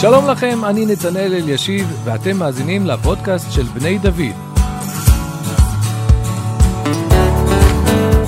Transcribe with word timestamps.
שלום 0.00 0.28
לכם, 0.30 0.64
אני 0.64 0.86
נתנאל 0.86 1.34
אלישיב, 1.34 2.00
ואתם 2.04 2.36
מאזינים 2.36 2.86
לפודקאסט 2.86 3.52
של 3.52 3.62
בני 3.62 3.98
דוד. 3.98 4.34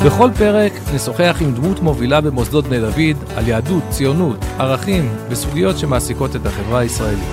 בכל 0.07 0.31
פרק 0.39 0.73
נשוחח 0.95 1.37
עם 1.41 1.55
דמות 1.55 1.81
מובילה 1.81 2.21
במוסדות 2.21 2.65
בני 2.65 2.81
דוד 2.81 3.37
על 3.37 3.49
יהדות, 3.49 3.83
ציונות, 3.91 4.37
ערכים 4.59 5.09
וסוגיות 5.29 5.79
שמעסיקות 5.79 6.37
את 6.37 6.47
החברה 6.47 6.79
הישראלית. 6.79 7.29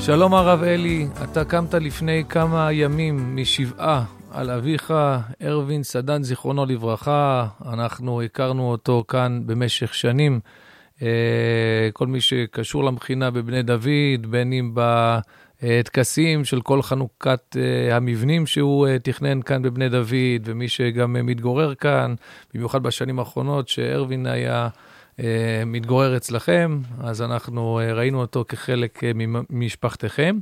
שלום 0.00 0.34
הרב 0.34 0.62
אלי, 0.62 1.06
אתה 1.22 1.44
קמת 1.44 1.74
לפני 1.74 2.24
כמה 2.28 2.72
ימים 2.72 3.36
משבעה 3.36 4.04
על 4.32 4.50
אביך, 4.50 4.94
ארווין 5.42 5.82
סדן, 5.82 6.22
זיכרונו 6.22 6.66
לברכה. 6.66 7.46
אנחנו 7.72 8.22
הכרנו 8.22 8.70
אותו 8.70 9.04
כאן 9.08 9.42
במשך 9.46 9.94
שנים. 9.94 10.40
אה, 11.02 11.08
כל 11.92 12.06
מי 12.06 12.20
שקשור 12.20 12.84
למכינה 12.84 13.30
בבני 13.30 13.62
דוד, 13.62 14.26
בין 14.30 14.52
אם 14.52 14.74
בטקסים 14.74 16.44
של 16.44 16.60
כל 16.60 16.82
חנוכת 16.82 17.56
אה, 17.56 17.96
המבנים 17.96 18.46
שהוא 18.46 18.86
אה, 18.86 18.98
תכנן 18.98 19.42
כאן 19.42 19.62
בבני 19.62 19.88
דוד, 19.88 20.42
ומי 20.44 20.68
שגם 20.68 21.12
מתגורר 21.12 21.74
כאן, 21.74 22.14
במיוחד 22.54 22.82
בשנים 22.82 23.18
האחרונות, 23.18 23.68
שארווין 23.68 24.26
היה 24.26 24.68
מתגורר 25.66 26.16
אצלכם, 26.16 26.80
אז 27.00 27.22
אנחנו 27.22 27.80
ראינו 27.94 28.20
אותו 28.20 28.44
כחלק 28.48 29.00
ממשפחתכם. 29.50 30.38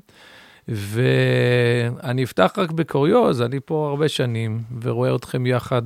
ואני 0.70 2.24
אפתח 2.24 2.52
רק 2.56 2.70
בקוריוז, 2.70 3.42
אני 3.42 3.60
פה 3.64 3.88
הרבה 3.90 4.08
שנים 4.08 4.62
ורואה 4.82 5.14
אתכם 5.14 5.46
יחד 5.46 5.82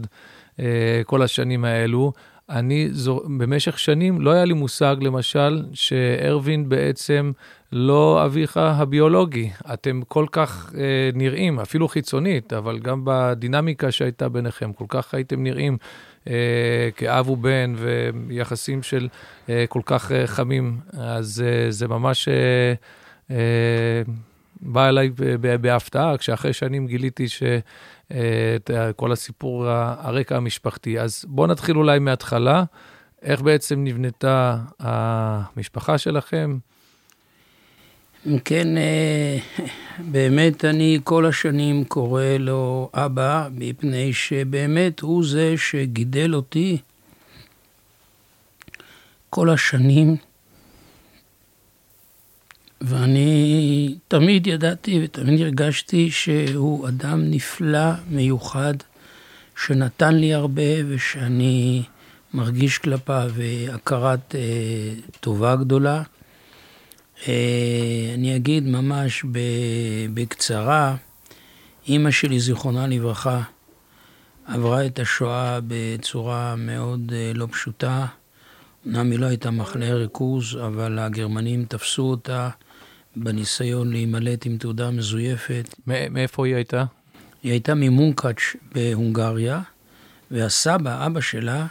אה, 0.61 1.03
כל 1.07 1.23
השנים 1.23 1.65
האלו. 1.65 2.13
אני, 2.51 2.89
זו, 2.93 3.23
במשך 3.39 3.79
שנים 3.79 4.21
לא 4.21 4.31
היה 4.31 4.45
לי 4.45 4.55
מושג, 4.55 4.97
למשל, 5.01 5.63
שארווין 5.73 6.69
בעצם 6.69 7.33
לא 7.73 8.25
אביך 8.25 8.57
הביולוגי. 8.57 9.51
אתם 9.73 10.01
כל 10.09 10.27
כך 10.33 10.73
אה, 10.79 11.11
נראים, 11.15 11.61
אפילו 11.61 11.89
חיצונית, 11.89 12.53
אבל 12.53 12.79
גם 12.79 13.01
בדינמיקה 13.05 13.91
שהייתה 13.91 14.29
ביניכם, 14.29 14.73
כל 14.73 14.85
כך 14.89 15.15
הייתם 15.15 15.43
נראים 15.43 15.77
אה, 16.29 16.89
כאב 16.97 17.29
ובן, 17.29 17.75
ויחסים 17.77 18.83
של 18.83 19.09
אה, 19.49 19.65
כל 19.69 19.83
כך 19.87 20.13
אה, 20.13 20.27
חמים. 20.27 20.79
אז 20.93 21.45
אה, 21.47 21.71
זה 21.71 21.89
ממש... 21.89 22.29
אה, 22.29 22.75
אה, 23.31 24.03
בא 24.65 24.89
אליי 24.89 25.11
בהפתעה, 25.61 26.19
כשאחרי 26.19 26.53
שנים 26.53 26.87
גיליתי 26.87 27.27
שכל 27.29 29.13
הסיפור, 29.13 29.67
הרקע 29.69 30.37
המשפחתי. 30.37 31.01
אז 31.01 31.25
בואו 31.29 31.47
נתחיל 31.47 31.77
אולי 31.77 31.99
מההתחלה. 31.99 32.65
איך 33.23 33.43
בעצם 33.43 33.85
נבנתה 33.85 34.59
המשפחה 34.79 35.99
שלכם? 35.99 36.59
כן, 38.45 38.77
אה, 38.77 39.39
באמת 39.99 40.65
אני 40.65 40.99
כל 41.05 41.27
השנים 41.27 41.85
קורא 41.85 42.25
לו 42.39 42.91
אבא, 42.95 43.49
מפני 43.55 44.13
שבאמת 44.13 45.01
הוא 45.01 45.25
זה 45.25 45.55
שגידל 45.57 46.35
אותי 46.35 46.79
כל 49.31 49.51
השנים. 49.51 50.17
ואני 52.87 53.95
תמיד 54.09 54.47
ידעתי 54.47 55.01
ותמיד 55.05 55.41
הרגשתי 55.41 56.11
שהוא 56.11 56.89
אדם 56.89 57.31
נפלא, 57.31 57.91
מיוחד, 58.11 58.75
שנתן 59.65 60.15
לי 60.15 60.35
הרבה 60.35 60.63
ושאני 60.89 61.83
מרגיש 62.35 62.79
כלפיו 62.79 63.33
הכרת 63.73 64.35
אה, 64.35 64.41
טובה 65.21 65.57
גדולה. 65.57 66.03
אה, 67.29 68.13
אני 68.15 68.37
אגיד 68.37 68.67
ממש 68.67 69.25
בקצרה, 70.15 70.97
אימא 71.89 72.11
שלי, 72.11 72.41
זיכרונה 72.41 72.87
לברכה, 72.87 73.43
עברה 74.47 74.87
את 74.87 74.99
השואה 74.99 75.59
בצורה 75.69 76.55
מאוד 76.57 77.13
אה, 77.15 77.33
לא 77.35 77.47
פשוטה. 77.51 78.07
אמנם 78.87 79.11
היא 79.11 79.19
לא 79.19 79.27
הייתה 79.27 79.51
מחנה 79.51 79.95
ריכוז, 79.95 80.59
אבל 80.67 80.99
הגרמנים 80.99 81.65
תפסו 81.65 82.03
אותה 82.03 82.51
בניסיון 83.17 83.91
להימלט 83.91 84.47
עם 84.47 84.57
תעודה 84.57 84.91
מזויפת. 84.91 85.75
מאיפה 85.87 86.47
היא 86.47 86.55
הייתה? 86.55 86.85
היא 87.43 87.53
הייתה 87.53 87.75
ממונקאץ' 87.75 88.57
בהונגריה, 88.75 89.61
והסבא, 90.31 91.07
אבא 91.07 91.21
שלה, 91.21 91.67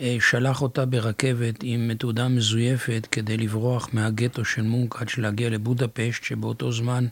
אה, 0.00 0.16
שלח 0.20 0.62
אותה 0.62 0.86
ברכבת 0.86 1.54
עם 1.62 1.90
תעודה 1.98 2.28
מזויפת 2.28 3.06
כדי 3.10 3.36
לברוח 3.36 3.88
מהגטו 3.92 4.44
של 4.44 4.62
מונקאץ' 4.62 5.18
להגיע 5.18 5.50
לבודפשט, 5.50 6.24
שבאותו 6.24 6.72
זמן 6.72 7.06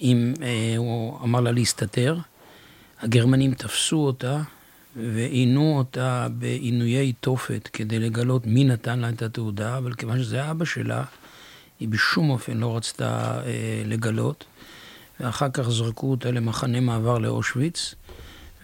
אם, 0.00 0.34
אה, 0.42 0.74
הוא 0.76 1.18
אמר 1.24 1.40
לה 1.40 1.52
להסתתר. 1.52 2.18
הגרמנים 3.00 3.54
תפסו 3.54 3.96
אותה 3.96 4.42
ועינו 4.96 5.78
אותה 5.78 6.26
בעינויי 6.38 7.12
תופת 7.12 7.68
כדי 7.72 7.98
לגלות 7.98 8.46
מי 8.46 8.64
נתן 8.64 8.98
לה 8.98 9.08
את 9.08 9.22
התעודה, 9.22 9.78
אבל 9.78 9.94
כיוון 9.94 10.22
שזה 10.22 10.50
אבא 10.50 10.64
שלה, 10.64 11.04
היא 11.80 11.88
בשום 11.88 12.30
אופן 12.30 12.56
לא 12.56 12.76
רצתה 12.76 13.40
אה, 13.46 13.82
לגלות, 13.86 14.44
ואחר 15.20 15.48
כך 15.52 15.70
זרקו 15.70 16.10
אותה 16.10 16.30
למחנה 16.30 16.80
מעבר 16.80 17.18
לאושוויץ, 17.18 17.94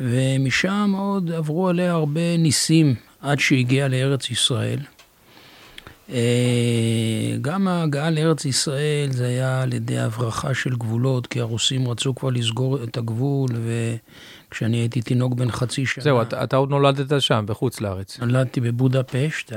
ומשם 0.01 0.95
עוד 0.99 1.33
עברו 1.33 1.69
עליה 1.69 1.93
הרבה 1.93 2.37
ניסים 2.39 2.95
עד 3.21 3.39
שהגיעה 3.39 3.89
לארץ 3.89 4.31
ישראל. 4.31 4.79
אה, 6.13 7.37
גם 7.41 7.69
ההגעה 7.69 8.11
לארץ 8.11 8.45
ישראל 8.45 9.09
זה 9.13 9.27
היה 9.27 9.63
על 9.63 9.73
ידי 9.73 9.99
הברחה 9.99 10.55
של 10.55 10.77
גבולות, 10.77 11.27
כי 11.27 11.41
הרוסים 11.41 11.89
רצו 11.89 12.15
כבר 12.15 12.31
לסגור 12.31 12.83
את 12.85 12.97
הגבול, 12.97 13.51
וכשאני 14.49 14.77
הייתי 14.77 15.03
תינוק 15.03 15.35
בן 15.35 15.51
חצי 15.51 15.87
שנה... 15.87 16.05
זהו, 16.05 16.23
אתה, 16.23 16.45
אתה 16.45 16.57
עוד 16.57 16.71
נולדת 16.71 17.23
שם, 17.23 17.45
בחוץ 17.49 17.81
לארץ. 17.81 18.19
נולדתי 18.21 18.61
בבודפשט. 18.61 19.53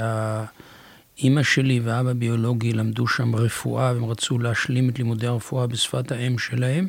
אימא 1.24 1.44
שלי 1.44 1.80
ואבא 1.80 2.13
ביולוגי 2.13 2.74
למדו 2.74 3.07
שם 3.07 3.35
רפואה, 3.35 3.94
והם 3.94 4.06
רצו 4.06 4.40
להשלים 4.40 4.90
את 4.90 4.97
לימודי 4.97 5.28
הרפואה 5.28 5.68
בשפת 5.68 6.12
האם 6.12 6.38
שלהם. 6.38 6.88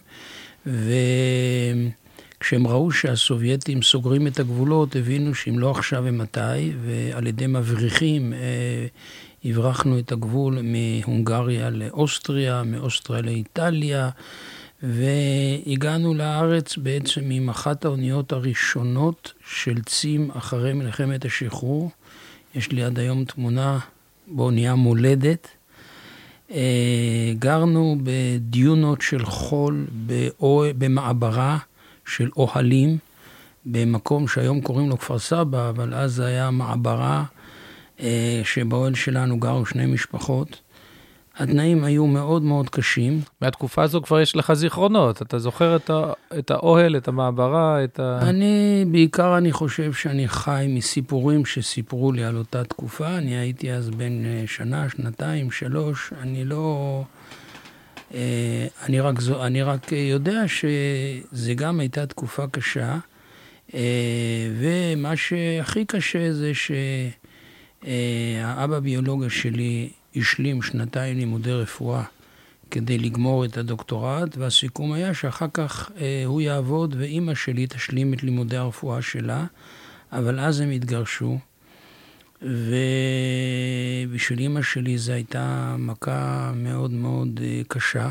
וכשהם 0.66 2.66
ראו 2.66 2.92
שהסובייטים 2.92 3.82
סוגרים 3.82 4.26
את 4.26 4.40
הגבולות, 4.40 4.96
הבינו 4.96 5.34
שאם 5.34 5.58
לא 5.58 5.70
עכשיו 5.70 6.02
ומתי, 6.06 6.72
ועל 6.84 7.26
ידי 7.26 7.46
מבריחים 7.46 8.32
אה, 8.32 8.86
הברחנו 9.44 9.98
את 9.98 10.12
הגבול 10.12 10.58
מהונגריה 10.62 11.70
לאוסטריה, 11.70 12.62
מאוסטריה 12.62 13.22
לאיטליה, 13.22 14.10
והגענו 14.82 16.14
לארץ 16.14 16.76
בעצם 16.76 17.30
עם 17.30 17.48
אחת 17.48 17.84
האוניות 17.84 18.32
הראשונות 18.32 19.32
של 19.46 19.82
צים 19.82 20.30
אחרי 20.30 20.72
מלחמת 20.72 21.24
השחרור. 21.24 21.90
יש 22.54 22.72
לי 22.72 22.84
עד 22.84 22.98
היום 22.98 23.24
תמונה 23.24 23.78
באונייה 24.30 24.74
מולדת. 24.74 25.48
אה, 26.50 27.32
גרנו 27.38 27.96
בדיונות 28.02 29.02
של 29.02 29.24
חול 29.24 29.86
במעברה 30.78 31.58
של 32.06 32.30
אוהלים, 32.36 32.98
במקום 33.66 34.28
שהיום 34.28 34.60
קוראים 34.60 34.88
לו 34.88 34.98
כפר 34.98 35.18
סבא, 35.18 35.68
אבל 35.68 35.94
אז 35.94 36.12
זה 36.12 36.26
היה 36.26 36.50
מעברה 36.50 37.24
אה, 38.00 38.40
שבאוהל 38.44 38.94
שלנו 38.94 39.38
גרו 39.38 39.66
שני 39.66 39.86
משפחות. 39.86 40.60
התנאים 41.36 41.84
היו 41.84 42.06
מאוד 42.06 42.42
מאוד 42.42 42.70
קשים. 42.70 43.20
מהתקופה 43.40 43.82
הזו 43.82 44.02
כבר 44.02 44.20
יש 44.20 44.36
לך 44.36 44.52
זיכרונות, 44.52 45.22
אתה 45.22 45.38
זוכר 45.38 45.76
את, 45.76 45.90
ה, 45.90 46.12
את 46.38 46.50
האוהל, 46.50 46.96
את 46.96 47.08
המעברה, 47.08 47.84
את 47.84 48.00
ה... 48.00 48.18
אני, 48.22 48.84
בעיקר 48.90 49.38
אני 49.38 49.52
חושב 49.52 49.92
שאני 49.92 50.28
חי 50.28 50.66
מסיפורים 50.68 51.46
שסיפרו 51.46 52.12
לי 52.12 52.24
על 52.24 52.36
אותה 52.36 52.64
תקופה. 52.64 53.08
אני 53.08 53.36
הייתי 53.36 53.72
אז 53.72 53.90
בן 53.90 54.24
אה, 54.24 54.42
שנה, 54.46 54.88
שנתיים, 54.88 55.50
שלוש, 55.50 56.12
אני 56.20 56.44
לא... 56.44 57.02
אה, 58.14 58.66
אני 58.86 59.00
רק, 59.00 59.16
אני 59.40 59.62
רק 59.62 59.92
יודע 59.92 60.42
שזה 60.48 61.54
גם 61.54 61.80
הייתה 61.80 62.06
תקופה 62.06 62.46
קשה, 62.46 62.96
ומה 64.58 65.16
שהכי 65.16 65.84
קשה 65.84 66.32
זה 66.32 66.52
שהאבא 67.84 68.78
ביולוגיה 68.78 69.30
שלי 69.30 69.90
השלים 70.16 70.62
שנתיים 70.62 71.16
לימודי 71.16 71.52
רפואה 71.52 72.02
כדי 72.70 72.98
לגמור 72.98 73.44
את 73.44 73.56
הדוקטורט, 73.56 74.36
והסיכום 74.36 74.92
היה 74.92 75.14
שאחר 75.14 75.46
כך 75.52 75.90
אה, 76.00 76.22
הוא 76.26 76.40
יעבוד 76.40 76.94
ואימא 76.98 77.34
שלי 77.34 77.66
תשלים 77.66 78.14
את 78.14 78.22
לימודי 78.22 78.56
הרפואה 78.56 79.02
שלה, 79.02 79.44
אבל 80.12 80.40
אז 80.40 80.60
הם 80.60 80.70
התגרשו, 80.70 81.38
ובשביל 82.42 84.38
אימא 84.38 84.62
שלי 84.62 84.98
זו 84.98 85.12
הייתה 85.12 85.76
מכה 85.78 86.52
מאוד 86.56 86.90
מאוד 86.90 87.40
אה, 87.42 87.60
קשה. 87.68 88.10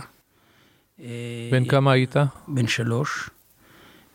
בן 1.52 1.66
כמה 1.70 1.92
היית? 1.92 2.16
בן 2.48 2.68
שלוש, 2.68 3.30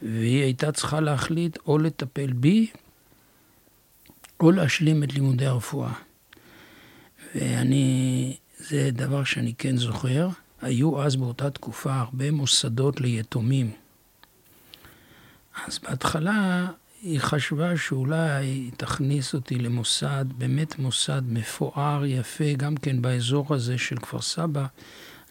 והיא 0.03 0.43
הייתה 0.43 0.73
צריכה 0.73 1.01
להחליט 1.01 1.59
או 1.67 1.79
לטפל 1.79 2.33
בי 2.33 2.67
או 4.41 4.51
להשלים 4.51 5.03
את 5.03 5.15
לימודי 5.15 5.47
הרפואה. 5.47 5.93
ואני, 7.35 8.37
זה 8.59 8.91
דבר 8.93 9.25
שאני 9.25 9.55
כן 9.59 9.77
זוכר, 9.77 10.29
היו 10.63 11.03
אז 11.03 11.17
באותה 11.17 11.51
תקופה 11.51 11.95
הרבה 11.95 12.31
מוסדות 12.31 13.01
ליתומים. 13.01 13.71
אז 15.67 15.79
בהתחלה 15.79 16.67
היא 17.03 17.21
חשבה 17.21 17.77
שאולי 17.77 18.31
היא 18.45 18.71
תכניס 18.77 19.35
אותי 19.35 19.59
למוסד, 19.59 20.25
באמת 20.39 20.79
מוסד 20.79 21.23
מפואר, 21.29 22.05
יפה, 22.07 22.53
גם 22.57 22.77
כן 22.77 23.03
באזור 23.03 23.55
הזה 23.55 23.79
של 23.79 23.97
כפר 23.97 24.21
סבא. 24.21 24.67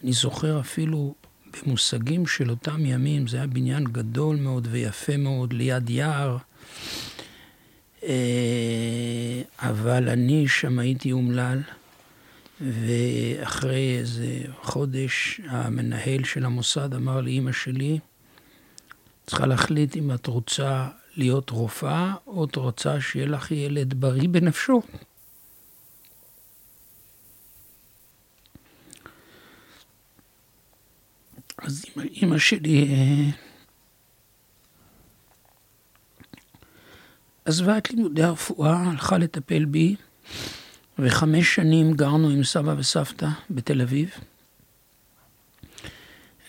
אני 0.04 0.12
זוכר 0.12 0.60
אפילו 0.60 1.14
במושגים 1.62 2.26
של 2.26 2.50
אותם 2.50 2.86
ימים, 2.86 3.26
זה 3.26 3.36
היה 3.36 3.46
בניין 3.46 3.84
גדול 3.84 4.36
מאוד 4.36 4.68
ויפה 4.70 5.16
מאוד, 5.16 5.52
ליד 5.52 5.90
יער. 5.90 6.36
אה, 8.02 9.42
אבל 9.58 10.08
אני 10.08 10.48
שם 10.48 10.78
הייתי 10.78 11.12
אומלל, 11.12 11.60
ואחרי 12.60 13.98
איזה 13.98 14.42
חודש 14.62 15.40
המנהל 15.48 16.24
של 16.24 16.44
המוסד 16.44 16.94
אמר 16.94 17.20
לאימא 17.20 17.52
שלי, 17.52 17.98
צריכה 19.26 19.46
להחליט 19.46 19.96
אם 19.96 20.14
את 20.14 20.26
רוצה 20.26 20.88
להיות 21.16 21.50
רופאה, 21.50 22.14
או 22.26 22.44
את 22.44 22.56
רוצה 22.56 23.00
שיהיה 23.00 23.26
לך 23.26 23.50
ילד 23.50 23.94
בריא 23.94 24.28
בנפשו. 24.28 24.82
אז 31.58 31.84
אימא 31.96 32.38
שלי 32.38 32.88
אה, 32.92 33.30
עזבה 37.44 37.78
את 37.78 37.90
לימודי 37.90 38.22
הרפואה, 38.22 38.76
הלכה 38.76 39.18
לטפל 39.18 39.64
בי, 39.64 39.96
וחמש 40.98 41.54
שנים 41.54 41.92
גרנו 41.92 42.28
עם 42.28 42.44
סבא 42.44 42.74
וסבתא 42.78 43.28
בתל 43.50 43.80
אביב. 43.80 44.10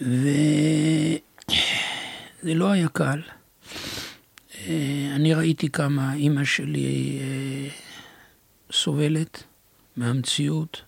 וזה 0.02 1.18
לא 2.44 2.72
היה 2.72 2.88
קל. 2.88 3.22
אה, 4.58 5.12
אני 5.16 5.34
ראיתי 5.34 5.70
כמה 5.70 6.14
אימא 6.14 6.44
שלי 6.44 7.20
אה, 7.22 7.70
סובלת 8.72 9.44
מהמציאות. 9.98 10.82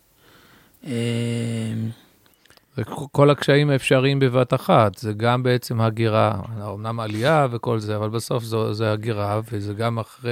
זה 2.78 2.84
כל 3.12 3.30
הקשיים 3.30 3.70
האפשריים 3.70 4.20
בבת 4.20 4.54
אחת, 4.54 4.98
זה 4.98 5.14
גם 5.14 5.44
בעצם 5.44 5.82
הגירה, 5.82 6.42
אמנם 6.74 7.00
עלייה 7.00 7.48
וכל 7.52 7.80
זה, 7.80 7.96
אבל 7.96 8.10
בסוף 8.10 8.44
זו, 8.44 8.74
זה 8.74 8.92
הגירה, 8.92 9.42
וזה 9.52 9.74
גם 9.74 10.00
אחרי 10.00 10.32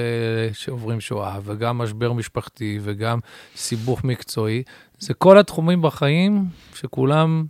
שעוברים 0.53 1.01
שואה, 1.01 1.39
וגם 1.44 1.77
משבר 1.77 2.13
משפחתי, 2.13 2.80
וגם 2.83 3.19
סיבוך 3.56 4.03
מקצועי. 4.03 4.63
זה 5.00 5.13
כל 5.13 5.38
התחומים 5.38 5.81
בחיים 5.81 6.45
שכולם 6.75 7.45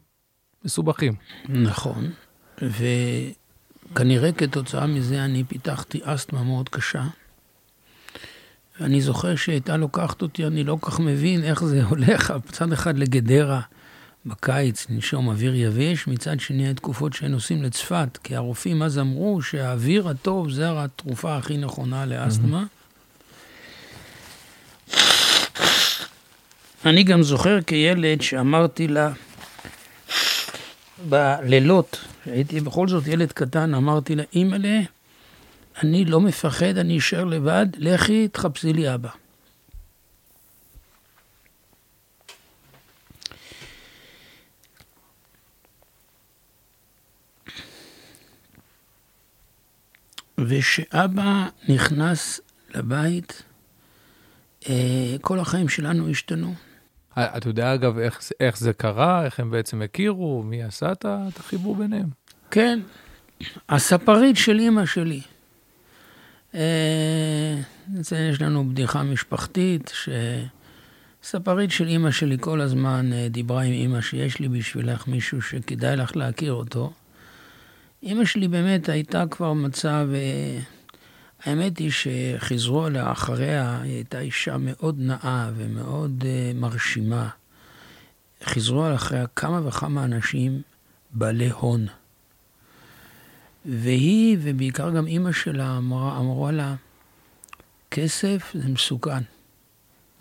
מסובכים. 0.65 1.13
נכון, 1.49 2.09
וכנראה 2.61 4.31
כתוצאה 4.31 4.87
מזה 4.87 5.25
אני 5.25 5.43
פיתחתי 5.43 5.99
אסתמה 6.03 6.43
מאוד 6.43 6.69
קשה. 6.69 7.03
ואני 8.79 9.01
זוכר 9.01 9.35
שהייתה 9.35 9.77
לוקחת 9.77 10.21
אותי, 10.21 10.45
אני 10.45 10.63
לא 10.63 10.77
כל 10.79 10.91
כך 10.91 10.99
מבין 10.99 11.43
איך 11.43 11.63
זה 11.63 11.83
הולך, 11.83 12.33
מצד 12.49 12.73
אחד 12.73 12.97
לגדרה. 12.97 13.61
בקיץ 14.25 14.89
לנשום 14.89 15.27
אוויר 15.27 15.55
יבש, 15.55 16.07
מצד 16.07 16.39
שני 16.39 16.69
התקופות 16.69 17.13
שהיינו 17.13 17.35
נוסעים 17.35 17.63
לצפת, 17.63 18.17
כי 18.23 18.35
הרופאים 18.35 18.83
אז 18.83 18.99
אמרו 18.99 19.41
שהאוויר 19.41 20.09
הטוב 20.09 20.49
זה 20.49 20.83
התרופה 20.83 21.37
הכי 21.37 21.57
נכונה 21.57 22.05
לאסתמה. 22.05 22.63
אני 26.85 27.03
גם 27.03 27.23
זוכר 27.23 27.61
כילד 27.61 28.21
שאמרתי 28.21 28.87
לה, 28.87 29.11
בלילות, 31.09 31.99
הייתי 32.25 32.59
בכל 32.59 32.87
זאת 32.87 33.07
ילד 33.07 33.31
קטן, 33.31 33.73
אמרתי 33.73 34.15
לה, 34.15 34.23
אימא'לה, 34.33 34.79
אני 35.83 36.05
לא 36.05 36.21
מפחד, 36.21 36.77
אני 36.77 36.97
אשאר 36.97 37.23
לבד, 37.23 37.65
לכי, 37.77 38.27
תחפשי 38.27 38.73
לי 38.73 38.93
אבא. 38.93 39.09
וכשאבא 50.37 51.47
נכנס 51.69 52.41
לבית, 52.75 53.43
אה, 54.69 55.15
כל 55.21 55.39
החיים 55.39 55.69
שלנו 55.69 56.09
השתנו. 56.09 56.53
אה, 57.17 57.37
אתה 57.37 57.49
יודע, 57.49 57.73
אגב, 57.73 57.97
איך, 57.97 58.21
איך 58.39 58.57
זה 58.57 58.73
קרה, 58.73 59.25
איך 59.25 59.39
הם 59.39 59.51
בעצם 59.51 59.81
הכירו, 59.81 60.43
מי 60.43 60.63
עשה 60.63 60.91
את 60.91 61.05
החיבור 61.39 61.75
ביניהם? 61.75 62.07
כן, 62.51 62.79
הספרית 63.69 64.37
של 64.37 64.59
אימא 64.59 64.85
שלי. 64.85 65.21
אה, 66.55 67.55
יש 68.31 68.41
לנו 68.41 68.69
בדיחה 68.69 69.03
משפחתית, 69.03 69.93
שספרית 71.23 71.71
של 71.71 71.87
אימא 71.87 72.11
שלי 72.11 72.37
כל 72.39 72.61
הזמן 72.61 73.09
דיברה 73.29 73.61
עם 73.61 73.71
אימא 73.73 74.01
שיש 74.01 74.39
לי 74.39 74.47
בשבילך 74.47 75.07
מישהו 75.07 75.41
שכדאי 75.41 75.95
לך 75.95 76.15
להכיר 76.15 76.53
אותו. 76.53 76.93
אימא 78.05 78.25
שלי 78.25 78.47
באמת 78.47 78.89
הייתה 78.89 79.23
כבר 79.31 79.53
מצב, 79.53 80.07
אה, 80.13 80.59
האמת 81.43 81.77
היא 81.77 81.91
שחיזרו 81.91 82.85
עליה 82.85 83.11
אחריה, 83.11 83.81
היא 83.81 83.95
הייתה 83.95 84.19
אישה 84.19 84.57
מאוד 84.59 84.99
נאה 84.99 85.51
ומאוד 85.55 86.23
אה, 86.27 86.51
מרשימה. 86.55 87.29
חיזרו 88.43 88.83
עליה 88.83 88.95
אחריה 88.95 89.27
כמה 89.27 89.67
וכמה 89.67 90.03
אנשים 90.03 90.61
בעלי 91.11 91.49
הון. 91.49 91.87
והיא, 93.65 94.37
ובעיקר 94.41 94.89
גם 94.89 95.07
אימא 95.07 95.31
שלה, 95.31 95.77
אמרה, 95.77 96.17
אמרו 96.19 96.51
לה, 96.51 96.75
כסף 97.91 98.51
זה 98.53 98.69
מסוכן. 98.69 99.23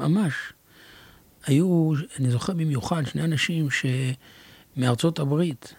ממש. 0.00 0.34
היו, 1.46 1.92
אני 2.18 2.30
זוכר 2.30 2.52
במיוחד, 2.52 3.02
שני 3.06 3.24
אנשים 3.24 3.68
שמארצות 4.76 5.18
הברית, 5.18 5.74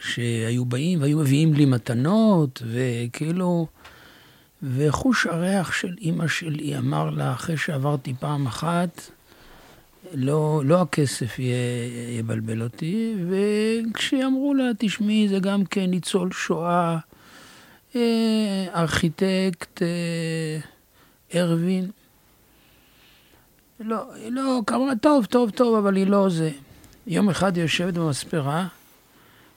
שהיו 0.00 0.64
באים 0.64 1.02
והיו 1.02 1.18
מביאים 1.18 1.54
לי 1.54 1.64
מתנות, 1.64 2.62
וכאילו... 2.66 3.66
וחוש 4.62 5.26
הריח 5.26 5.72
של 5.72 5.94
אימא 6.00 6.28
שלי 6.28 6.78
אמר 6.78 7.10
לה, 7.10 7.32
אחרי 7.32 7.56
שעברתי 7.56 8.14
פעם 8.20 8.46
אחת, 8.46 9.10
לא, 10.14 10.62
לא 10.64 10.80
הכסף 10.80 11.36
יבלבל 12.18 12.62
אותי, 12.62 13.14
וכשאמרו 13.28 14.54
לה, 14.54 14.70
תשמעי, 14.78 15.28
זה 15.28 15.38
גם 15.38 15.64
כן 15.64 15.84
ניצול 15.90 16.32
שואה, 16.32 16.98
אה, 17.96 18.66
ארכיטקט 18.74 19.82
אה, 19.82 21.40
ארווין. 21.40 21.90
לא, 23.80 24.04
לא, 24.30 24.60
כמה, 24.66 24.92
טוב, 25.00 25.24
טוב, 25.24 25.50
טוב, 25.50 25.76
אבל 25.76 25.96
היא 25.96 26.06
לא 26.06 26.28
זה. 26.28 26.50
יום 27.06 27.28
אחד 27.28 27.56
היא 27.56 27.64
יושבת 27.64 27.94
במספרה, 27.94 28.66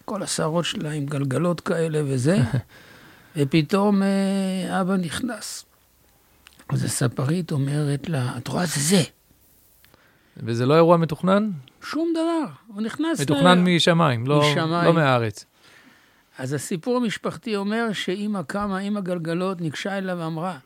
כל 0.05 0.24
השערות 0.24 0.65
שלה 0.65 0.91
עם 0.91 1.05
גלגלות 1.05 1.62
כאלה 1.62 2.01
וזה, 2.05 2.38
ופתאום 3.36 4.03
אה, 4.03 4.81
אבא 4.81 4.95
נכנס. 4.95 5.65
אז 6.69 6.83
הספרית 6.83 7.51
אומרת 7.51 8.10
לה, 8.10 8.38
את 8.38 8.48
רואה, 8.48 8.65
זה 8.65 8.79
זה. 8.81 9.03
וזה 10.38 10.65
לא 10.65 10.75
אירוע 10.75 10.98
מתוכנן? 10.98 11.51
שום 11.83 12.13
דבר, 12.13 12.51
הוא 12.67 12.81
נכנס... 12.81 13.22
מתוכנן 13.22 13.57
לה... 13.57 13.75
משמיים, 13.75 14.27
לא, 14.27 14.39
משמיים. 14.39 14.86
לא 14.86 14.93
מהארץ. 14.93 15.45
אז 16.38 16.53
הסיפור 16.53 16.98
המשפחתי 16.98 17.55
אומר 17.55 17.93
שאימא 17.93 18.41
קמה 18.41 18.77
עם 18.77 18.98
הגלגלות, 18.98 19.62
ניגשה 19.62 19.98
אליו 19.98 20.17
ואמרה, 20.19 20.57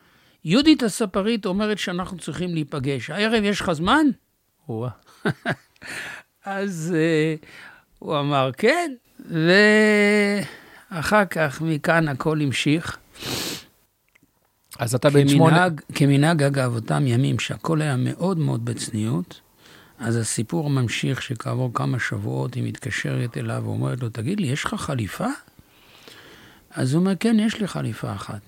יהודית 0.45 0.83
הספרית 0.83 1.45
אומרת 1.45 1.77
שאנחנו 1.77 2.17
צריכים 2.17 2.53
להיפגש. 2.53 3.09
הערב 3.09 3.43
יש 3.43 3.61
לך 3.61 3.71
זמן? 3.71 4.05
אז 6.45 6.95
uh, 6.95 7.45
הוא 7.99 8.19
אמר, 8.19 8.49
כן. 8.57 8.91
ואחר 10.91 11.25
כך, 11.25 11.61
מכאן 11.61 12.07
הכל 12.07 12.41
המשיך. 12.41 12.97
אז 14.79 14.95
אתה 14.95 15.09
בן 15.09 15.27
שמונה... 15.27 15.67
כמנהג, 15.95 16.43
אגב, 16.43 16.75
אותם 16.75 17.07
ימים 17.07 17.39
שהכל 17.39 17.81
היה 17.81 17.95
מאוד 17.97 18.37
מאוד 18.37 18.65
בצניעות, 18.65 19.41
אז 19.99 20.15
הסיפור 20.15 20.69
ממשיך 20.69 21.21
שכעבור 21.21 21.71
כמה 21.73 21.99
שבועות 21.99 22.53
היא 22.53 22.63
מתקשרת 22.63 23.37
אליו 23.37 23.61
ואומרת 23.65 24.01
לו, 24.01 24.09
תגיד 24.09 24.39
לי, 24.39 24.47
יש 24.47 24.65
לך 24.65 24.73
חליפה? 24.73 25.27
אז 26.71 26.93
הוא 26.93 26.99
אומר, 26.99 27.13
כן, 27.19 27.37
יש 27.39 27.59
לי 27.59 27.67
חליפה 27.67 28.13
אחת. 28.13 28.41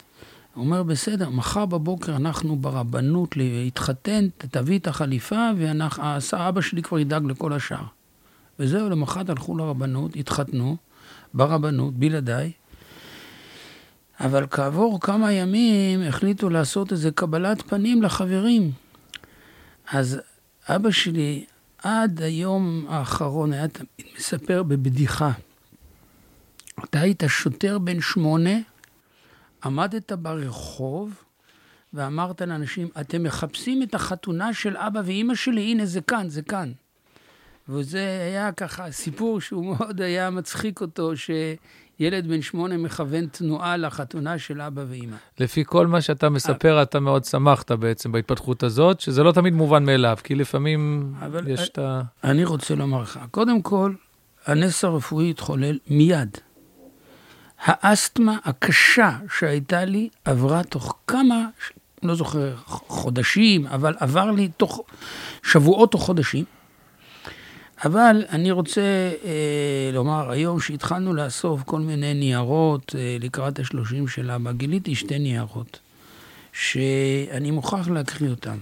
הוא 0.54 0.66
אומר, 0.66 0.84
בסדר, 0.84 1.30
מחר 1.30 1.66
בבוקר 1.66 2.16
אנחנו 2.16 2.56
ברבנות 2.56 3.38
להתחתן, 3.38 4.28
תביא 4.38 4.80
את 4.80 4.88
החליפה, 4.88 5.50
ואבא 5.58 6.62
שלי 6.62 6.82
כבר 6.82 7.00
ידאג 7.00 7.26
לכל 7.26 7.54
השאר. 7.54 7.99
וזהו, 8.60 8.90
למחרת 8.90 9.30
הלכו 9.30 9.58
לרבנות, 9.58 10.16
התחתנו 10.16 10.78
ברבנות, 11.34 11.94
בלעדיי. 11.94 12.52
אבל 14.20 14.48
כעבור 14.52 15.00
כמה 15.00 15.32
ימים 15.32 16.02
החליטו 16.02 16.50
לעשות 16.50 16.92
איזה 16.92 17.12
קבלת 17.12 17.62
פנים 17.62 18.02
לחברים. 18.02 18.72
אז 19.92 20.22
אבא 20.68 20.92
שלי 20.92 21.46
עד 21.78 22.22
היום 22.22 22.86
האחרון 22.90 23.54
היה 23.54 23.66
מספר 24.18 24.64
בבדיחה. 24.64 25.32
אתה 26.84 27.00
היית 27.00 27.24
שוטר 27.28 27.78
בן 27.80 28.02
שמונה, 28.02 28.58
עמדת 29.64 30.12
ברחוב 30.12 31.14
ואמרת 31.94 32.42
לאנשים, 32.42 32.88
אתם 33.02 33.24
מחפשים 33.24 33.84
את 33.84 33.96
החתונה 33.96 34.54
של 34.54 34.78
אבא 34.78 35.02
ואימא 35.06 35.36
שלי, 35.36 35.62
הנה 35.62 35.86
זה 35.86 36.02
כאן, 36.02 36.30
זה 36.30 36.42
כאן. 36.42 36.72
וזה 37.70 38.22
היה 38.28 38.52
ככה 38.52 38.92
סיפור 38.92 39.42
שהוא 39.42 39.66
מאוד 39.66 40.02
היה 40.02 40.30
מצחיק 40.30 40.82
אותו, 40.82 41.12
שילד 41.16 42.28
בן 42.28 42.42
שמונה 42.42 42.78
מכוון 42.78 43.26
תנועה 43.26 43.78
לחתונה 43.78 44.40
של 44.40 44.62
אבא 44.62 44.84
ואימא. 44.90 45.16
לפי 45.40 45.64
כל 45.66 45.88
מה 45.88 46.02
שאתה 46.02 46.30
מספר, 46.30 46.82
אתה 46.82 47.00
מאוד 47.00 47.26
שמחת 47.26 47.72
בעצם 47.72 48.12
בהתפתחות 48.12 48.64
הזאת, 48.64 49.00
שזה 49.00 49.24
לא 49.24 49.32
תמיד 49.32 49.54
מובן 49.54 49.86
מאליו, 49.86 50.18
כי 50.24 50.36
לפעמים 50.36 51.14
יש 51.48 51.70
את 51.70 51.78
ה... 51.78 52.02
אני 52.24 52.46
רוצה 52.46 52.76
לומר 52.76 53.02
לך, 53.02 53.20
קודם 53.32 53.62
כל, 53.62 53.94
הנס 54.46 54.84
הרפואי 54.84 55.30
התחולל 55.30 55.78
מיד. 55.90 56.38
האסתמה 57.60 58.38
הקשה 58.46 59.18
שהייתה 59.40 59.86
לי 59.86 60.10
עברה 60.26 60.64
תוך 60.64 60.96
כמה, 61.08 61.46
לא 62.04 62.16
זוכר, 62.16 62.56
חודשים, 62.66 63.68
אבל 63.68 63.96
עבר 64.00 64.32
לי 64.32 64.50
תוך 64.58 64.82
שבועות 65.44 65.94
או 65.94 66.00
חודשים. 66.00 66.46
אבל 67.86 68.24
אני 68.30 68.52
רוצה 68.52 68.82
אה, 69.26 69.90
לומר, 69.94 70.32
היום 70.32 70.60
שהתחלנו 70.60 71.14
לאסוף 71.14 71.64
כל 71.64 71.80
מיני 71.80 72.14
ניירות 72.14 72.96
אה, 72.98 73.18
לקראת 73.20 73.60
השלושים 73.60 74.08
של 74.08 74.32
אבא, 74.32 74.52
גיליתי 74.52 74.96
שתי 74.96 75.20
ניירות, 75.20 75.80
שאני 76.54 77.52
מוכרח 77.52 77.88
להקריא 77.88 78.30
אותם. 78.30 78.58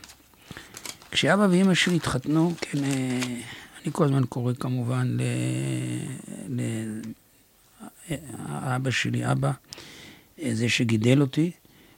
כשאבא 1.12 1.48
ואימא 1.50 1.74
שלי 1.74 1.96
התחתנו, 1.96 2.54
כן, 2.62 2.84
אה, 2.84 3.20
אני 3.84 3.94
כל 3.94 4.06
הזמן 4.06 4.24
קורא 4.30 4.54
כמובן 4.54 5.18
לאבא 8.50 8.92
שלי, 8.92 9.32
אבא, 9.32 9.52
אה, 10.42 10.50
זה 10.54 10.70
שגידל 10.70 11.22
אותי, 11.22 11.52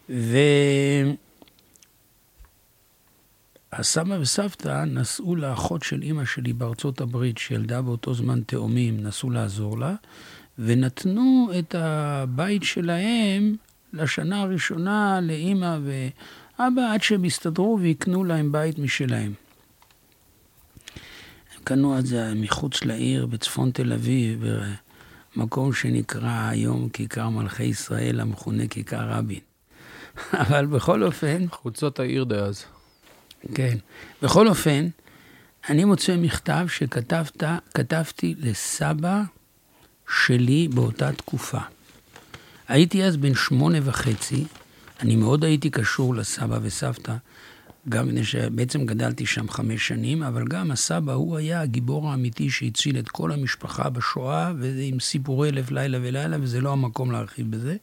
ו... 0.09 0.38
הסבא 3.73 4.17
וסבתא 4.21 4.83
נסעו 4.88 5.35
לאחות 5.35 5.83
של 5.83 6.01
אימא 6.01 6.25
שלי 6.25 6.53
בארצות 6.53 7.01
הברית, 7.01 7.38
שילדה 7.38 7.81
באותו 7.81 8.13
זמן 8.13 8.41
תאומים, 8.41 9.03
נסעו 9.03 9.29
לעזור 9.29 9.79
לה, 9.79 9.95
ונתנו 10.59 11.49
את 11.59 11.75
הבית 11.75 12.63
שלהם 12.63 13.55
לשנה 13.93 14.41
הראשונה 14.41 15.19
לאימא 15.21 15.77
ואבא, 15.83 16.93
עד 16.93 17.01
שהם 17.01 17.23
הסתדרו 17.23 17.77
ויקנו 17.81 18.23
להם 18.23 18.51
בית 18.51 18.79
משלהם. 18.79 19.33
הם 21.55 21.63
קנו 21.63 21.99
את 21.99 22.05
זה 22.05 22.33
מחוץ 22.35 22.83
לעיר, 22.83 23.25
בצפון 23.25 23.71
תל 23.71 23.93
אביב, 23.93 24.43
במקום 25.35 25.73
שנקרא 25.73 26.49
היום 26.49 26.89
כיכר 26.89 27.29
מלכי 27.29 27.63
ישראל, 27.63 28.19
המכונה 28.19 28.67
כיכר 28.67 29.09
רבין. 29.09 29.39
אבל 30.47 30.65
בכל 30.65 31.03
אופן... 31.03 31.45
חוצות 31.51 31.99
העיר 31.99 32.23
דאז. 32.23 32.65
כן. 33.55 33.77
בכל 34.22 34.48
אופן, 34.48 34.88
אני 35.69 35.86
מוצא 35.86 36.17
מכתב 36.17 36.65
שכתבתי 36.69 38.36
לסבא 38.38 39.22
שלי 40.25 40.67
באותה 40.67 41.12
תקופה. 41.12 41.60
הייתי 42.67 43.03
אז 43.03 43.17
בן 43.17 43.36
שמונה 43.36 43.77
וחצי, 43.84 44.46
אני 45.00 45.15
מאוד 45.15 45.43
הייתי 45.43 45.69
קשור 45.69 46.15
לסבא 46.15 46.60
וסבתא, 46.62 47.15
גם 47.89 48.08
מפני 48.08 48.24
שבעצם 48.24 48.86
גדלתי 48.86 49.25
שם 49.25 49.50
חמש 49.50 49.88
שנים, 49.88 50.24
אבל 50.24 50.48
גם 50.48 50.72
הסבא, 50.72 51.13
הוא 51.13 51.38
היה 51.38 51.62
הגיבור 51.62 52.10
האמיתי 52.10 52.50
שהציל 52.50 53.00
את 53.00 53.10
כל 53.10 53.31
המשפחה 53.31 53.89
בשואה, 53.89 54.51
ועם 54.60 55.00
סיפורי 55.00 55.50
אלף 55.50 55.72
לילה 55.72 55.98
ולילה, 56.01 56.38
וזה 56.41 56.62
לא 56.62 56.72
המקום 56.72 57.12
להרחיב 57.12 57.51
בזה, 57.51 57.75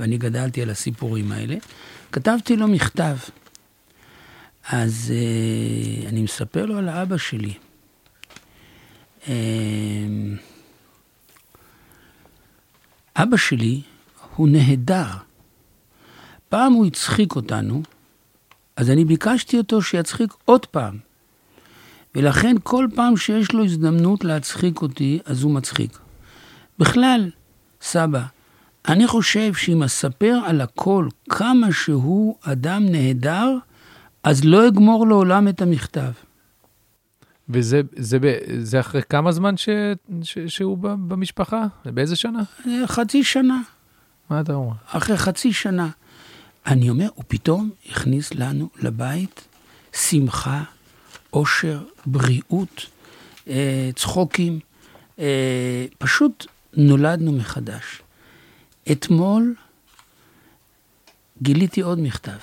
ואני 0.00 0.18
גדלתי 0.18 0.62
על 0.62 0.70
הסיפורים 0.70 1.32
האלה. 1.32 1.56
כתבתי 2.12 2.56
לו 2.56 2.68
מכתב. 2.68 3.16
אז 4.68 5.12
uh, 5.12 6.08
אני 6.08 6.22
מספר 6.22 6.66
לו 6.66 6.78
על 6.78 6.88
האבא 6.88 7.16
שלי. 7.16 7.54
Uh, 9.24 9.28
אבא 13.16 13.36
שלי 13.36 13.80
הוא 14.36 14.48
נהדר. 14.48 15.06
פעם 16.48 16.72
הוא 16.72 16.86
הצחיק 16.86 17.36
אותנו, 17.36 17.82
אז 18.76 18.90
אני 18.90 19.04
ביקשתי 19.04 19.58
אותו 19.58 19.82
שיצחיק 19.82 20.34
עוד 20.44 20.66
פעם. 20.66 20.98
ולכן 22.14 22.56
כל 22.62 22.86
פעם 22.94 23.16
שיש 23.16 23.52
לו 23.52 23.64
הזדמנות 23.64 24.24
להצחיק 24.24 24.82
אותי, 24.82 25.18
אז 25.24 25.42
הוא 25.42 25.52
מצחיק. 25.52 25.98
בכלל, 26.78 27.30
סבא, 27.82 28.22
אני 28.88 29.06
חושב 29.06 29.54
שאם 29.54 29.82
אספר 29.82 30.38
על 30.46 30.60
הכל 30.60 31.08
כמה 31.28 31.72
שהוא 31.72 32.36
אדם 32.42 32.86
נהדר, 32.86 33.56
אז 34.22 34.44
לא 34.44 34.68
אגמור 34.68 35.06
לעולם 35.06 35.48
את 35.48 35.62
המכתב. 35.62 36.10
וזה 37.48 37.80
זה, 37.96 38.18
זה 38.58 38.80
אחרי 38.80 39.02
כמה 39.08 39.32
זמן 39.32 39.56
ש, 39.56 39.68
ש, 40.22 40.38
שהוא 40.38 40.78
במשפחה? 40.78 41.66
באיזה 41.84 42.16
שנה? 42.16 42.42
חצי 42.86 43.24
שנה. 43.24 43.60
מה 44.30 44.40
אתה 44.40 44.54
אומר? 44.54 44.72
אחרי 44.86 45.16
חצי 45.16 45.52
שנה. 45.52 45.88
אני 46.66 46.90
אומר, 46.90 47.08
הוא 47.14 47.24
פתאום 47.28 47.70
הכניס 47.90 48.34
לנו 48.34 48.68
לבית 48.82 49.48
שמחה, 49.92 50.62
עושר, 51.30 51.82
בריאות, 52.06 52.86
אה, 53.48 53.90
צחוקים. 53.94 54.58
אה, 55.18 55.86
פשוט 55.98 56.46
נולדנו 56.76 57.32
מחדש. 57.32 58.02
אתמול 58.92 59.54
גיליתי 61.42 61.80
עוד 61.80 62.00
מכתב. 62.00 62.38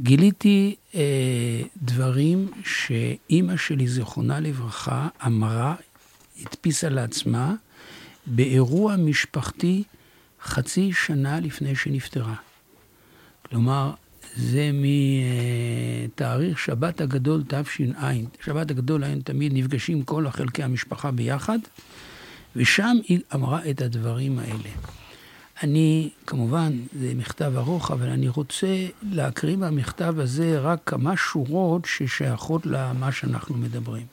גיליתי 0.00 0.74
אה, 0.94 1.62
דברים 1.82 2.50
שאימא 2.64 3.56
שלי, 3.56 3.88
זיכרונה 3.88 4.40
לברכה, 4.40 5.08
אמרה, 5.26 5.74
הדפיסה 6.40 6.88
לעצמה, 6.88 7.54
באירוע 8.26 8.96
משפחתי 8.96 9.82
חצי 10.42 10.92
שנה 10.92 11.40
לפני 11.40 11.76
שנפטרה. 11.76 12.34
כלומר, 13.50 13.92
זה 14.36 14.70
מתאריך 16.08 16.58
שבת 16.58 17.00
הגדול 17.00 17.42
תש"ע. 17.48 18.10
שבת 18.44 18.70
הגדול 18.70 19.04
היינו 19.04 19.22
תמיד 19.22 19.52
נפגשים 19.54 20.02
כל 20.02 20.30
חלקי 20.30 20.62
המשפחה 20.62 21.10
ביחד, 21.10 21.58
ושם 22.56 22.96
היא 23.08 23.20
אמרה 23.34 23.70
את 23.70 23.82
הדברים 23.82 24.38
האלה. 24.38 24.70
אני, 25.62 26.10
כמובן, 26.26 26.80
זה 26.98 27.12
מכתב 27.14 27.52
ארוך, 27.56 27.90
אבל 27.90 28.08
אני 28.08 28.28
רוצה 28.28 28.86
להקריא 29.02 29.56
מהמכתב 29.56 30.14
הזה 30.18 30.60
רק 30.60 30.80
כמה 30.86 31.16
שורות 31.16 31.84
ששייכות 31.84 32.66
למה 32.66 33.12
שאנחנו 33.12 33.56
מדברים. 33.56 34.06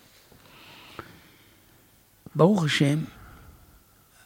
ברוך 2.36 2.64
השם, 2.64 3.00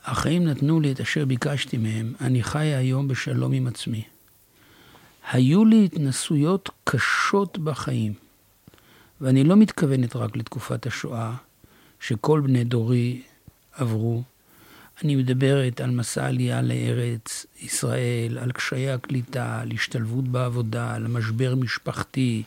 החיים 0.06 0.44
נתנו 0.44 0.80
לי 0.80 0.92
את 0.92 1.00
אשר 1.00 1.26
ביקשתי 1.26 1.78
מהם, 1.78 2.14
אני 2.22 2.44
חי 2.44 2.66
היום 2.66 3.08
בשלום 3.08 3.54
עם 3.54 3.68
עצמי. 3.68 4.04
היו 5.32 5.66
לי 5.66 5.86
התנסויות 5.86 6.70
קשות 6.84 7.58
בחיים, 7.58 8.14
ואני 9.22 9.44
לא 9.44 9.56
מתכוונת 9.56 10.16
רק 10.16 10.38
לתקופת 10.38 10.88
השואה, 10.88 11.34
שכל 12.00 12.42
בני 12.42 12.64
דורי 12.64 13.22
עברו, 13.74 14.24
אני 15.04 15.16
מדברת 15.16 15.82
על 15.82 15.92
מסע 15.92 16.28
עלייה 16.28 16.62
לארץ 16.62 17.46
ישראל, 17.62 18.38
על 18.38 18.52
קשיי 18.52 18.92
הקליטה, 18.92 19.62
על 19.62 19.72
השתלבות 19.72 20.28
בעבודה, 20.28 20.96
על 20.96 21.08
משבר 21.08 21.56
משפחתי, 21.56 22.44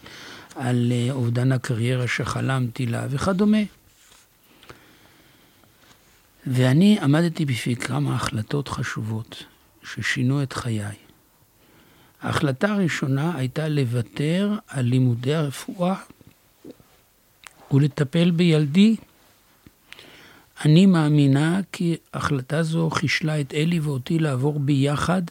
על 0.57 0.93
אה, 0.93 1.12
אובדן 1.12 1.52
הקריירה 1.52 2.09
שחלמתי 2.09 2.87
לה 2.87 3.07
וכדומה. 3.11 3.59
ואני 6.47 6.99
עמדתי 7.02 7.45
בפי 7.45 7.76
כמה 7.76 8.14
החלטות 8.14 8.69
חשובות 8.69 9.45
ששינו 9.85 10.43
את 10.43 10.52
חיי. 10.52 10.97
ההחלטה 12.23 12.73
הראשונה 12.73 13.37
הייתה 13.37 13.69
לוותר 13.69 14.55
על 14.69 14.85
לימודי 14.85 15.35
הרפואה 15.35 15.95
ולטפל 17.73 18.31
בילדי 18.31 18.97
אני 20.65 20.87
מאמינה 20.87 21.61
כי 21.73 21.97
החלטה 22.15 22.62
זו 22.62 22.91
חישלה 22.91 23.41
את 23.41 23.55
אלי 23.55 23.81
ואותי 23.81 24.19
לעבור 24.19 24.61
ביחד, 24.61 25.23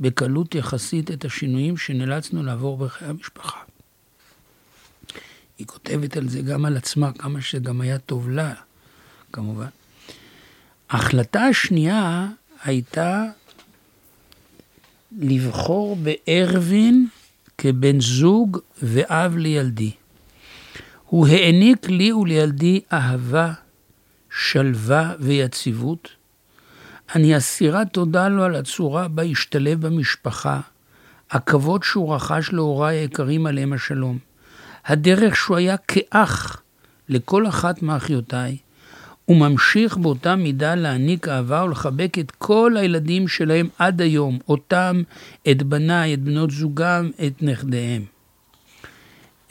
בקלות 0.00 0.54
יחסית, 0.54 1.10
את 1.10 1.24
השינויים 1.24 1.76
שנאלצנו 1.76 2.42
לעבור 2.42 2.76
בחיי 2.76 3.08
המשפחה. 3.08 3.58
היא 5.58 5.66
כותבת 5.66 6.16
על 6.16 6.28
זה 6.28 6.40
גם 6.40 6.64
על 6.64 6.76
עצמה, 6.76 7.12
כמה 7.12 7.40
שגם 7.40 7.80
היה 7.80 7.98
טוב 7.98 8.30
לה, 8.30 8.54
כמובן. 9.32 9.66
ההחלטה 10.90 11.42
השנייה 11.42 12.28
הייתה 12.64 13.24
לבחור 15.18 15.96
בארווין 15.96 17.06
כבן 17.58 18.00
זוג 18.00 18.58
ואב 18.82 19.36
לילדי. 19.36 19.90
הוא 21.06 21.26
העניק 21.26 21.88
לי 21.88 22.12
ולילדי 22.12 22.80
אהבה, 22.92 23.52
שלווה 24.36 25.12
ויציבות. 25.20 26.08
אני 27.14 27.36
אסירת 27.36 27.92
תודה 27.92 28.28
לו 28.28 28.44
על 28.44 28.54
הצורה 28.54 29.08
בה 29.08 29.22
השתלב 29.22 29.86
במשפחה, 29.86 30.60
הכבוד 31.30 31.82
שהוא 31.82 32.14
רכש 32.14 32.52
להוריי 32.52 32.96
היקרים 32.96 33.46
עליהם 33.46 33.72
השלום, 33.72 34.18
הדרך 34.86 35.36
שהוא 35.36 35.56
היה 35.56 35.76
כאח 35.76 36.62
לכל 37.08 37.46
אחת 37.48 37.82
מאחיותיי, 37.82 38.56
וממשיך 39.28 39.96
באותה 39.96 40.36
מידה 40.36 40.74
להעניק 40.74 41.28
אהבה 41.28 41.64
ולחבק 41.64 42.18
את 42.18 42.30
כל 42.30 42.76
הילדים 42.76 43.28
שלהם 43.28 43.68
עד 43.78 44.00
היום, 44.00 44.38
אותם, 44.48 45.02
את 45.50 45.62
בניי, 45.62 46.14
את 46.14 46.22
בנות 46.22 46.50
זוגם, 46.50 47.10
את 47.26 47.42
נכדיהם. 47.42 48.04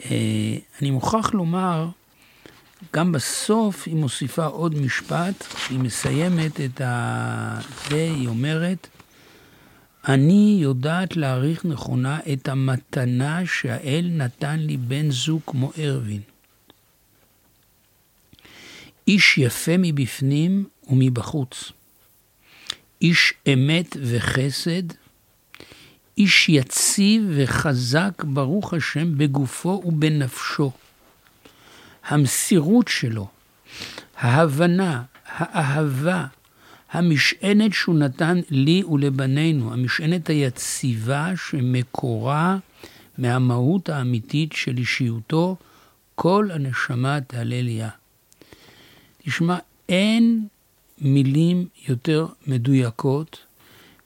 אה, 0.04 0.56
אני 0.82 0.90
מוכרח 0.90 1.34
לומר, 1.34 1.88
גם 2.92 3.12
בסוף 3.12 3.86
היא 3.86 3.94
מוסיפה 3.96 4.44
עוד 4.44 4.74
משפט, 4.74 5.44
היא 5.70 5.78
מסיימת 5.78 6.60
את 6.60 6.80
ה... 6.80 7.60
זה, 7.88 8.10
היא 8.16 8.28
אומרת, 8.28 8.86
אני 10.08 10.58
יודעת 10.60 11.16
להעריך 11.16 11.64
נכונה 11.64 12.18
את 12.32 12.48
המתנה 12.48 13.46
שהאל 13.46 14.10
נתן 14.12 14.58
לי 14.60 14.76
בן 14.76 15.10
זוג 15.10 15.40
כמו 15.46 15.72
ארווין. 15.78 16.20
איש 19.08 19.38
יפה 19.38 19.72
מבפנים 19.78 20.64
ומבחוץ. 20.88 21.72
איש 23.02 23.34
אמת 23.52 23.96
וחסד, 24.00 24.82
איש 26.18 26.48
יציב 26.48 27.22
וחזק, 27.36 28.24
ברוך 28.24 28.74
השם, 28.74 29.18
בגופו 29.18 29.82
ובנפשו. 29.84 30.72
המסירות 32.08 32.88
שלו, 32.88 33.28
ההבנה, 34.16 35.02
האהבה, 35.26 36.26
המשענת 36.92 37.72
שהוא 37.72 37.98
נתן 37.98 38.40
לי 38.50 38.84
ולבנינו, 38.84 39.72
המשענת 39.72 40.30
היציבה 40.30 41.30
שמקורה 41.36 42.56
מהמהות 43.18 43.88
האמיתית 43.88 44.52
של 44.52 44.78
אישיותו, 44.78 45.56
כל 46.14 46.48
הנשמה 46.52 47.20
תהלליה. 47.20 47.88
תשמע, 49.22 49.56
אין 49.88 50.46
מילים 51.00 51.66
יותר 51.88 52.26
מדויקות 52.46 53.38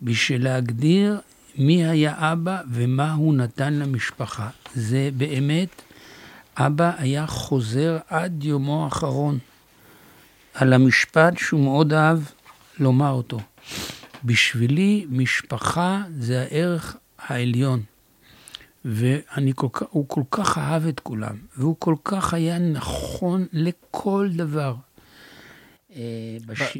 בשביל 0.03 0.45
להגדיר 0.45 1.21
מי 1.59 1.87
היה 1.87 2.33
אבא 2.33 2.61
ומה 2.71 3.13
הוא 3.13 3.35
נתן 3.35 3.75
למשפחה. 3.75 4.49
זה 4.75 5.11
באמת, 5.17 5.83
אבא 6.59 6.93
היה 6.99 7.27
חוזר 7.27 7.99
עד 8.09 8.45
יומו 8.45 8.85
האחרון 8.85 9.39
על 10.55 10.73
המשפט 10.73 11.39
שהוא 11.39 11.61
מאוד 11.61 11.93
אהב 11.93 12.19
לומר 12.79 13.11
אותו. 13.11 13.39
בשבילי 14.25 15.07
משפחה 15.09 16.03
זה 16.19 16.41
הערך 16.43 16.97
העליון. 17.19 17.83
והוא 18.85 20.09
כל 20.09 20.23
כך 20.31 20.59
אהב 20.59 20.87
את 20.87 21.01
כולם, 21.01 21.37
והוא 21.57 21.77
כל 21.79 21.95
כך 22.05 22.35
היה 22.35 22.59
נכון 22.59 23.47
לכל 23.53 24.29
דבר. 24.33 24.75
אה, 25.95 26.37
בש... 26.47 26.79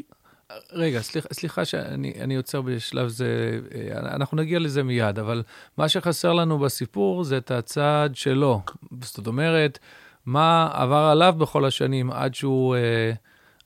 רגע, 0.71 1.01
סליחה, 1.01 1.27
סליחה 1.33 1.65
שאני 1.65 2.35
עוצר 2.35 2.61
בשלב 2.61 3.07
זה, 3.07 3.59
אה, 3.75 3.99
אנחנו 3.99 4.37
נגיע 4.37 4.59
לזה 4.59 4.83
מיד, 4.83 5.19
אבל 5.19 5.43
מה 5.77 5.89
שחסר 5.89 6.33
לנו 6.33 6.59
בסיפור 6.59 7.23
זה 7.23 7.37
את 7.37 7.51
הצד 7.51 8.09
שלו. 8.13 8.61
זאת 9.03 9.27
אומרת, 9.27 9.79
מה 10.25 10.69
עבר 10.73 11.03
עליו 11.11 11.35
בכל 11.37 11.65
השנים 11.65 12.11
עד 12.11 12.35
שהוא, 12.35 12.75
אה, 12.75 13.11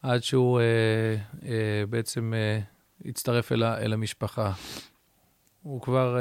עד 0.01 0.23
שהוא 0.23 0.59
בעצם 1.89 2.33
הצטרף 3.05 3.51
אל, 3.51 3.63
אל 3.63 3.93
המשפחה. 3.93 4.51
הוא 5.63 5.81
כבר, 5.81 6.17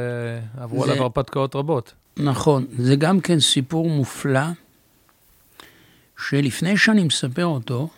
עברו 0.57 0.85
זה... 0.87 0.93
עליו 0.93 1.03
הרפתקאות 1.03 1.57
רבות. 1.57 1.95
נכון, 2.17 2.67
זה 2.79 2.97
גם 2.97 3.21
כן 3.21 3.41
סיפור 3.41 3.89
מופלא, 3.89 4.41
שלפני 6.19 6.77
שאני 6.77 7.05
מספר 7.05 7.45
אותו, 7.45 7.89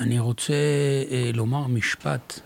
אני 0.00 0.18
רוצה 0.18 0.54
אה, 1.10 1.30
לומר 1.34 1.66
משפט 1.66 2.40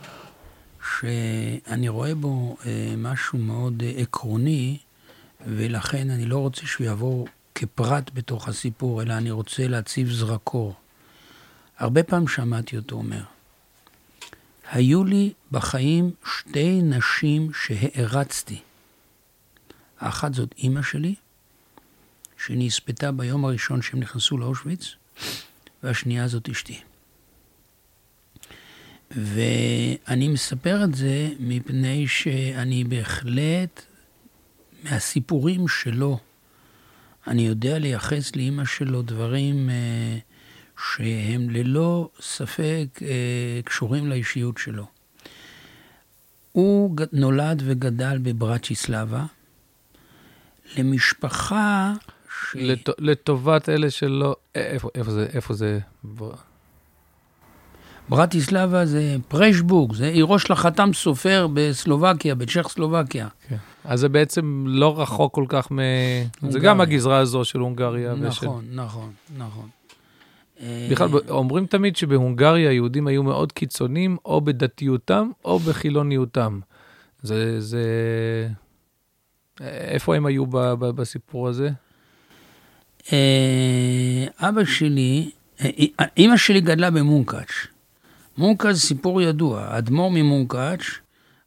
שאני 1.00 1.88
רואה 1.88 2.14
בו 2.14 2.56
אה, 2.66 2.94
משהו 2.96 3.38
מאוד 3.38 3.82
אה, 3.82 3.90
עקרוני, 3.96 4.78
ולכן 5.46 6.10
אני 6.10 6.26
לא 6.26 6.38
רוצה 6.38 6.66
שהוא 6.66 6.86
יעבור 6.86 7.28
כפרט 7.54 8.10
בתוך 8.14 8.48
הסיפור, 8.48 9.02
אלא 9.02 9.12
אני 9.12 9.30
רוצה 9.30 9.68
להציב 9.68 10.10
זרקור. 10.10 10.74
הרבה 11.78 12.02
פעמים 12.02 12.28
שמעתי 12.28 12.76
אותו 12.76 12.96
אומר, 12.96 13.22
היו 14.72 15.04
לי 15.04 15.32
בחיים 15.52 16.10
שתי 16.38 16.82
נשים 16.82 17.50
שהערצתי. 17.52 18.60
האחת 20.00 20.34
זאת 20.34 20.54
אימא 20.58 20.82
שלי, 20.82 21.14
שנספתה 22.46 23.12
ביום 23.12 23.44
הראשון 23.44 23.82
שהם 23.82 24.00
נכנסו 24.00 24.38
לאושוויץ, 24.38 24.94
והשנייה 25.82 26.28
זאת 26.28 26.48
אשתי. 26.48 26.80
ואני 29.10 30.28
מספר 30.28 30.84
את 30.84 30.94
זה 30.94 31.28
מפני 31.38 32.08
שאני 32.08 32.84
בהחלט, 32.84 33.82
מהסיפורים 34.84 35.68
שלו, 35.68 36.18
אני 37.26 37.46
יודע 37.46 37.78
לייחס 37.78 38.36
לאימא 38.36 38.64
שלו 38.64 39.02
דברים 39.02 39.70
אה, 39.70 40.18
שהם 40.78 41.50
ללא 41.50 42.08
ספק 42.20 42.86
אה, 43.02 43.60
קשורים 43.64 44.06
לאישיות 44.06 44.58
שלו. 44.58 44.86
הוא 46.52 46.96
נולד 47.12 47.62
וגדל 47.64 48.18
בברצ'יסלבה, 48.22 49.24
למשפחה... 50.76 51.92
ש... 52.28 52.56
לט... 52.56 52.88
לטובת 52.98 53.68
אלה 53.68 53.90
שלא... 53.90 54.36
איפה, 54.54 54.88
איפה 54.94 55.10
זה? 55.10 55.26
איפה 55.34 55.54
זה? 55.54 55.78
ברטיסלבה 58.08 58.86
זה 58.86 59.16
פרשבורג, 59.28 59.94
זה 59.94 60.08
עירו 60.08 60.38
של 60.38 60.52
החתם 60.52 60.90
סופר 60.92 61.46
בסלובקיה, 61.54 62.34
בצ'ך 62.34 62.68
סלובקיה. 62.68 63.28
כן. 63.48 63.56
אז 63.84 64.00
זה 64.00 64.08
בעצם 64.08 64.64
לא 64.66 65.00
רחוק 65.00 65.34
כל 65.34 65.44
כך 65.48 65.72
מ... 65.72 65.78
הונגריה. 65.78 66.52
זה 66.52 66.58
גם 66.58 66.80
הגזרה 66.80 67.18
הזו 67.18 67.44
של 67.44 67.58
הונגריה. 67.58 68.14
נכון, 68.14 68.28
ושל... 68.28 68.46
נכון, 68.72 69.12
נכון. 69.38 69.68
בכלל, 70.90 71.08
אומרים 71.28 71.66
תמיד 71.66 71.96
שבהונגריה 71.96 72.70
היהודים 72.70 73.06
היו 73.06 73.22
מאוד 73.22 73.52
קיצוניים, 73.52 74.16
או 74.24 74.40
בדתיותם 74.40 75.30
או 75.44 75.58
בחילוניותם. 75.58 76.60
זה, 77.22 77.60
זה... 77.60 77.82
איפה 79.60 80.16
הם 80.16 80.26
היו 80.26 80.46
ב, 80.46 80.58
ב, 80.58 80.90
בסיפור 80.90 81.48
הזה? 81.48 81.70
אה, 83.12 84.26
אבא 84.38 84.64
שלי, 84.64 85.30
אה, 85.60 85.70
אה, 86.00 86.06
אימא 86.16 86.36
שלי 86.36 86.60
גדלה 86.60 86.90
במונקאץ'. 86.90 87.73
מונקאץ' 88.38 88.76
סיפור 88.76 89.22
ידוע, 89.22 89.78
אדמו"ר 89.78 90.10
ממונקאץ' 90.10 90.80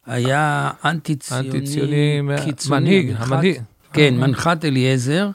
היה 0.06 0.69
אנטי-ציוני, 0.86 1.47
אנטי-ציוני, 1.50 2.21
מנהיג, 2.69 3.13
המנהיג. 3.17 3.62
כן, 3.93 4.15
מנחת 4.17 4.65
אליעזר, 4.65 5.30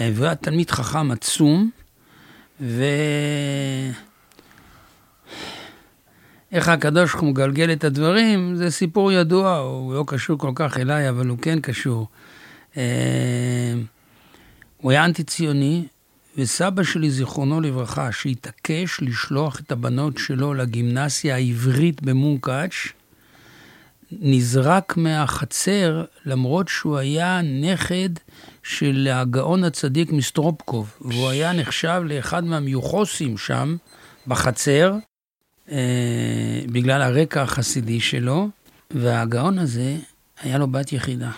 והוא 0.00 0.24
היה 0.24 0.34
תלמיד 0.34 0.70
חכם 0.70 1.10
עצום, 1.10 1.70
ו... 2.60 2.84
איך 6.52 6.68
הקדוש 6.68 7.10
ברוך 7.10 7.22
הוא 7.22 7.30
מגלגל 7.30 7.72
את 7.72 7.84
הדברים, 7.84 8.56
זה 8.56 8.70
סיפור 8.70 9.12
ידוע, 9.12 9.56
הוא 9.56 9.94
לא 9.94 10.04
קשור 10.06 10.38
כל 10.38 10.52
כך 10.54 10.78
אליי, 10.78 11.08
אבל 11.08 11.26
הוא 11.26 11.38
כן 11.38 11.60
קשור. 11.60 12.08
אה, 12.76 12.82
הוא 14.76 14.90
היה 14.90 15.04
אנטי-ציוני, 15.04 15.86
וסבא 16.36 16.82
שלי, 16.82 17.10
זיכרונו 17.10 17.60
לברכה, 17.60 18.12
שהתעקש 18.12 19.00
לשלוח 19.00 19.60
את 19.60 19.72
הבנות 19.72 20.18
שלו 20.18 20.54
לגימנסיה 20.54 21.34
העברית 21.34 22.02
במונקאץ', 22.02 22.72
נזרק 24.12 24.96
מהחצר, 24.96 26.04
למרות 26.26 26.68
שהוא 26.68 26.98
היה 26.98 27.40
נכד 27.42 28.08
של 28.62 29.08
הגאון 29.12 29.64
הצדיק 29.64 30.12
מסטרופקוב, 30.12 30.94
והוא 31.00 31.28
היה 31.28 31.52
נחשב 31.52 32.02
לאחד 32.04 32.44
מהמיוחוסים 32.44 33.38
שם, 33.38 33.76
בחצר, 34.26 34.94
אה, 35.70 36.60
בגלל 36.66 37.02
הרקע 37.02 37.42
החסידי 37.42 38.00
שלו, 38.00 38.48
והגאון 38.90 39.58
הזה, 39.58 39.96
היה 40.40 40.58
לו 40.58 40.66
בת 40.66 40.92
יחידה. 40.92 41.30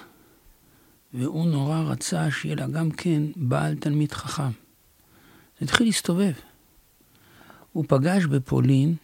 והוא 1.15 1.47
נורא 1.47 1.81
רצה 1.81 2.31
שיהיה 2.31 2.55
לה 2.55 2.67
גם 2.67 2.91
כן 2.91 3.23
בעל 3.37 3.75
תלמיד 3.75 4.13
חכם. 4.13 4.62
התחיל 5.63 5.87
להסתובב. 5.87 6.33
הוא 7.73 7.85
פגש 7.89 8.25
בפולין 8.25 8.95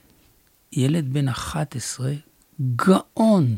ילד 0.73 1.13
בן 1.13 1.29
11, 1.29 2.13
גאון, 2.77 3.57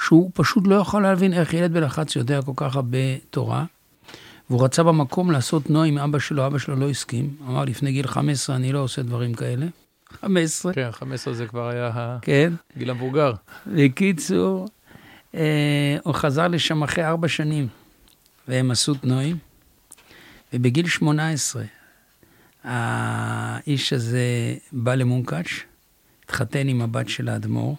שהוא 0.00 0.30
פשוט 0.34 0.66
לא 0.66 0.74
יכול 0.74 1.02
להבין 1.02 1.32
איך 1.32 1.54
ילד 1.54 1.72
בן 1.72 1.82
11 1.82 2.22
יודע 2.22 2.42
כל 2.42 2.52
כך 2.56 2.76
הרבה 2.76 2.98
תורה. 3.30 3.64
והוא 4.50 4.64
רצה 4.64 4.82
במקום 4.82 5.30
לעשות 5.30 5.70
נוי 5.70 5.88
עם 5.88 5.98
אבא 5.98 6.18
שלו, 6.18 6.46
אבא 6.46 6.58
שלו 6.58 6.76
לא 6.76 6.90
הסכים. 6.90 7.36
אמר, 7.48 7.64
לפני 7.64 7.92
גיל 7.92 8.06
15 8.06 8.56
אני 8.56 8.72
לא 8.72 8.78
עושה 8.78 9.02
דברים 9.02 9.34
כאלה. 9.34 9.66
15. 10.20 10.72
כן, 10.72 10.90
15 10.92 11.34
זה 11.34 11.46
כבר 11.46 11.68
היה 11.68 12.18
כן. 12.22 12.52
הגיל 12.76 12.90
המבוגר. 12.90 13.32
בקיצור, 13.66 14.68
אה, 15.34 15.96
הוא 16.04 16.14
חזר 16.14 16.48
לשם 16.48 16.82
אחרי 16.82 17.04
ארבע 17.04 17.28
שנים, 17.28 17.68
והם 18.48 18.70
עשו 18.70 18.94
תנועים. 18.94 19.36
ובגיל 20.52 20.88
18, 20.88 21.62
האיש 22.68 23.92
הזה 23.92 24.54
בא 24.72 24.94
למונקאץ', 24.94 25.46
התחתן 26.24 26.68
עם 26.68 26.82
הבת 26.82 27.08
של 27.08 27.28
האדמו"ר, 27.28 27.76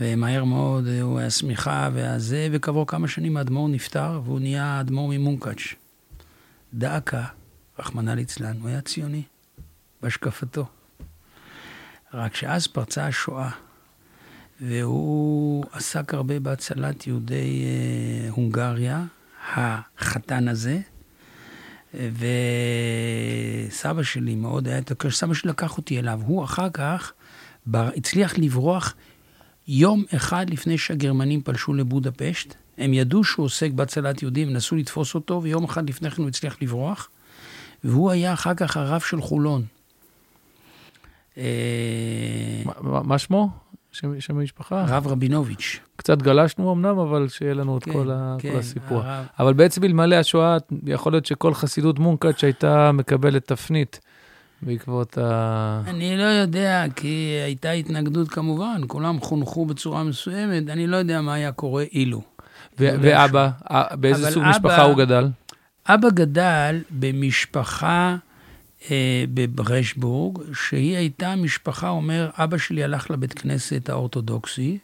ומהר 0.00 0.44
מאוד 0.44 0.88
הוא 1.02 1.18
היה 1.18 1.30
שמיכה 1.30 1.88
והזה, 1.92 2.48
וכעבור 2.52 2.86
כמה 2.86 3.08
שנים 3.08 3.36
האדמו"ר 3.36 3.68
נפטר, 3.68 4.20
והוא 4.24 4.40
נהיה 4.40 4.80
אדמו"ר 4.80 5.08
ממונקאץ'. 5.10 5.74
דאקה, 6.74 7.24
רחמנא 7.78 8.10
ליצלן, 8.10 8.56
הוא 8.60 8.68
היה 8.68 8.80
ציוני, 8.80 9.22
בהשקפתו. 10.02 10.66
רק 12.14 12.34
שאז 12.34 12.66
פרצה 12.66 13.06
השואה, 13.06 13.50
והוא 14.60 15.64
עסק 15.72 16.14
הרבה 16.14 16.40
בהצלת 16.40 17.06
יהודי 17.06 17.64
אה, 17.64 18.30
הונגריה, 18.30 19.04
החתן 19.54 20.48
הזה, 20.48 20.80
וסבא 21.98 24.02
שלי 24.02 24.34
מאוד 24.34 24.68
היה 24.68 24.78
את 24.78 24.92
סבא 25.10 25.34
שלי 25.34 25.50
לקח 25.50 25.76
אותי 25.76 25.98
אליו. 25.98 26.20
הוא 26.26 26.44
אחר 26.44 26.70
כך 26.70 27.12
בר, 27.66 27.90
הצליח 27.96 28.38
לברוח 28.38 28.94
יום 29.68 30.04
אחד 30.16 30.50
לפני 30.50 30.78
שהגרמנים 30.78 31.42
פלשו 31.42 31.74
לבודפשט. 31.74 32.54
הם 32.78 32.94
ידעו 32.94 33.24
שהוא 33.24 33.46
עוסק 33.46 33.70
בהצלת 33.70 34.22
יהודים, 34.22 34.52
נסו 34.52 34.76
לתפוס 34.76 35.14
אותו, 35.14 35.42
ויום 35.42 35.64
אחד 35.64 35.88
לפני 35.88 36.10
כן 36.10 36.22
הוא 36.22 36.28
הצליח 36.28 36.56
לברוח. 36.62 37.08
והוא 37.84 38.10
היה 38.10 38.32
אחר 38.32 38.54
כך 38.54 38.76
הרב 38.76 39.00
של 39.00 39.20
חולון. 39.20 39.64
מה, 41.36 41.42
מה 42.82 43.18
שמו? 43.18 43.50
שם, 43.92 44.20
שם 44.20 44.38
המשפחה? 44.38 44.84
הרב 44.88 45.06
רבינוביץ'. 45.06 45.80
קצת 45.96 46.22
גלשנו 46.22 46.72
אמנם, 46.72 46.98
אבל 46.98 47.28
שיהיה 47.28 47.54
לנו 47.54 47.78
כן, 47.80 47.90
את 47.90 47.96
כל, 47.96 48.10
כן, 48.38 48.52
כל 48.52 48.58
הסיפור. 48.58 48.98
הרב... 48.98 49.26
אבל 49.38 49.52
בעצם 49.52 49.84
אלמלא 49.84 50.16
השואה, 50.16 50.56
יכול 50.86 51.12
להיות 51.12 51.26
שכל 51.26 51.54
חסידות 51.54 51.98
מונקאץ' 51.98 52.44
הייתה 52.44 52.92
מקבלת 52.92 53.46
תפנית 53.46 54.00
בעקבות 54.62 55.18
ה... 55.18 55.82
אני 55.86 56.16
לא 56.16 56.22
יודע, 56.22 56.84
כי 56.96 57.40
הייתה 57.44 57.70
התנגדות 57.70 58.28
כמובן, 58.28 58.80
כולם 58.86 59.20
חונכו 59.20 59.66
בצורה 59.66 60.04
מסוימת, 60.04 60.68
אני 60.68 60.86
לא 60.86 60.96
יודע 60.96 61.20
מה 61.20 61.34
היה 61.34 61.52
קורה 61.52 61.84
אילו. 61.92 62.22
ואבא, 62.78 63.50
באיזה 63.92 64.30
סוג 64.30 64.42
אבא, 64.42 64.50
משפחה 64.50 64.82
הוא 64.82 64.96
גדל? 64.96 65.28
אבא 65.86 66.08
גדל 66.10 66.80
במשפחה... 66.90 68.16
אה, 68.90 69.24
בברשבורג, 69.34 70.38
שהיא 70.54 70.96
הייתה 70.96 71.36
משפחה, 71.36 71.88
אומר, 71.88 72.30
אבא 72.34 72.58
שלי 72.58 72.84
הלך 72.84 73.10
לבית 73.10 73.32
כנסת 73.32 73.88
האורתודוקסי, 73.88 74.78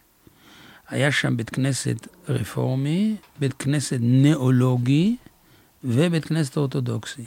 היה 0.88 1.12
שם 1.12 1.36
בית 1.36 1.50
כנסת 1.50 2.08
רפורמי, 2.28 3.16
בית 3.38 3.52
כנסת 3.52 3.98
ניאולוגי 4.00 5.16
ובית 5.84 6.24
כנסת 6.24 6.56
אורתודוקסי. 6.56 7.24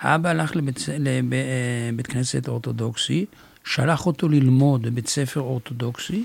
האבא 0.00 0.28
הלך 0.28 0.56
לבית, 0.56 0.78
לבית 0.98 2.08
אה, 2.08 2.12
כנסת 2.12 2.48
אורתודוקסי, 2.48 3.26
שלח 3.64 4.06
אותו 4.06 4.28
ללמוד 4.28 4.82
בבית 4.82 5.08
ספר 5.08 5.40
אורתודוקסי, 5.40 6.24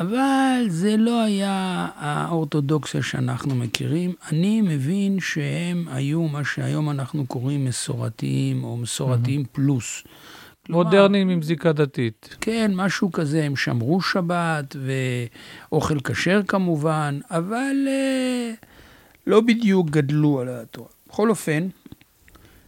אבל 0.00 0.64
זה 0.68 0.96
לא 0.96 1.22
היה 1.22 1.88
האורתודוקסיה 1.96 3.02
שאנחנו 3.02 3.54
מכירים. 3.54 4.14
אני 4.32 4.60
מבין 4.60 5.20
שהם 5.20 5.88
היו 5.90 6.22
מה 6.22 6.44
שהיום 6.44 6.90
אנחנו 6.90 7.26
קוראים 7.26 7.64
מסורתיים, 7.64 8.64
או 8.64 8.76
מסורתיים 8.76 9.40
mm-hmm. 9.40 9.52
פלוס. 9.52 10.04
מודרניים 10.68 11.28
עם 11.28 11.42
זיקה 11.42 11.72
דתית. 11.72 12.36
כן, 12.40 12.70
משהו 12.74 13.12
כזה, 13.12 13.44
הם 13.44 13.56
שמרו 13.56 14.00
שבת, 14.00 14.76
ואוכל 15.70 16.00
כשר 16.00 16.40
כמובן, 16.48 17.20
אבל 17.30 17.76
אה, 17.88 18.52
לא 19.26 19.40
בדיוק 19.40 19.90
גדלו 19.90 20.40
על 20.40 20.48
התורה. 20.48 20.88
בכל 21.08 21.30
אופן, 21.30 21.68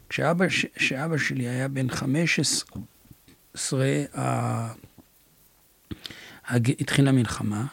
כשאבא, 0.08 0.46
כשאבא 0.74 1.18
שלי 1.18 1.48
היה 1.48 1.68
בן 1.68 1.88
15, 1.88 3.86
התחילה 6.50 7.12
מלחמה, 7.12 7.66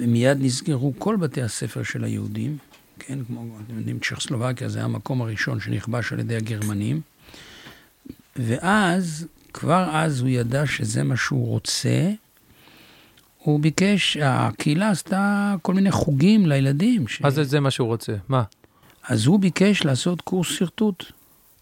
ומיד 0.00 0.38
נסגרו 0.40 0.92
כל 0.98 1.16
בתי 1.16 1.42
הספר 1.42 1.82
של 1.82 2.04
היהודים, 2.04 2.58
כן, 2.98 3.18
כמו, 3.24 3.58
אתם 3.66 3.78
יודעים, 3.78 3.98
צ'כסלובקיה 3.98 4.68
זה 4.68 4.84
המקום 4.84 5.22
הראשון 5.22 5.60
שנכבש 5.60 6.12
על 6.12 6.20
ידי 6.20 6.36
הגרמנים, 6.36 7.00
ואז, 8.36 9.26
כבר 9.52 9.88
אז 9.92 10.20
הוא 10.20 10.28
ידע 10.28 10.66
שזה 10.66 11.02
מה 11.02 11.16
שהוא 11.16 11.46
רוצה, 11.46 12.10
הוא 13.38 13.60
ביקש, 13.60 14.16
הקהילה 14.16 14.90
עשתה 14.90 15.54
כל 15.62 15.74
מיני 15.74 15.90
חוגים 15.90 16.46
לילדים. 16.46 17.08
ש... 17.08 17.20
מה 17.20 17.30
זה 17.30 17.44
זה 17.44 17.60
מה 17.60 17.70
שהוא 17.70 17.88
רוצה? 17.88 18.12
מה? 18.28 18.42
אז 19.08 19.26
הוא 19.26 19.40
ביקש 19.40 19.84
לעשות 19.84 20.20
קורס 20.20 20.48
שרטוט. 20.48 21.04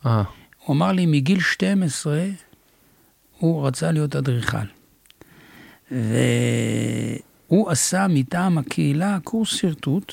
אה. 0.06 0.22
הוא 0.64 0.76
אמר 0.76 0.92
לי, 0.92 1.06
מגיל 1.06 1.40
12 1.40 2.26
הוא 3.38 3.66
רצה 3.66 3.92
להיות 3.92 4.16
אדריכל. 4.16 4.75
והוא 5.90 7.70
עשה 7.70 8.06
מטעם 8.08 8.58
הקהילה 8.58 9.18
קורס 9.24 9.48
שרטוט, 9.48 10.12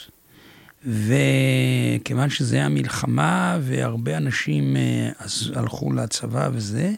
וכיוון 0.85 2.29
שזה 2.29 2.55
היה 2.55 2.69
מלחמה 2.69 3.57
והרבה 3.61 4.17
אנשים 4.17 4.75
אה, 4.77 5.09
הלכו 5.55 5.93
לצבא 5.93 6.49
וזה, 6.53 6.93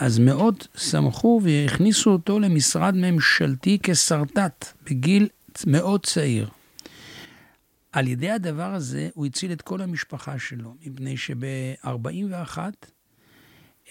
אז 0.00 0.18
מאוד 0.18 0.64
שמחו 0.76 1.40
והכניסו 1.42 2.10
אותו 2.10 2.40
למשרד 2.40 2.94
ממשלתי 2.96 3.78
כסרטט 3.82 4.72
בגיל 4.84 5.28
מאוד 5.66 6.06
צעיר. 6.06 6.48
על 7.92 8.08
ידי 8.08 8.30
הדבר 8.30 8.74
הזה 8.74 9.08
הוא 9.14 9.26
הציל 9.26 9.52
את 9.52 9.62
כל 9.62 9.80
המשפחה 9.80 10.38
שלו, 10.38 10.74
מפני 10.86 11.16
שב-41 11.16 12.58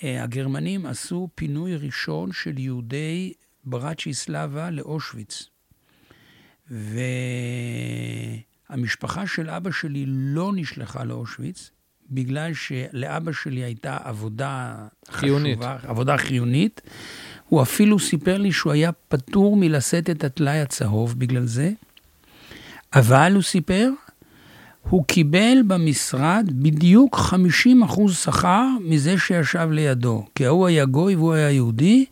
אה, 0.03 0.23
הגרמנים 0.23 0.85
עשו 0.85 1.29
פינוי 1.35 1.75
ראשון 1.75 2.31
של 2.31 2.59
יהודי 2.59 3.33
ברצ'יסלבה 3.65 4.69
לאושוויץ. 4.69 5.49
והמשפחה 8.69 9.27
של 9.27 9.49
אבא 9.49 9.71
שלי 9.71 10.03
לא 10.07 10.51
נשלחה 10.55 11.03
לאושוויץ, 11.03 11.71
בגלל 12.09 12.53
שלאבא 12.53 13.31
שלי 13.31 13.63
הייתה 13.63 13.97
עבודה 14.03 14.75
חיונית. 15.11 15.57
חשובה, 15.57 15.77
עבודה 15.83 16.17
חיונית. 16.17 16.81
הוא 17.49 17.61
אפילו 17.61 17.99
סיפר 17.99 18.37
לי 18.37 18.51
שהוא 18.51 18.73
היה 18.73 18.91
פטור 19.07 19.57
מלשאת 19.57 20.09
את 20.09 20.23
הטלאי 20.23 20.59
הצהוב 20.59 21.19
בגלל 21.19 21.45
זה, 21.45 21.71
אבל 22.93 23.31
הוא 23.33 23.43
סיפר, 23.43 23.89
הוא 24.89 25.05
קיבל 25.05 25.57
במשרד 25.67 26.49
בדיוק 26.53 27.15
50% 27.15 28.11
שכר 28.11 28.67
מזה 28.81 29.17
שישב 29.17 29.67
לידו. 29.71 30.25
כי 30.35 30.45
ההוא 30.45 30.67
היה 30.67 30.85
גוי 30.85 31.15
והוא 31.15 31.33
היה 31.33 31.51
יהודי, 31.51 32.05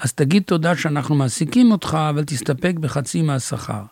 אז 0.00 0.12
תגיד 0.12 0.42
תודה 0.42 0.76
שאנחנו 0.76 1.14
מעסיקים 1.14 1.72
אותך, 1.72 1.98
אבל 2.10 2.24
תסתפק 2.24 2.74
בחצי 2.80 3.22
מהשכר. 3.22 3.82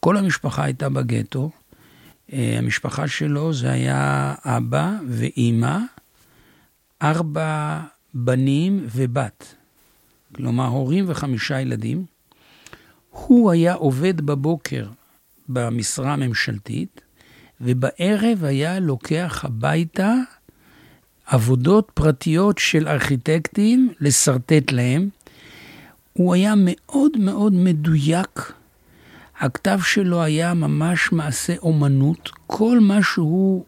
כל 0.00 0.16
המשפחה 0.16 0.64
הייתה 0.64 0.88
בגטו. 0.88 1.50
אה, 2.32 2.54
המשפחה 2.58 3.08
שלו 3.08 3.52
זה 3.52 3.70
היה 3.70 4.34
אבא 4.44 4.92
ואימא, 5.08 5.78
ארבע 7.02 7.80
בנים 8.14 8.86
ובת. 8.90 9.54
כלומר, 10.34 10.66
הורים 10.66 11.04
וחמישה 11.08 11.60
ילדים. 11.60 12.04
הוא 13.10 13.50
היה 13.50 13.74
עובד 13.74 14.20
בבוקר 14.20 14.86
במשרה 15.48 16.12
הממשלתית, 16.12 17.00
ובערב 17.60 18.44
היה 18.44 18.78
לוקח 18.78 19.44
הביתה 19.44 20.14
עבודות 21.26 21.90
פרטיות 21.94 22.58
של 22.58 22.88
ארכיטקטים, 22.88 23.92
לשרטט 24.00 24.72
להם. 24.72 25.08
הוא 26.18 26.34
היה 26.34 26.54
מאוד 26.56 27.16
מאוד 27.18 27.52
מדויק. 27.54 28.52
הכתב 29.40 29.78
שלו 29.82 30.22
היה 30.22 30.54
ממש 30.54 31.12
מעשה 31.12 31.56
אומנות. 31.56 32.30
כל 32.46 32.78
מה 32.80 32.98
שהוא 33.02 33.64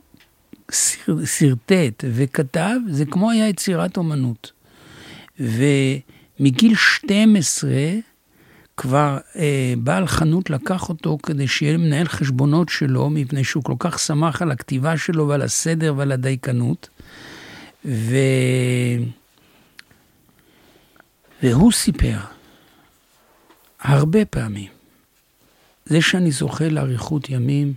שרטט 1.25 2.05
וכתב, 2.05 2.77
זה 2.89 3.05
כמו 3.07 3.31
היה 3.31 3.49
יצירת 3.49 3.97
אומנות. 3.97 4.53
ומגיל 5.39 6.75
12, 6.75 7.71
כבר 8.77 9.19
אה, 9.37 9.75
בעל 9.79 10.07
חנות 10.07 10.51
לקח 10.51 10.89
אותו 10.89 11.19
כדי 11.23 11.49
שיהיה 11.49 11.79
מנהל 11.79 12.09
חשבונות 12.09 12.69
שלו, 12.69 13.11
מפני 13.11 13.45
שהוא 13.45 13.63
כל 13.65 13.77
כך 13.79 13.99
שמח 13.99 14.43
על 14.43 14.51
הכתיבה 14.51 14.97
שלו 14.97 15.29
ועל 15.29 15.43
הסדר 15.43 15.95
ועל 15.97 16.13
הדייקנות. 16.13 16.89
ו... 17.85 18.17
והוא 21.43 21.73
סיפר 21.73 22.17
הרבה 23.81 24.25
פעמים 24.25 24.69
זה 25.87 26.01
שאני 26.01 26.31
זוכה 26.31 26.69
לאריכות 26.69 27.31
ימים, 27.31 27.73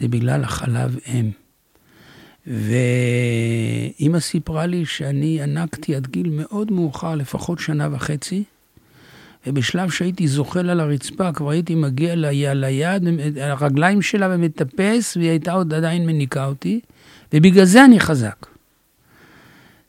זה 0.00 0.08
בגלל 0.08 0.44
החלב 0.44 0.96
אם. 1.06 1.30
ואימא 2.46 4.20
סיפרה 4.20 4.66
לי 4.66 4.86
שאני 4.86 5.36
ינקתי 5.40 5.96
עד 5.96 6.06
גיל 6.06 6.28
מאוד 6.30 6.72
מאוחר, 6.72 7.14
לפחות 7.14 7.58
שנה 7.58 7.88
וחצי, 7.92 8.44
ובשלב 9.46 9.90
שהייתי 9.90 10.28
זוחל 10.28 10.70
על 10.70 10.80
הרצפה, 10.80 11.32
כבר 11.32 11.50
הייתי 11.50 11.74
מגיע 11.74 12.14
ליד, 12.54 13.02
הרגליים 13.40 14.02
שלה 14.02 14.28
ומטפס, 14.30 15.16
והיא 15.16 15.30
הייתה 15.30 15.52
עוד 15.52 15.74
עדיין 15.74 16.06
מניקה 16.06 16.46
אותי, 16.46 16.80
ובגלל 17.32 17.64
זה 17.64 17.84
אני 17.84 18.00
חזק. 18.00 18.46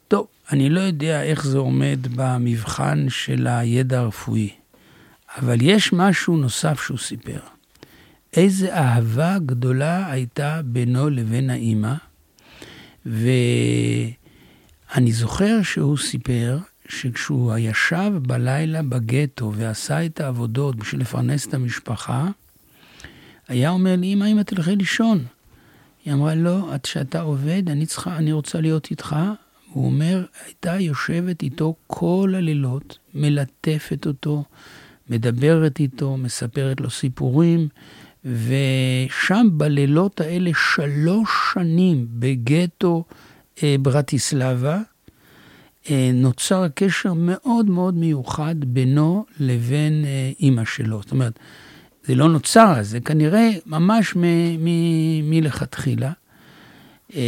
טוב, 0.07 0.27
אני 0.51 0.69
לא 0.69 0.79
יודע 0.79 1.23
איך 1.23 1.45
זה 1.45 1.57
עומד 1.57 1.99
במבחן 2.15 3.05
של 3.09 3.47
הידע 3.47 3.99
הרפואי, 3.99 4.49
אבל 5.37 5.61
יש 5.61 5.93
משהו 5.93 6.37
נוסף 6.37 6.81
שהוא 6.81 6.97
סיפר. 6.97 7.39
איזה 8.33 8.75
אהבה 8.75 9.37
גדולה 9.45 10.11
הייתה 10.11 10.61
בינו 10.65 11.09
לבין 11.09 11.49
האימא, 11.49 11.93
ואני 13.05 14.13
זוכר 15.11 15.61
שהוא 15.63 15.97
סיפר 15.97 16.57
שכשהוא 16.89 17.53
ישב 17.57 18.11
בלילה 18.21 18.81
בגטו 18.83 19.53
ועשה 19.55 20.05
את 20.05 20.19
העבודות 20.21 20.75
בשביל 20.75 21.01
לפרנס 21.01 21.47
את 21.47 21.53
המשפחה, 21.53 22.27
היה 23.47 23.69
אומר 23.69 23.95
לי, 23.95 24.13
אמא, 24.13 24.25
אמא, 24.25 24.41
תלכי 24.41 24.75
לישון. 24.75 25.25
היא 26.05 26.13
אמרה, 26.13 26.35
לא, 26.35 26.73
עד 26.73 26.85
שאתה 26.85 27.21
עובד, 27.21 27.69
אני 27.69 27.85
צריכה, 27.85 28.17
אני 28.17 28.31
רוצה 28.31 28.61
להיות 28.61 28.91
איתך. 28.91 29.15
הוא 29.69 29.85
אומר, 29.85 30.25
הייתה 30.45 30.79
יושבת 30.79 31.43
איתו 31.43 31.75
כל 31.87 32.33
הלילות, 32.37 32.97
מלטפת 33.13 34.07
אותו, 34.07 34.43
מדברת 35.09 35.79
איתו, 35.79 36.17
מספרת 36.17 36.81
לו 36.81 36.89
סיפורים, 36.89 37.67
ושם 38.25 39.47
בלילות 39.51 40.21
האלה 40.21 40.51
שלוש 40.75 41.29
שנים 41.53 42.07
בגטו 42.09 43.03
אה, 43.63 43.75
ברטיסלבה, 43.81 44.79
אה, 45.89 46.11
נוצר 46.13 46.67
קשר 46.75 47.13
מאוד 47.13 47.69
מאוד 47.69 47.93
מיוחד 47.93 48.55
בינו 48.59 49.25
לבין 49.39 50.05
אה, 50.05 50.31
אימא 50.39 50.65
שלו. 50.65 51.01
זאת 51.01 51.11
אומרת, 51.11 51.39
זה 52.03 52.15
לא 52.15 52.29
נוצר, 52.29 52.73
זה 52.81 52.99
כנראה 52.99 53.49
ממש 53.65 54.13
מלכתחילה. 55.23 56.11
אה, 57.15 57.21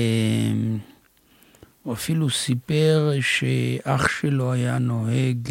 הוא 1.85 1.93
אפילו 1.93 2.29
סיפר 2.29 3.11
שאח 3.21 4.07
שלו 4.07 4.51
היה 4.51 4.77
נוהג 4.79 5.49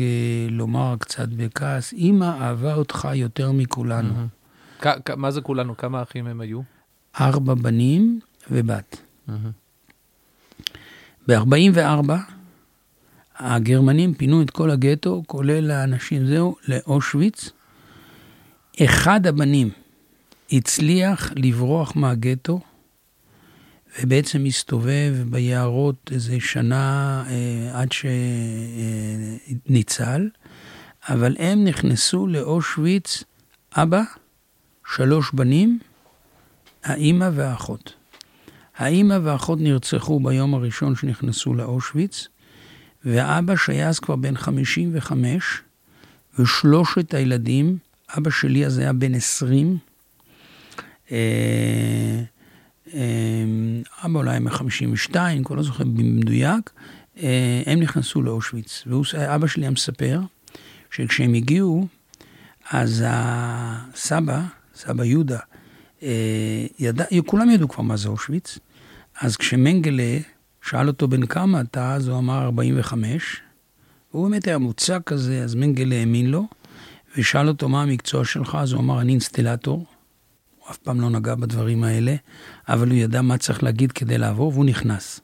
לומר 0.51 0.95
קצת 0.99 1.29
בכעס, 1.29 1.93
אמא 1.93 2.25
אהבה 2.25 2.75
אותך 2.75 3.09
יותר 3.15 3.53
מכולנו. 3.53 4.15
Mm-hmm. 4.83 5.17
מה 5.17 5.31
זה 5.31 5.41
כולנו? 5.41 5.77
כמה 5.77 6.03
אחים 6.03 6.27
הם 6.27 6.41
היו? 6.41 6.61
ארבע 7.21 7.55
בנים 7.55 8.21
ובת. 8.51 8.97
Mm-hmm. 9.29 9.33
ב-44 11.29 12.13
הגרמנים 13.39 14.15
פינו 14.15 14.43
את 14.43 14.51
כל 14.51 14.71
הגטו, 14.71 15.23
כולל 15.27 15.71
האנשים, 15.71 16.27
זהו, 16.27 16.57
לאושוויץ. 16.69 17.51
אחד 18.85 19.27
הבנים 19.27 19.71
הצליח 20.53 21.33
לברוח 21.37 21.97
מהגטו, 21.97 22.61
ובעצם 24.03 24.45
הסתובב 24.45 25.15
ביערות 25.27 26.11
איזה 26.15 26.41
שנה 26.41 27.25
אה, 27.29 27.81
עד 27.81 27.89
שניצל, 29.67 30.29
אבל 31.09 31.37
הם 31.39 31.65
נכנסו 31.65 32.27
לאושוויץ, 32.27 33.25
אבא, 33.73 34.03
שלוש 34.95 35.31
בנים, 35.33 35.79
האימא 36.85 37.31
והאחות. 37.35 37.95
האימא 38.77 39.19
והאחות 39.23 39.59
נרצחו 39.61 40.21
ביום 40.21 40.55
הראשון 40.55 40.97
שנכנסו 40.97 41.55
לאושוויץ, 41.55 42.29
ואבא 43.05 43.57
שהיה 43.57 43.89
אז 43.89 43.99
כבר 43.99 44.17
בן 44.17 44.37
55, 44.37 45.63
ושלושת 46.39 47.15
הילדים, 47.15 47.79
אבא 48.19 48.31
שלי 48.31 48.67
אז 48.67 48.79
היה 48.79 48.93
בן 48.93 49.15
20, 49.15 49.79
אה, 51.11 51.17
אה, 51.17 52.23
אבא 54.05 54.19
אולי 54.19 54.39
מ-52, 54.39 55.17
אני 55.17 55.45
כבר 55.45 55.57
לא 55.57 55.63
זוכר 55.63 55.85
במדויק, 55.85 56.71
אה, 57.23 57.63
הם 57.67 57.81
נכנסו 57.81 58.23
לאושוויץ. 58.23 58.85
ואבא 58.87 59.47
שלי 59.47 59.63
היה 59.63 59.71
מספר 59.71 60.21
שכשהם 60.91 61.35
הגיעו, 61.35 61.87
אז 62.71 63.05
הסבא, 63.07 64.43
סבא 64.75 65.05
יהודה, 65.05 65.39
ידע, 66.79 67.05
כולם 67.27 67.51
ידעו 67.51 67.69
כבר 67.69 67.83
מה 67.83 67.97
זה 67.97 68.09
אושוויץ, 68.09 68.59
אז 69.21 69.37
כשמנגלה 69.37 70.19
שאל 70.63 70.89
אותו 70.89 71.09
בן 71.09 71.27
כמה 71.27 71.61
אתה, 71.61 71.95
אז 71.95 72.09
הוא 72.09 72.19
אמר 72.19 72.43
45. 72.43 73.41
הוא 74.11 74.29
באמת 74.29 74.47
היה 74.47 74.59
מוצק 74.59 75.01
כזה, 75.07 75.43
אז 75.45 75.55
מנגל 75.55 75.93
האמין 75.93 76.31
לו, 76.31 76.47
ושאל 77.17 77.49
אותו 77.49 77.69
מה 77.69 77.83
המקצוע 77.83 78.25
שלך, 78.25 78.55
אז 78.61 78.73
הוא 78.73 78.81
אמר 78.81 79.01
אני 79.01 79.13
אינסטלטור. 79.13 79.87
הוא 80.65 80.71
אף 80.71 80.77
פעם 80.77 81.01
לא 81.01 81.11
נגע 81.11 81.35
בדברים 81.35 81.85
האלה, 81.85 82.15
אבל 82.69 82.89
הוא 82.89 82.97
ידע 82.97 83.23
מה 83.23 83.39
צריך 83.39 83.63
להגיד 83.63 83.93
כדי 83.93 84.19
לעבור, 84.19 84.53
והוא 84.53 84.65
נכנס. 84.65 85.21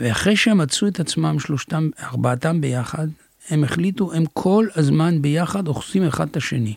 ואחרי 0.00 0.36
שהם 0.36 0.58
מצאו 0.58 0.88
את 0.88 1.00
עצמם, 1.00 1.38
שלושתם, 1.38 1.90
ארבעתם 2.02 2.60
ביחד, 2.60 3.08
הם 3.48 3.64
החליטו, 3.64 4.12
הם 4.12 4.24
כל 4.32 4.66
הזמן 4.74 5.22
ביחד 5.22 5.68
אוחזים 5.68 6.06
אחד 6.06 6.28
את 6.28 6.36
השני. 6.36 6.74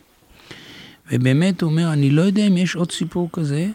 ובאמת 1.12 1.62
הוא 1.62 1.70
אומר, 1.70 1.92
אני 1.92 2.10
לא 2.10 2.22
יודע 2.22 2.46
אם 2.46 2.56
יש 2.56 2.76
עוד 2.76 2.92
סיפור 2.92 3.28
כזה, 3.32 3.70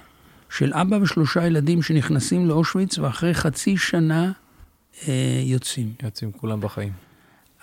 של 0.50 0.74
אבא 0.74 0.96
ושלושה 0.96 1.48
ילדים 1.48 1.82
שנכנסים 1.82 2.48
לאושוויץ 2.48 2.98
ואחרי 2.98 3.34
חצי 3.34 3.78
שנה 3.78 4.32
אה, 5.08 5.42
יוצאים. 5.44 5.94
יוצאים 6.04 6.32
כולם 6.32 6.62
בחיים. 6.62 6.92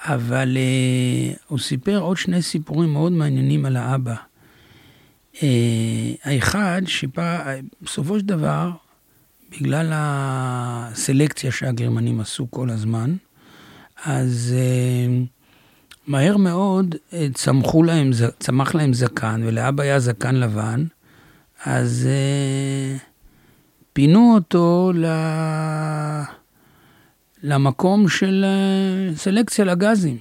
אבל 0.05 0.57
אה, 0.57 1.35
הוא 1.47 1.59
סיפר 1.59 1.99
עוד 1.99 2.17
שני 2.17 2.43
סיפורים 2.43 2.93
מאוד 2.93 3.13
מעניינים 3.13 3.65
על 3.65 3.77
האבא. 3.77 4.15
אה, 5.43 6.13
האחד, 6.25 6.83
שבסופו 6.87 8.19
של 8.19 8.27
דבר, 8.27 8.71
בגלל 9.51 9.91
הסלקציה 9.95 11.53
שהגרמנים 11.53 12.21
עשו 12.21 12.47
כל 12.51 12.71
הזמן, 12.71 13.17
אז 14.05 14.55
אה, 14.57 15.25
מהר 16.07 16.37
מאוד 16.37 16.95
אה, 17.13 17.27
צמחו 17.35 17.83
להם, 17.83 18.11
צמח 18.39 18.75
להם 18.75 18.93
זקן, 18.93 19.43
ולאבא 19.45 19.83
היה 19.83 20.01
זקן 20.01 20.35
לבן, 20.35 20.85
אז 21.65 22.09
uh, 22.09 23.03
פינו 23.93 24.35
אותו 24.35 24.93
ל... 24.95 25.07
למקום 27.43 28.09
של 28.09 28.45
uh, 28.45 29.19
סלקציה 29.19 29.65
לגזים. 29.65 30.19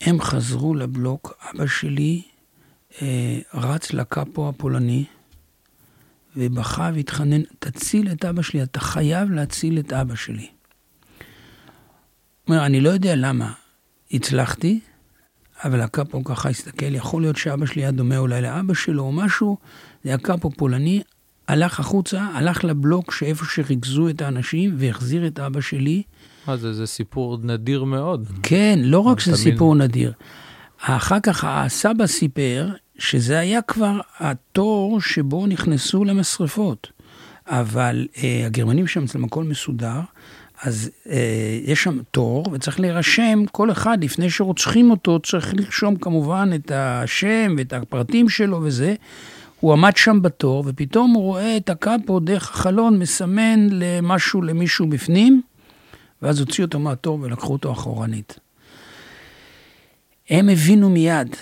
הם 0.00 0.20
חזרו 0.20 0.74
לבלוק, 0.74 1.34
אבא 1.50 1.66
שלי 1.66 2.22
uh, 2.24 2.29
רץ 3.54 3.92
לקאפו 3.92 4.48
הפולני 4.48 5.04
ובכה 6.36 6.90
והתחנן, 6.94 7.40
תציל 7.58 8.08
את 8.12 8.24
אבא 8.24 8.42
שלי, 8.42 8.62
אתה 8.62 8.80
חייב 8.80 9.30
להציל 9.30 9.78
את 9.78 9.92
אבא 9.92 10.14
שלי. 10.14 10.46
אומר, 12.48 12.66
אני 12.66 12.80
לא 12.80 12.90
יודע 12.90 13.16
למה 13.16 13.52
הצלחתי, 14.12 14.80
אבל 15.64 15.80
הקאפו 15.80 16.24
ככה 16.24 16.48
הסתכל, 16.48 16.94
יכול 16.94 17.22
להיות 17.22 17.36
שאבא 17.36 17.66
שלי 17.66 17.82
היה 17.82 17.90
דומה 17.90 18.18
אולי 18.18 18.42
לאבא 18.42 18.74
שלו 18.74 19.02
או 19.02 19.12
משהו, 19.12 19.56
זה 20.04 20.10
היה 20.10 20.18
קאפו 20.18 20.50
פולני, 20.50 21.02
הלך 21.48 21.80
החוצה, 21.80 22.22
הלך 22.22 22.64
לבלוק 22.64 23.12
שאיפה 23.12 23.44
שריכזו 23.44 24.08
את 24.08 24.22
האנשים 24.22 24.74
והחזיר 24.78 25.26
את 25.26 25.38
אבא 25.38 25.60
שלי. 25.60 26.02
מה 26.46 26.56
זה, 26.56 26.72
זה 26.72 26.86
סיפור 26.86 27.38
נדיר 27.42 27.84
מאוד. 27.84 28.28
כן, 28.42 28.78
לא 28.82 28.98
רק 28.98 29.20
שזה 29.20 29.36
סיפור 29.36 29.74
נדיר. 29.74 30.12
אחר 30.80 31.20
כך 31.20 31.44
הסבא 31.48 32.06
סיפר 32.06 32.68
שזה 32.98 33.38
היה 33.38 33.62
כבר 33.62 34.00
התור 34.18 35.00
שבו 35.00 35.46
נכנסו 35.46 36.04
למשרפות. 36.04 36.90
אבל 37.46 38.06
אה, 38.22 38.42
הגרמנים 38.46 38.86
שם 38.86 39.04
אצלם 39.04 39.24
הכל 39.24 39.44
מסודר, 39.44 40.00
אז 40.62 40.90
אה, 41.08 41.58
יש 41.64 41.82
שם 41.82 41.98
תור, 42.10 42.44
וצריך 42.52 42.80
להירשם, 42.80 43.42
כל 43.52 43.70
אחד, 43.70 44.04
לפני 44.04 44.30
שרוצחים 44.30 44.90
אותו, 44.90 45.18
צריך 45.18 45.54
לרשום 45.54 45.96
כמובן 45.96 46.50
את 46.54 46.72
השם 46.74 47.54
ואת 47.58 47.72
הפרטים 47.72 48.28
שלו 48.28 48.60
וזה. 48.62 48.94
הוא 49.60 49.72
עמד 49.72 49.96
שם 49.96 50.22
בתור, 50.22 50.64
ופתאום 50.66 51.10
הוא 51.10 51.22
רואה 51.22 51.56
את 51.56 51.70
הקאפו 51.70 52.20
דרך 52.20 52.50
החלון 52.50 52.98
מסמן 52.98 53.66
למשהו, 53.70 54.42
למישהו 54.42 54.86
בפנים, 54.86 55.42
ואז 56.22 56.40
הוציאו 56.40 56.66
אותו 56.66 56.78
מהתור 56.78 57.18
ולקחו 57.22 57.52
אותו 57.52 57.72
אחורנית. 57.72 58.38
הם 60.30 60.48
הבינו 60.48 60.90
מיד 60.90 61.36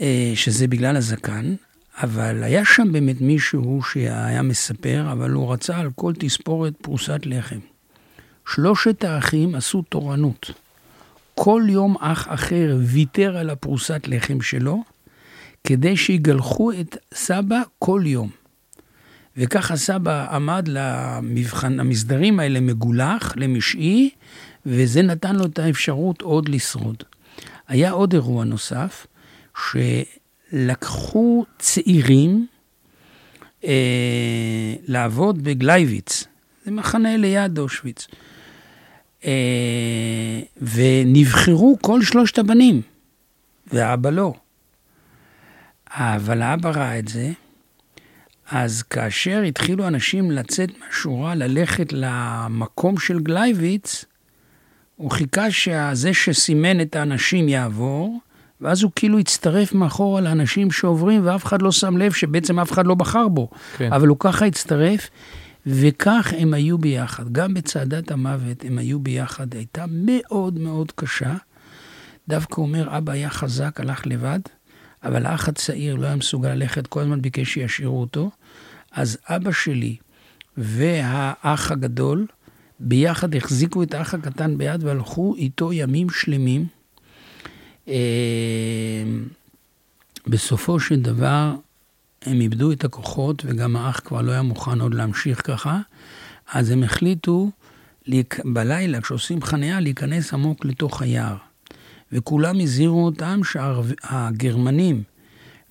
אה, 0.00 0.32
שזה 0.34 0.66
בגלל 0.68 0.96
הזקן, 0.96 1.54
אבל 2.02 2.42
היה 2.42 2.64
שם 2.64 2.92
באמת 2.92 3.20
מישהו 3.20 3.82
שהיה 3.82 4.42
מספר, 4.42 5.08
אבל 5.12 5.30
הוא 5.30 5.52
רצה 5.52 5.78
על 5.78 5.90
כל 5.94 6.12
תספורת 6.18 6.72
פרוסת 6.82 7.20
לחם. 7.24 7.58
שלושת 8.54 9.04
האחים 9.04 9.54
עשו 9.54 9.82
תורנות. 9.82 10.50
כל 11.34 11.62
יום 11.68 11.96
אח 12.00 12.26
אחר 12.30 12.76
ויתר 12.82 13.36
על 13.36 13.50
הפרוסת 13.50 14.08
לחם 14.08 14.40
שלו, 14.40 14.82
כדי 15.64 15.96
שיגלחו 15.96 16.72
את 16.72 16.96
סבא 17.14 17.62
כל 17.78 18.02
יום. 18.04 18.30
וככה 19.36 19.76
סבא 19.76 20.34
עמד 20.34 20.68
למבחן, 20.68 21.80
המסדרים 21.80 22.40
האלה 22.40 22.60
מגולח 22.60 23.32
למשעי, 23.36 24.10
וזה 24.66 25.02
נתן 25.02 25.36
לו 25.36 25.44
את 25.44 25.58
האפשרות 25.58 26.22
עוד 26.22 26.48
לשרוד. 26.48 27.02
היה 27.68 27.90
עוד 27.90 28.12
אירוע 28.12 28.44
נוסף, 28.44 29.06
שלקחו 30.52 31.44
צעירים 31.58 32.46
אה, 33.64 34.74
לעבוד 34.86 35.44
בגלייביץ, 35.44 36.24
זה 36.64 36.70
מחנה 36.70 37.16
ליד 37.16 37.58
אושוויץ, 37.58 38.06
אה, 39.24 40.40
ונבחרו 40.62 41.78
כל 41.82 42.02
שלושת 42.02 42.38
הבנים, 42.38 42.82
ואבא 43.72 44.10
לא. 44.10 44.34
אבל 45.90 46.42
האבא 46.42 46.70
ראה 46.70 46.98
את 46.98 47.08
זה, 47.08 47.32
אז 48.50 48.82
כאשר 48.82 49.42
התחילו 49.42 49.88
אנשים 49.88 50.30
לצאת 50.30 50.68
מהשורה, 50.80 51.34
ללכת 51.34 51.92
למקום 51.92 52.98
של 52.98 53.20
גלייביץ, 53.20 54.04
הוא 54.96 55.10
חיכה 55.10 55.50
שזה 55.50 56.14
שסימן 56.14 56.80
את 56.80 56.96
האנשים 56.96 57.48
יעבור, 57.48 58.20
ואז 58.60 58.82
הוא 58.82 58.92
כאילו 58.96 59.18
הצטרף 59.18 59.72
מאחורה 59.72 60.20
לאנשים 60.20 60.70
שעוברים, 60.70 61.20
ואף 61.24 61.44
אחד 61.44 61.62
לא 61.62 61.72
שם 61.72 61.96
לב 61.96 62.12
שבעצם 62.12 62.60
אף 62.60 62.72
אחד 62.72 62.86
לא 62.86 62.94
בחר 62.94 63.28
בו. 63.28 63.50
כן. 63.76 63.92
אבל 63.92 64.08
הוא 64.08 64.16
ככה 64.20 64.46
הצטרף, 64.46 65.10
וכך 65.66 66.32
הם 66.38 66.54
היו 66.54 66.78
ביחד. 66.78 67.32
גם 67.32 67.54
בצעדת 67.54 68.10
המוות 68.10 68.64
הם 68.64 68.78
היו 68.78 68.98
ביחד, 69.00 69.54
הייתה 69.54 69.84
מאוד 69.90 70.58
מאוד 70.58 70.92
קשה. 70.94 71.34
דווקא 72.28 72.60
אומר, 72.60 72.98
אבא 72.98 73.12
היה 73.12 73.30
חזק, 73.30 73.80
הלך 73.80 74.06
לבד, 74.06 74.40
אבל 75.04 75.26
האח 75.26 75.48
הצעיר 75.48 75.94
לא 75.94 76.06
היה 76.06 76.16
מסוגל 76.16 76.48
ללכת, 76.48 76.86
כל 76.86 77.00
הזמן 77.00 77.22
ביקש 77.22 77.54
שישאירו 77.54 78.00
אותו. 78.00 78.30
אז 78.92 79.18
אבא 79.28 79.52
שלי 79.52 79.96
והאח 80.56 81.70
הגדול 81.70 82.26
ביחד 82.80 83.34
החזיקו 83.34 83.82
את 83.82 83.94
האח 83.94 84.14
הקטן 84.14 84.58
ביד 84.58 84.84
והלכו 84.84 85.34
איתו 85.36 85.72
ימים 85.72 86.10
שלמים. 86.10 86.66
אה, 87.88 87.94
בסופו 90.26 90.80
של 90.80 91.00
דבר 91.00 91.54
הם 92.22 92.40
איבדו 92.40 92.72
את 92.72 92.84
הכוחות 92.84 93.42
וגם 93.46 93.76
האח 93.76 94.00
כבר 94.04 94.22
לא 94.22 94.32
היה 94.32 94.42
מוכן 94.42 94.80
עוד 94.80 94.94
להמשיך 94.94 95.46
ככה, 95.46 95.80
אז 96.52 96.70
הם 96.70 96.82
החליטו 96.82 97.50
בלילה, 98.44 99.00
כשעושים 99.00 99.42
חניה, 99.42 99.80
להיכנס 99.80 100.32
עמוק 100.32 100.64
לתוך 100.64 101.02
היער. 101.02 101.36
וכולם 102.12 102.60
הזהירו 102.60 103.04
אותם 103.04 103.40
שהגרמנים, 103.44 105.02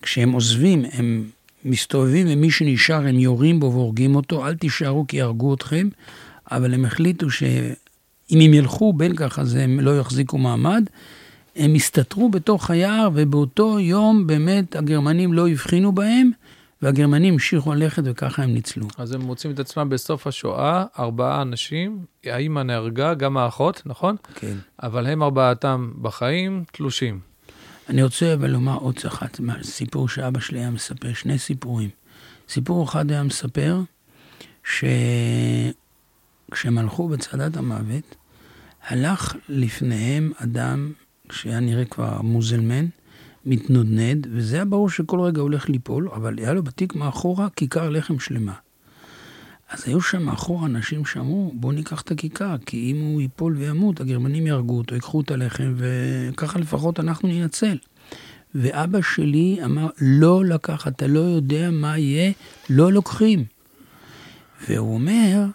כשהם 0.01 0.31
עוזבים, 0.31 0.85
הם 0.91 1.29
מסתובבים 1.65 2.27
ומי 2.29 2.51
שנשאר 2.51 3.07
הם 3.07 3.19
יורים 3.19 3.59
בו 3.59 3.71
והורגים 3.71 4.15
אותו, 4.15 4.47
אל 4.47 4.55
תישארו 4.55 5.05
כי 5.07 5.17
יהרגו 5.17 5.53
אתכם, 5.53 5.87
אבל 6.51 6.73
הם 6.73 6.85
החליטו 6.85 7.29
שאם 7.29 8.39
הם 8.41 8.53
ילכו 8.53 8.93
בין 8.93 9.15
כך 9.15 9.39
אז 9.39 9.55
הם 9.55 9.79
לא 9.79 9.99
יחזיקו 9.99 10.37
מעמד. 10.37 10.83
הם 11.55 11.75
הסתתרו 11.75 12.29
בתוך 12.29 12.71
היער 12.71 13.09
ובאותו 13.13 13.79
יום 13.79 14.27
באמת 14.27 14.75
הגרמנים 14.75 15.33
לא 15.33 15.49
הבחינו 15.49 15.91
בהם. 15.91 16.31
והגרמנים 16.81 17.33
המשיכו 17.33 17.73
ללכת 17.73 18.03
וככה 18.05 18.43
הם 18.43 18.53
ניצלו. 18.53 18.87
אז 18.97 19.11
הם 19.11 19.21
מוצאים 19.21 19.53
את 19.53 19.59
עצמם 19.59 19.89
בסוף 19.89 20.27
השואה, 20.27 20.85
ארבעה 20.99 21.41
אנשים, 21.41 22.05
האמא 22.25 22.59
נהרגה, 22.59 23.13
גם 23.13 23.37
האחות, 23.37 23.81
נכון? 23.85 24.15
כן. 24.35 24.57
אבל 24.83 25.07
הם 25.07 25.23
ארבעתם 25.23 25.91
בחיים, 26.01 26.63
תלושים. 26.71 27.19
אני 27.89 28.03
רוצה 28.03 28.33
אבל 28.33 28.49
לומר 28.49 28.77
עוד 28.77 28.95
אחת, 29.07 29.39
סיפור 29.63 30.09
שאבא 30.09 30.39
שלי 30.39 30.59
היה 30.59 30.69
מספר, 30.69 31.13
שני 31.13 31.37
סיפורים. 31.37 31.89
סיפור 32.49 32.85
אחד 32.85 33.11
היה 33.11 33.23
מספר 33.23 33.79
שכשהם 36.55 36.77
הלכו 36.77 37.07
בצעדת 37.07 37.57
המוות, 37.57 38.15
הלך 38.87 39.35
לפניהם 39.49 40.31
אדם 40.37 40.91
שהיה 41.31 41.59
נראה 41.59 41.85
כבר 41.85 42.21
מוזלמן, 42.21 42.85
מתנודנד, 43.45 44.27
וזה 44.31 44.55
היה 44.55 44.65
ברור 44.65 44.89
שכל 44.89 45.19
רגע 45.19 45.41
הולך 45.41 45.69
ליפול, 45.69 46.09
אבל 46.09 46.37
היה 46.37 46.53
לו 46.53 46.63
בתיק 46.63 46.95
מאחורה 46.95 47.49
כיכר 47.49 47.89
לחם 47.89 48.19
שלמה. 48.19 48.53
אז 49.69 49.83
היו 49.87 50.01
שם 50.01 50.23
מאחורה 50.23 50.65
אנשים 50.65 51.05
שאמרו, 51.05 51.51
בואו 51.55 51.71
ניקח 51.71 52.01
את 52.01 52.11
הכיכר, 52.11 52.55
כי 52.65 52.91
אם 52.91 53.01
הוא 53.01 53.21
ייפול 53.21 53.55
וימות, 53.57 54.01
הגרמנים 54.01 54.47
יהרגו 54.47 54.77
אותו, 54.77 54.95
ייקחו 54.95 55.21
את 55.21 55.31
הלחם, 55.31 55.73
וככה 55.77 56.59
לפחות 56.59 56.99
אנחנו 56.99 57.29
ננצל. 57.29 57.77
ואבא 58.55 59.01
שלי 59.01 59.59
אמר, 59.65 59.87
לא 60.01 60.45
לקח, 60.45 60.87
אתה 60.87 61.07
לא 61.07 61.19
יודע 61.19 61.71
מה 61.71 61.97
יהיה, 61.97 62.31
לא 62.69 62.91
לוקחים. 62.93 63.43
והוא 64.67 64.93
אומר, 64.93 65.45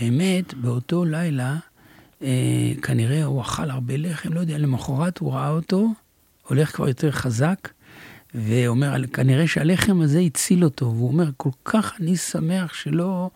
באמת, 0.00 0.54
באותו 0.54 1.04
לילה, 1.04 1.56
אה, 2.22 2.72
כנראה 2.82 3.24
הוא 3.24 3.40
אכל 3.40 3.70
הרבה 3.70 3.96
לחם, 3.96 4.32
לא 4.32 4.40
יודע, 4.40 4.58
למחרת 4.58 5.18
הוא 5.18 5.32
ראה 5.32 5.50
אותו, 5.50 5.88
הולך 6.48 6.76
כבר 6.76 6.88
יותר 6.88 7.10
חזק, 7.10 7.68
ואומר, 8.34 9.06
כנראה 9.12 9.46
שהלחם 9.46 10.00
הזה 10.00 10.18
הציל 10.18 10.64
אותו. 10.64 10.86
והוא 10.86 11.08
אומר, 11.08 11.30
כל 11.36 11.50
כך 11.64 11.92
אני 12.00 12.16
שמח 12.16 12.74
שלא 12.74 13.30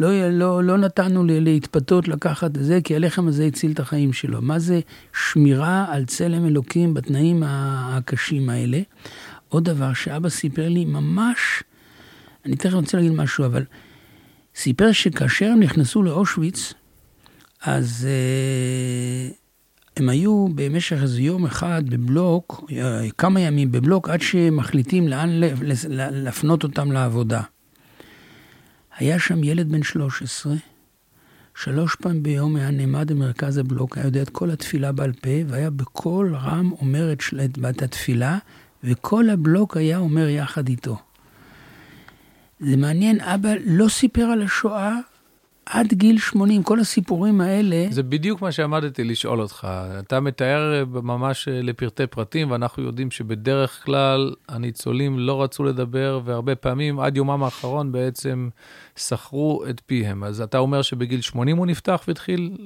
לא, 0.00 0.30
לא, 0.30 0.64
לא 0.64 0.78
נתנו 0.78 1.24
להתפתות 1.26 2.08
לקחת 2.08 2.56
את 2.56 2.64
זה, 2.64 2.80
כי 2.84 2.96
הלחם 2.96 3.28
הזה 3.28 3.44
הציל 3.44 3.72
את 3.72 3.80
החיים 3.80 4.12
שלו. 4.12 4.42
מה 4.42 4.58
זה 4.58 4.80
שמירה 5.12 5.86
על 5.88 6.04
צלם 6.04 6.46
אלוקים 6.46 6.94
בתנאים 6.94 7.42
הקשים 7.46 8.50
האלה? 8.50 8.80
עוד 9.48 9.64
דבר 9.64 9.92
שאבא 9.92 10.28
סיפר 10.28 10.68
לי 10.68 10.84
ממש, 10.84 11.62
אני 12.46 12.56
תכף 12.56 12.74
רוצה 12.74 12.96
להגיד 12.96 13.12
משהו, 13.12 13.44
אבל 13.44 13.64
סיפר 14.58 14.92
שכאשר 14.92 15.46
הם 15.46 15.60
נכנסו 15.60 16.02
לאושוויץ, 16.02 16.72
אז 17.62 18.08
אה, 18.10 19.30
הם 19.96 20.08
היו 20.08 20.46
במשך 20.54 21.02
איזה 21.02 21.22
יום 21.22 21.46
אחד 21.46 21.82
בבלוק, 21.88 22.70
כמה 23.18 23.40
ימים 23.40 23.72
בבלוק, 23.72 24.08
עד 24.08 24.20
שמחליטים 24.20 25.08
לאן 25.08 25.40
להפנות 25.98 26.62
אותם 26.62 26.92
לעבודה. 26.92 27.42
היה 28.96 29.18
שם 29.18 29.44
ילד 29.44 29.72
בן 29.72 29.82
13, 29.82 30.54
שלוש 31.54 31.94
פעמים 31.94 32.22
ביום 32.22 32.56
היה 32.56 32.70
נעמד 32.70 33.12
במרכז 33.12 33.58
הבלוק, 33.58 33.98
היה 33.98 34.06
יודע 34.06 34.22
את 34.22 34.30
כל 34.30 34.50
התפילה 34.50 34.92
בעל 34.92 35.12
פה, 35.12 35.30
והיה 35.46 35.70
בקול 35.70 36.34
רם 36.34 36.72
אומר 36.72 37.12
את, 37.12 37.22
את 37.70 37.82
התפילה, 37.82 38.38
וכל 38.84 39.30
הבלוק 39.30 39.76
היה 39.76 39.98
אומר 39.98 40.28
יחד 40.28 40.68
איתו. 40.68 40.96
זה 42.60 42.76
מעניין, 42.76 43.20
אבא 43.20 43.48
לא 43.66 43.88
סיפר 43.88 44.22
על 44.22 44.42
השואה, 44.42 44.96
עד 45.66 45.92
גיל 45.92 46.18
80, 46.18 46.62
כל 46.62 46.80
הסיפורים 46.80 47.40
האלה... 47.40 47.86
זה 47.90 48.02
בדיוק 48.02 48.42
מה 48.42 48.52
שעמדתי 48.52 49.04
לשאול 49.04 49.40
אותך. 49.40 49.68
אתה 49.98 50.20
מתאר 50.20 50.84
ממש 51.02 51.48
לפרטי 51.50 52.06
פרטים, 52.06 52.50
ואנחנו 52.50 52.82
יודעים 52.82 53.10
שבדרך 53.10 53.84
כלל 53.84 54.34
הניצולים 54.48 55.18
לא 55.18 55.42
רצו 55.42 55.64
לדבר, 55.64 56.20
והרבה 56.24 56.54
פעמים 56.54 57.00
עד 57.00 57.16
יומם 57.16 57.42
האחרון 57.42 57.92
בעצם 57.92 58.48
סחרו 58.96 59.64
את 59.70 59.82
פיהם. 59.86 60.24
אז 60.24 60.40
אתה 60.40 60.58
אומר 60.58 60.82
שבגיל 60.82 61.20
80 61.20 61.56
הוא 61.56 61.66
נפתח 61.66 62.04
והתחיל... 62.08 62.56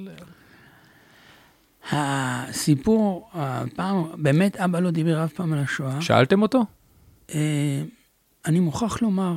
הסיפור, 1.90 3.28
הפעם, 3.34 4.04
באמת 4.16 4.56
אבא 4.56 4.80
לא 4.80 4.90
דיבר 4.90 5.24
אף 5.24 5.32
פעם 5.32 5.52
על 5.52 5.58
השואה. 5.58 6.00
שאלתם 6.00 6.42
אותו? 6.42 6.64
אה, 7.34 7.82
אני 8.46 8.60
מוכרח 8.60 9.02
לומר, 9.02 9.34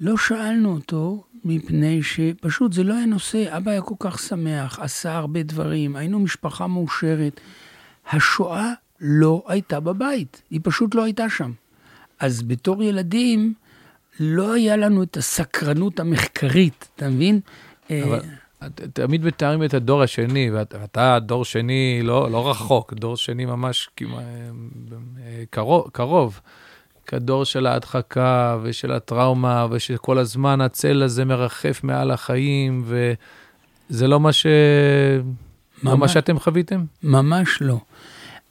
לא 0.00 0.16
שאלנו 0.16 0.72
אותו, 0.72 1.24
מפני 1.44 2.02
שפשוט 2.02 2.72
זה 2.72 2.84
לא 2.84 2.94
היה 2.94 3.06
נושא. 3.06 3.56
אבא 3.56 3.70
היה 3.70 3.80
כל 3.82 3.94
כך 3.98 4.18
שמח, 4.18 4.78
עשה 4.80 5.16
הרבה 5.16 5.42
דברים, 5.42 5.96
היינו 5.96 6.20
משפחה 6.20 6.66
מאושרת. 6.66 7.40
השואה 8.10 8.72
לא 9.00 9.42
הייתה 9.48 9.80
בבית, 9.80 10.42
היא 10.50 10.60
פשוט 10.62 10.94
לא 10.94 11.04
הייתה 11.04 11.28
שם. 11.28 11.52
אז 12.20 12.42
בתור 12.42 12.82
ילדים, 12.82 13.54
לא 14.20 14.52
היה 14.52 14.76
לנו 14.76 15.02
את 15.02 15.16
הסקרנות 15.16 16.00
המחקרית, 16.00 16.88
אתה 16.96 17.08
מבין? 17.08 17.40
אבל 17.90 18.20
תמיד 18.92 19.24
מתארים 19.24 19.64
את 19.64 19.74
הדור 19.74 20.02
השני, 20.02 20.50
ואתה 20.50 21.18
דור 21.18 21.44
שני 21.44 22.00
לא, 22.02 22.30
לא 22.30 22.50
רחוק, 22.50 22.94
דור 22.94 23.16
שני 23.16 23.44
ממש 23.44 23.88
כמעט 23.96 24.24
אה, 25.18 25.44
קרוב. 25.50 25.90
קרוב. 25.92 26.40
כדור 27.06 27.44
של 27.44 27.66
ההדחקה 27.66 28.58
ושל 28.62 28.92
הטראומה, 28.92 29.66
ושכל 29.70 30.18
הזמן 30.18 30.60
הצל 30.60 31.02
הזה 31.02 31.24
מרחף 31.24 31.80
מעל 31.82 32.10
החיים, 32.10 32.84
וזה 32.86 34.08
לא 34.08 34.20
מה, 34.20 34.32
ש... 34.32 34.46
ממש, 35.82 35.92
לא 35.92 35.98
מה 35.98 36.08
שאתם 36.08 36.38
חוויתם? 36.38 36.84
ממש 37.02 37.58
לא. 37.60 37.80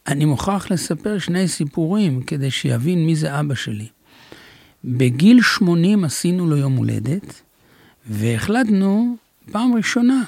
אני 0.07 0.25
מוכרח 0.25 0.71
לספר 0.71 1.19
שני 1.19 1.47
סיפורים 1.47 2.23
כדי 2.23 2.51
שיבין 2.51 3.05
מי 3.05 3.15
זה 3.15 3.39
אבא 3.39 3.55
שלי. 3.55 3.87
בגיל 4.83 5.41
80 5.41 6.03
עשינו 6.03 6.45
לו 6.45 6.57
יום 6.57 6.75
הולדת, 6.75 7.41
והחלטנו 8.09 9.15
פעם 9.51 9.75
ראשונה 9.75 10.23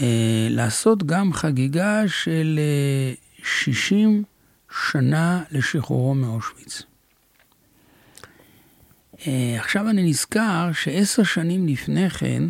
אה, 0.00 0.48
לעשות 0.50 1.02
גם 1.02 1.32
חגיגה 1.32 2.08
של 2.08 2.58
אה, 2.58 3.14
60 3.44 4.22
שנה 4.92 5.42
לשחרורו 5.50 6.14
מאושוויץ. 6.14 6.82
אה, 9.26 9.56
עכשיו 9.58 9.90
אני 9.90 10.02
נזכר 10.02 10.70
שעשר 10.72 11.22
שנים 11.22 11.68
לפני 11.68 12.10
כן, 12.10 12.42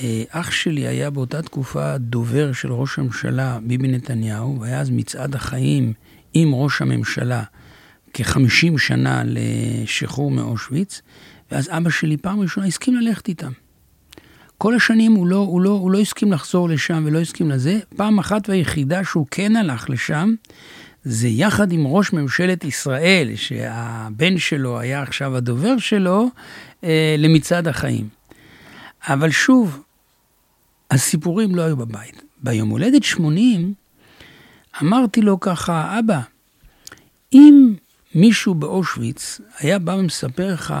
אה, 0.00 0.22
אח 0.30 0.50
שלי 0.50 0.86
היה 0.86 1.10
באותה 1.10 1.42
תקופה 1.42 1.98
דובר 1.98 2.52
של 2.52 2.72
ראש 2.72 2.98
הממשלה 2.98 3.58
ביבי 3.62 3.88
נתניהו, 3.88 4.60
והיה 4.60 4.80
אז 4.80 4.90
מצעד 4.90 5.34
החיים 5.34 5.92
עם 6.34 6.54
ראש 6.54 6.82
הממשלה 6.82 7.42
כ-50 8.14 8.78
שנה 8.78 9.22
לשחרור 9.26 10.30
מאושוויץ, 10.30 11.02
ואז 11.50 11.68
אבא 11.70 11.90
שלי 11.90 12.16
פעם 12.16 12.40
ראשונה 12.40 12.66
הסכים 12.66 12.96
ללכת 12.96 13.28
איתם. 13.28 13.52
כל 14.58 14.74
השנים 14.74 15.12
הוא 15.12 15.26
לא, 15.26 15.36
הוא, 15.36 15.60
לא, 15.60 15.70
הוא 15.70 15.90
לא 15.90 15.98
הסכים 15.98 16.32
לחזור 16.32 16.68
לשם 16.68 17.02
ולא 17.06 17.20
הסכים 17.20 17.50
לזה. 17.50 17.80
פעם 17.96 18.18
אחת 18.18 18.48
והיחידה 18.48 19.04
שהוא 19.04 19.26
כן 19.30 19.56
הלך 19.56 19.90
לשם, 19.90 20.34
זה 21.04 21.28
יחד 21.28 21.72
עם 21.72 21.86
ראש 21.86 22.12
ממשלת 22.12 22.64
ישראל, 22.64 23.32
שהבן 23.36 24.38
שלו 24.38 24.80
היה 24.80 25.02
עכשיו 25.02 25.36
הדובר 25.36 25.78
שלו, 25.78 26.28
אה, 26.84 27.14
למצעד 27.18 27.68
החיים. 27.68 28.08
אבל 29.08 29.30
שוב, 29.30 29.82
הסיפורים 30.90 31.54
לא 31.54 31.62
היו 31.62 31.76
בבית. 31.76 32.22
ביום 32.42 32.68
הולדת 32.68 33.02
80, 33.02 33.74
אמרתי 34.82 35.20
לו 35.20 35.40
ככה, 35.40 35.98
אבא, 35.98 36.20
אם 37.32 37.74
מישהו 38.14 38.54
באושוויץ 38.54 39.40
היה 39.58 39.78
בא 39.78 39.92
ומספר 39.92 40.54
לך, 40.54 40.74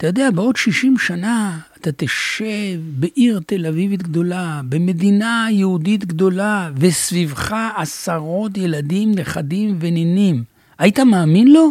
אתה 0.00 0.08
יודע, 0.08 0.30
בעוד 0.30 0.56
60 0.56 0.98
שנה 0.98 1.58
אתה 1.80 1.90
תשב 1.96 2.80
בעיר 2.98 3.40
תל 3.46 3.66
אביבית 3.66 4.02
גדולה, 4.02 4.60
במדינה 4.68 5.46
יהודית 5.50 6.04
גדולה, 6.04 6.70
וסביבך 6.76 7.56
עשרות 7.76 8.56
ילדים, 8.56 9.12
נכדים 9.14 9.76
ונינים. 9.80 10.44
היית 10.78 10.98
מאמין 10.98 11.52
לו? 11.52 11.70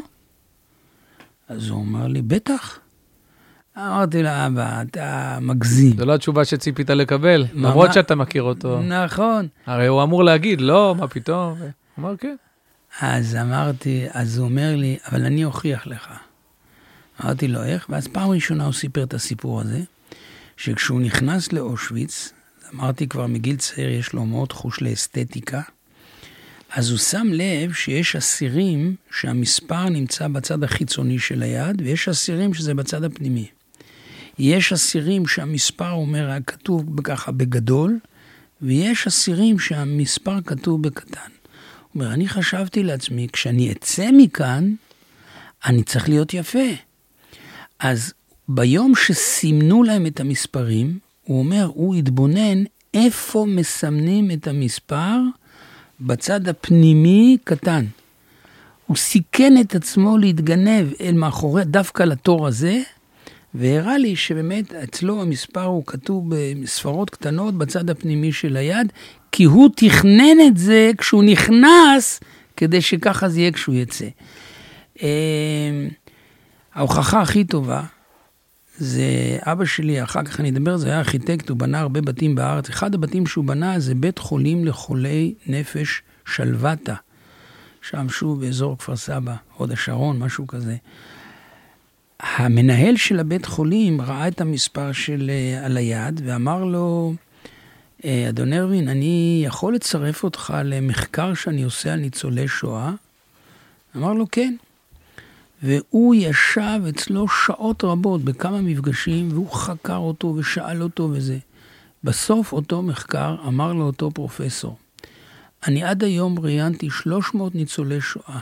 אז 1.47 1.69
הוא 1.69 1.81
אמר 1.81 2.07
לי, 2.07 2.21
בטח. 2.21 2.79
אמרתי 3.77 4.23
לו, 4.23 4.29
אבא, 4.29 4.81
אתה 4.81 5.37
מגזים. 5.41 5.97
זו 5.97 6.05
לא 6.05 6.15
התשובה 6.15 6.45
שציפית 6.45 6.89
לקבל, 6.89 7.45
למרות 7.53 7.93
שאתה 7.93 8.15
מכיר 8.15 8.43
אותו. 8.43 8.81
נכון. 8.81 9.47
הרי 9.65 9.87
הוא 9.87 10.03
אמור 10.03 10.23
להגיד, 10.23 10.61
לא, 10.61 10.95
מה 10.97 11.07
פתאום? 11.07 11.57
הוא 11.59 11.69
אמר, 11.99 12.17
כן. 12.17 12.35
אז 13.01 13.35
אמרתי, 13.35 14.05
אז 14.11 14.37
הוא 14.37 14.47
אומר 14.47 14.75
לי, 14.75 14.97
אבל 15.11 15.25
אני 15.25 15.45
אוכיח 15.45 15.87
לך. 15.87 16.28
אמרתי 17.21 17.47
לו, 17.47 17.63
איך? 17.63 17.85
ואז 17.89 18.07
פעם 18.07 18.29
ראשונה 18.29 18.65
הוא 18.65 18.73
סיפר 18.73 19.03
את 19.03 19.13
הסיפור 19.13 19.61
הזה, 19.61 19.81
שכשהוא 20.57 21.01
נכנס 21.01 21.53
לאושוויץ, 21.53 22.33
אמרתי 22.73 23.07
כבר 23.07 23.27
מגיל 23.27 23.55
צעיר, 23.55 23.89
יש 23.89 24.13
לו 24.13 24.25
מאוד 24.25 24.51
חוש 24.53 24.81
לאסתטיקה, 24.81 25.61
אז 26.71 26.89
הוא 26.89 26.97
שם 26.97 27.27
לב 27.31 27.73
שיש 27.73 28.15
אסירים 28.15 28.95
שהמספר 29.11 29.89
נמצא 29.89 30.27
בצד 30.27 30.63
החיצוני 30.63 31.19
של 31.19 31.43
היד, 31.43 31.81
ויש 31.81 32.09
אסירים 32.09 32.53
שזה 32.53 32.73
בצד 32.73 33.03
הפנימי. 33.03 33.47
יש 34.39 34.73
אסירים 34.73 35.27
שהמספר 35.27 35.91
אומר, 35.91 36.37
כתוב 36.47 37.01
ככה 37.03 37.31
בגדול, 37.31 37.99
ויש 38.61 39.07
אסירים 39.07 39.59
שהמספר 39.59 40.41
כתוב 40.41 40.83
בקטן. 40.83 41.29
הוא 41.93 42.03
אומר, 42.03 42.13
אני 42.13 42.27
חשבתי 42.27 42.83
לעצמי, 42.83 43.27
כשאני 43.33 43.71
אצא 43.71 44.09
מכאן, 44.17 44.73
אני 45.65 45.83
צריך 45.83 46.09
להיות 46.09 46.33
יפה. 46.33 46.88
אז 47.79 48.13
ביום 48.47 48.93
שסימנו 48.95 49.83
להם 49.83 50.05
את 50.05 50.19
המספרים, 50.19 50.99
הוא 51.23 51.39
אומר, 51.39 51.69
הוא 51.73 51.95
התבונן 51.95 52.63
איפה 52.93 53.45
מסמנים 53.47 54.31
את 54.31 54.47
המספר 54.47 55.17
בצד 56.01 56.47
הפנימי 56.47 57.37
קטן. 57.43 57.85
הוא 58.87 58.97
סיכן 58.97 59.53
את 59.61 59.75
עצמו 59.75 60.17
להתגנב 60.17 60.87
אל 61.01 61.13
מאחורי, 61.13 61.65
דווקא 61.65 62.03
לתור 62.03 62.47
הזה, 62.47 62.79
והראה 63.53 63.97
לי 63.97 64.15
שבאמת 64.15 64.73
אצלו 64.73 65.21
המספר 65.21 65.63
הוא 65.63 65.83
כתוב 65.85 66.29
בספרות 66.29 67.09
קטנות 67.09 67.55
בצד 67.55 67.89
הפנימי 67.89 68.31
של 68.31 68.57
היד, 68.57 68.93
כי 69.31 69.43
הוא 69.43 69.69
תכנן 69.75 70.37
את 70.47 70.57
זה 70.57 70.91
כשהוא 70.97 71.23
נכנס, 71.23 72.19
כדי 72.57 72.81
שככה 72.81 73.29
זה 73.29 73.39
יהיה 73.39 73.51
כשהוא 73.51 73.75
יצא. 73.75 74.05
ההוכחה 76.79 77.21
הכי 77.21 77.43
טובה 77.43 77.83
זה 78.77 79.03
אבא 79.41 79.65
שלי, 79.65 80.03
אחר 80.03 80.23
כך 80.23 80.39
אני 80.39 80.49
אדבר, 80.49 80.77
זה 80.77 80.87
היה 80.87 80.99
ארכיטקט, 80.99 81.49
הוא 81.49 81.57
בנה 81.57 81.79
הרבה 81.79 82.01
בתים 82.01 82.35
בארץ. 82.35 82.69
אחד 82.69 82.95
הבתים 82.95 83.27
שהוא 83.27 83.45
בנה 83.45 83.79
זה 83.79 83.95
בית 83.95 84.19
חולים 84.19 84.65
לחולי 84.65 85.33
נפש 85.47 86.01
שלוותה. 86.25 86.95
שם 87.81 88.09
שוב 88.09 88.41
באזור 88.41 88.77
כפר 88.77 88.95
סבא, 88.95 89.35
הוד 89.57 89.71
השרון, 89.71 90.19
משהו 90.19 90.47
כזה. 90.47 90.75
המנהל 92.19 92.97
של 92.97 93.19
הבית 93.19 93.45
חולים 93.45 94.01
ראה 94.01 94.27
את 94.27 94.41
המספר 94.41 94.91
של 94.91 95.31
אה, 95.33 95.65
על 95.65 95.77
היד 95.77 96.21
ואמר 96.25 96.63
לו, 96.63 97.13
אה, 98.05 98.25
אדון 98.29 98.53
ארווין, 98.53 98.89
אני 98.89 99.43
יכול 99.45 99.75
לצרף 99.75 100.23
אותך 100.23 100.53
למחקר 100.65 101.33
שאני 101.33 101.63
עושה 101.63 101.93
על 101.93 101.99
ניצולי 101.99 102.47
שואה? 102.47 102.91
אמר 103.95 104.13
לו, 104.13 104.25
כן. 104.31 104.55
והוא 105.63 106.15
ישב 106.15 106.79
אצלו 106.89 107.27
שעות 107.27 107.83
רבות 107.83 108.23
בכמה 108.23 108.61
מפגשים, 108.61 109.29
והוא 109.31 109.51
חקר 109.51 109.97
אותו 109.97 110.33
ושאל 110.37 110.83
אותו 110.83 111.09
וזה. 111.13 111.37
בסוף 112.03 112.53
אותו 112.53 112.81
מחקר 112.81 113.35
אמר 113.47 113.73
לאותו 113.73 114.11
פרופסור, 114.11 114.77
אני 115.67 115.83
עד 115.83 116.03
היום 116.03 116.39
ראיינתי 116.39 116.89
300 116.89 117.55
ניצולי 117.55 118.01
שואה. 118.01 118.39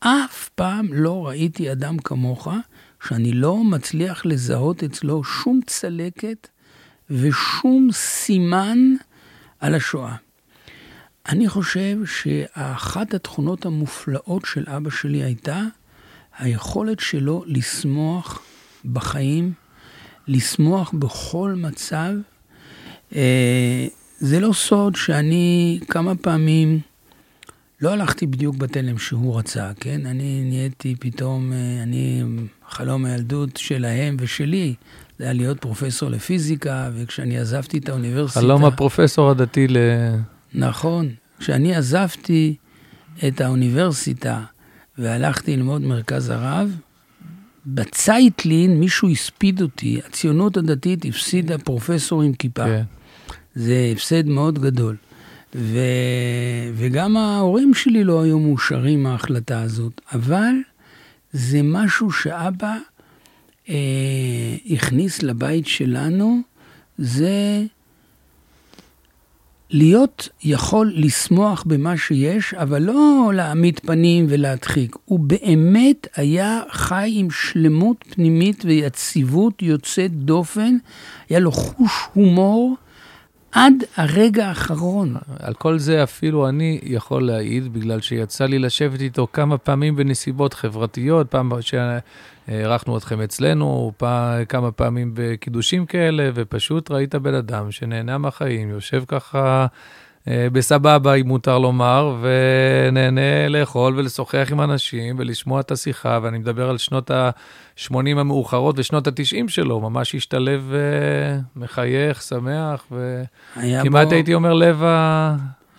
אף 0.00 0.48
פעם 0.54 0.88
לא 0.92 1.26
ראיתי 1.26 1.72
אדם 1.72 1.98
כמוך 1.98 2.48
שאני 3.08 3.32
לא 3.32 3.64
מצליח 3.64 4.26
לזהות 4.26 4.82
אצלו 4.82 5.24
שום 5.24 5.60
צלקת 5.66 6.48
ושום 7.10 7.88
סימן 7.92 8.78
על 9.60 9.74
השואה. 9.74 10.16
אני 11.28 11.48
חושב 11.48 11.98
שאחת 12.04 13.14
התכונות 13.14 13.66
המופלאות 13.66 14.44
של 14.44 14.64
אבא 14.68 14.90
שלי 14.90 15.22
הייתה 15.22 15.60
היכולת 16.38 17.00
שלו 17.00 17.44
לשמוח 17.46 18.42
בחיים, 18.92 19.52
לשמוח 20.28 20.94
בכל 20.98 21.54
מצב. 21.56 22.12
אה, 23.14 23.86
זה 24.18 24.40
לא 24.40 24.52
סוד 24.52 24.96
שאני 24.96 25.80
כמה 25.88 26.14
פעמים 26.14 26.80
לא 27.80 27.90
הלכתי 27.90 28.26
בדיוק 28.26 28.56
בתלם 28.56 28.98
שהוא 28.98 29.38
רצה, 29.38 29.70
כן? 29.80 30.06
אני 30.06 30.42
נהייתי 30.44 30.94
פתאום, 31.00 31.52
אה, 31.52 31.82
אני, 31.82 32.22
חלום 32.68 33.04
הילדות 33.04 33.56
שלהם 33.56 34.16
ושלי, 34.20 34.74
זה 35.18 35.24
היה 35.24 35.32
להיות 35.32 35.60
פרופסור 35.60 36.10
לפיזיקה, 36.10 36.90
וכשאני 36.94 37.38
עזבתי 37.38 37.78
את 37.78 37.88
האוניברסיטה... 37.88 38.40
חלום 38.40 38.64
הפרופסור 38.64 39.30
הדתי 39.30 39.68
ל... 39.68 39.76
נכון. 40.54 41.08
כשאני 41.38 41.74
עזבתי 41.74 42.56
את 43.28 43.40
האוניברסיטה 43.40 44.44
והלכתי 44.98 45.56
ללמוד 45.56 45.82
מרכז 45.82 46.30
הרב, 46.30 46.76
בצייטלין 47.66 48.80
מישהו 48.80 49.08
הספיד 49.08 49.62
אותי, 49.62 50.00
הציונות 50.06 50.56
הדתית 50.56 51.04
הפסידה 51.04 51.58
פרופסור 51.58 52.22
עם 52.22 52.32
כיפה. 52.32 52.64
כן. 52.64 52.82
זה 53.54 53.90
הפסד 53.92 54.26
מאוד 54.26 54.58
גדול. 54.58 54.96
ו... 55.54 55.78
וגם 56.74 57.16
ההורים 57.16 57.74
שלי 57.74 58.04
לא 58.04 58.22
היו 58.22 58.38
מאושרים 58.38 59.02
מההחלטה 59.02 59.62
הזאת, 59.62 60.00
אבל 60.12 60.54
זה 61.32 61.60
משהו 61.62 62.12
שאבא 62.12 62.76
אה, 63.68 63.74
הכניס 64.70 65.22
לבית 65.22 65.66
שלנו, 65.66 66.40
זה 66.98 67.64
להיות 69.72 70.28
יכול 70.44 70.92
לשמוח 70.94 71.64
במה 71.66 71.96
שיש, 71.96 72.54
אבל 72.54 72.82
לא 72.82 73.30
להעמיד 73.34 73.80
פנים 73.80 74.26
ולהדחיק. 74.28 74.96
הוא 75.04 75.20
באמת 75.20 76.06
היה 76.16 76.60
חי 76.70 77.10
עם 77.14 77.30
שלמות 77.30 78.04
פנימית 78.10 78.64
ויציבות 78.64 79.62
יוצאת 79.62 80.12
דופן, 80.12 80.76
היה 81.28 81.38
לו 81.38 81.52
חוש 81.52 81.92
הומור. 82.14 82.76
עד 83.52 83.74
הרגע 83.96 84.46
האחרון. 84.48 85.16
על 85.38 85.54
כל 85.54 85.78
זה 85.78 86.02
אפילו 86.02 86.48
אני 86.48 86.80
יכול 86.82 87.26
להעיד, 87.26 87.72
בגלל 87.72 88.00
שיצא 88.00 88.46
לי 88.46 88.58
לשבת 88.58 89.00
איתו 89.00 89.26
כמה 89.32 89.58
פעמים 89.58 89.96
בנסיבות 89.96 90.54
חברתיות, 90.54 91.30
פעם 91.30 91.48
שאירחנו 92.46 92.98
אתכם 92.98 93.20
אצלנו, 93.20 93.92
פעם, 93.96 94.44
כמה 94.44 94.72
פעמים 94.72 95.10
בקידושים 95.14 95.86
כאלה, 95.86 96.30
ופשוט 96.34 96.90
ראית 96.90 97.14
בן 97.14 97.34
אדם 97.34 97.70
שנהנה 97.70 98.18
מהחיים, 98.18 98.70
יושב 98.70 99.04
ככה 99.08 99.66
אה, 100.28 100.48
בסבבה, 100.52 101.14
אם 101.14 101.28
מותר 101.28 101.58
לומר, 101.58 102.16
ונהנה 102.20 103.48
לאכול 103.48 103.98
ולשוחח 103.98 104.48
עם 104.50 104.60
אנשים 104.60 105.16
ולשמוע 105.18 105.60
את 105.60 105.70
השיחה, 105.70 106.18
ואני 106.22 106.38
מדבר 106.38 106.70
על 106.70 106.78
שנות 106.78 107.10
ה-80 107.10 107.94
המאוחרות 108.16 108.78
ושנות 108.78 109.06
ה-90 109.06 109.48
שלו, 109.48 109.80
ממש 109.80 110.14
השתלב, 110.14 110.72
אה, 110.74 111.38
מחייך, 111.56 112.22
שמח, 112.22 112.86
וכמעט 113.56 114.08
בו... 114.08 114.14
הייתי 114.14 114.34
אומר 114.34 114.52
לב, 114.54 114.82
ה... 114.82 115.36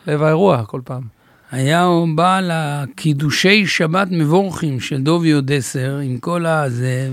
לב 0.08 0.24
האירוע 0.24 0.66
כל 0.66 0.82
פעם. 0.84 1.23
היה 1.54 1.88
בא 2.16 2.40
לקידושי 2.44 3.68
שבת 3.68 4.08
מבורכים 4.12 4.80
של 4.80 5.02
דובי 5.02 5.34
אודסר, 5.34 5.98
עם 5.98 6.18
כל 6.18 6.46
הזה, 6.46 7.10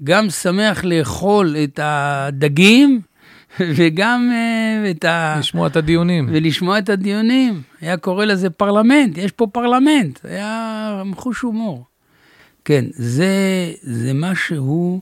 וגם 0.00 0.30
שמח 0.30 0.84
לאכול 0.84 1.56
את 1.64 1.80
הדגים, 1.82 3.00
וגם 3.76 4.30
uh, 4.32 4.90
את 4.90 5.04
ה... 5.04 5.36
לשמוע 5.38 5.66
את 5.66 5.76
הדיונים. 5.76 6.28
ולשמוע 6.32 6.78
את 6.78 6.88
הדיונים. 6.88 7.62
היה 7.80 7.96
קורא 7.96 8.24
לזה 8.24 8.50
פרלמנט, 8.50 9.18
יש 9.18 9.32
פה 9.32 9.46
פרלמנט. 9.46 10.18
היה 10.24 11.02
חוש 11.14 11.40
הומור. 11.40 11.84
כן, 12.64 12.84
זה, 12.90 13.26
זה 13.82 14.12
משהו 14.14 15.00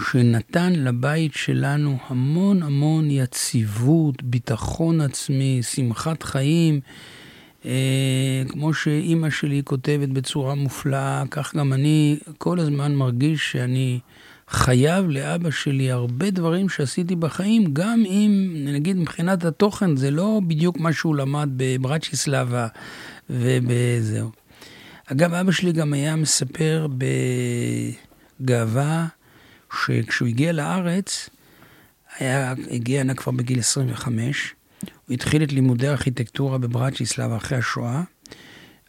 שנתן 0.00 0.72
לבית 0.72 1.34
שלנו 1.34 1.98
המון 2.08 2.62
המון 2.62 3.10
יציבות, 3.10 4.22
ביטחון 4.22 5.00
עצמי, 5.00 5.60
שמחת 5.62 6.22
חיים. 6.22 6.80
אה, 7.64 8.42
כמו 8.48 8.74
שאימא 8.74 9.30
שלי 9.30 9.62
כותבת 9.64 10.08
בצורה 10.08 10.54
מופלאה, 10.54 11.22
כך 11.30 11.54
גם 11.56 11.72
אני 11.72 12.18
כל 12.38 12.60
הזמן 12.60 12.94
מרגיש 12.94 13.52
שאני 13.52 13.98
חייב 14.48 15.08
לאבא 15.08 15.50
שלי 15.50 15.90
הרבה 15.90 16.30
דברים 16.30 16.68
שעשיתי 16.68 17.16
בחיים, 17.16 17.64
גם 17.72 18.02
אם, 18.06 18.54
נגיד, 18.66 18.96
מבחינת 18.96 19.44
התוכן, 19.44 19.96
זה 19.96 20.10
לא 20.10 20.40
בדיוק 20.46 20.80
מה 20.80 20.92
שהוא 20.92 21.16
למד 21.16 21.48
בברצ'יסלבה 21.56 22.66
ובזהו. 23.30 24.30
אגב, 25.12 25.34
אבא 25.34 25.52
שלי 25.52 25.72
גם 25.72 25.92
היה 25.92 26.16
מספר 26.16 26.86
בגאווה 28.40 29.06
שכשהוא 29.76 30.28
הגיע 30.28 30.52
לארץ, 30.52 31.28
היה, 32.18 32.54
הגיע 32.70 33.00
הנה 33.00 33.14
כבר 33.14 33.32
בגיל 33.32 33.58
25, 33.58 34.54
הוא 35.06 35.14
התחיל 35.14 35.42
את 35.42 35.52
לימודי 35.52 35.88
הארכיטקטורה 35.88 36.58
בברצ'יסלבה 36.58 37.36
אחרי 37.36 37.58
השואה, 37.58 38.02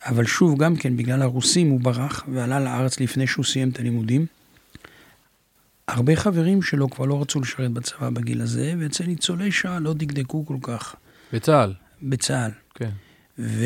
אבל 0.05 0.25
שוב, 0.25 0.59
גם 0.59 0.75
כן, 0.75 0.97
בגלל 0.97 1.21
הרוסים 1.21 1.69
הוא 1.69 1.79
ברח 1.81 2.23
ועלה 2.33 2.59
לארץ 2.59 2.99
לפני 2.99 3.27
שהוא 3.27 3.45
סיים 3.45 3.69
את 3.69 3.79
הלימודים. 3.79 4.25
הרבה 5.87 6.15
חברים 6.15 6.61
שלו 6.61 6.89
כבר 6.89 7.05
לא 7.05 7.21
רצו 7.21 7.39
לשרת 7.39 7.71
בצבא 7.71 8.09
בגיל 8.09 8.41
הזה, 8.41 8.73
ואצל 8.79 9.05
ניצולי 9.05 9.51
שואה 9.51 9.79
לא 9.79 9.93
דקדקו 9.93 10.45
כל 10.45 10.57
כך. 10.61 10.95
בצה"ל. 11.33 11.73
בצה"ל. 12.03 12.51
כן. 12.75 12.89
ו... 13.39 13.65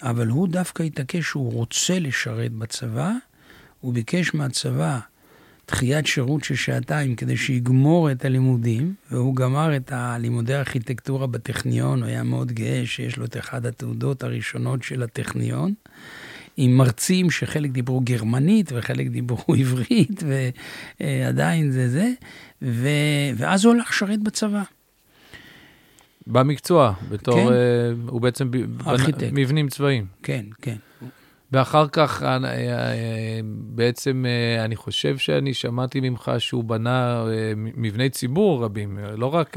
אבל 0.00 0.26
הוא 0.26 0.48
דווקא 0.48 0.82
התעקש 0.82 1.24
שהוא 1.24 1.52
רוצה 1.52 1.98
לשרת 1.98 2.52
בצבא, 2.52 3.12
הוא 3.80 3.94
ביקש 3.94 4.34
מהצבא 4.34 4.98
דחיית 5.68 6.06
שירות 6.06 6.44
של 6.44 6.54
שעתיים 6.54 7.14
כדי 7.14 7.36
שיגמור 7.36 8.10
את 8.10 8.24
הלימודים, 8.24 8.94
והוא 9.10 9.36
גמר 9.36 9.76
את 9.76 9.92
לימודי 10.18 10.54
הארכיטקטורה 10.54 11.26
בטכניון, 11.26 12.02
הוא 12.02 12.08
היה 12.08 12.22
מאוד 12.22 12.52
גאה 12.52 12.82
שיש 12.86 13.16
לו 13.16 13.24
את 13.24 13.36
אחת 13.36 13.64
התעודות 13.64 14.22
הראשונות 14.22 14.82
של 14.82 15.02
הטכניון, 15.02 15.74
עם 16.56 16.76
מרצים 16.76 17.30
שחלק 17.30 17.70
דיברו 17.70 18.00
גרמנית 18.00 18.72
וחלק 18.74 19.06
דיברו 19.06 19.54
עברית, 19.60 20.22
ועדיין 21.00 21.70
זה 21.70 21.88
זה, 21.88 22.12
ו... 22.62 22.88
ואז 23.36 23.64
הוא 23.64 23.74
הולך 23.74 23.90
לשרת 23.90 24.22
בצבא. 24.22 24.62
במקצוע, 26.26 26.92
בתור, 27.10 27.34
כן. 27.34 27.46
uh, 27.46 28.10
הוא 28.10 28.20
בעצם 28.20 28.50
ארכיטקט. 28.86 29.32
מבנים 29.32 29.68
צבאיים. 29.68 30.06
כן, 30.22 30.44
כן. 30.62 30.76
ואחר 31.52 31.88
כך, 31.88 32.22
אה, 32.22 32.44
אה, 32.44 33.40
בעצם, 33.50 34.24
אה, 34.28 34.64
אני 34.64 34.76
חושב 34.76 35.18
שאני 35.18 35.54
שמעתי 35.54 36.00
ממך 36.00 36.32
שהוא 36.38 36.64
בנה 36.64 37.24
מבני 37.56 38.10
ציבור 38.10 38.64
רבים, 38.64 38.98
לא 39.16 39.34
רק 39.34 39.56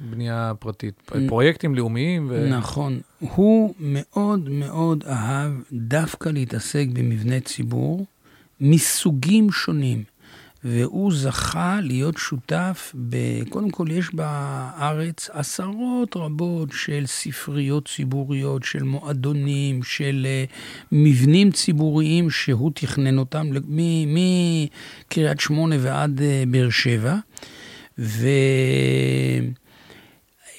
בנייה 0.00 0.52
פרטית, 0.58 1.10
פרויקטים 1.28 1.74
לאומיים. 1.74 2.26
ו... 2.30 2.48
נכון. 2.50 3.00
הוא 3.18 3.74
מאוד 3.80 4.48
מאוד 4.50 5.04
אהב 5.06 5.52
דווקא 5.72 6.28
להתעסק 6.28 6.86
במבני 6.92 7.40
ציבור 7.40 8.06
מסוגים 8.60 9.50
שונים. 9.50 10.02
והוא 10.64 11.12
זכה 11.14 11.78
להיות 11.82 12.16
שותף, 12.16 12.94
ב... 13.08 13.16
קודם 13.48 13.70
כל 13.70 13.86
יש 13.90 14.14
בארץ 14.14 15.30
עשרות 15.32 16.16
רבות 16.16 16.68
של 16.72 17.04
ספריות 17.06 17.88
ציבוריות, 17.88 18.62
של 18.62 18.82
מועדונים, 18.82 19.82
של 19.82 20.26
uh, 20.26 20.52
מבנים 20.92 21.50
ציבוריים 21.50 22.30
שהוא 22.30 22.70
תכנן 22.74 23.18
אותם, 23.18 23.46
מקריית 25.06 25.40
שמונה 25.40 25.76
ועד 25.78 26.18
uh, 26.18 26.22
באר 26.50 26.70
שבע. 26.70 27.16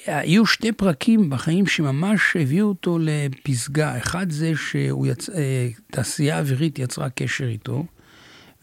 והיו 0.06 0.46
שתי 0.46 0.72
פרקים 0.72 1.30
בחיים 1.30 1.66
שממש 1.66 2.36
הביאו 2.36 2.68
אותו 2.68 2.98
לפסגה. 3.00 3.98
אחד 3.98 4.30
זה 4.30 4.52
שהוא 4.56 5.06
יצ... 5.06 5.30
אה, 5.30 5.68
תעשייה 5.90 6.42
יצרה 6.78 7.10
קשר 7.10 7.46
איתו. 7.48 7.84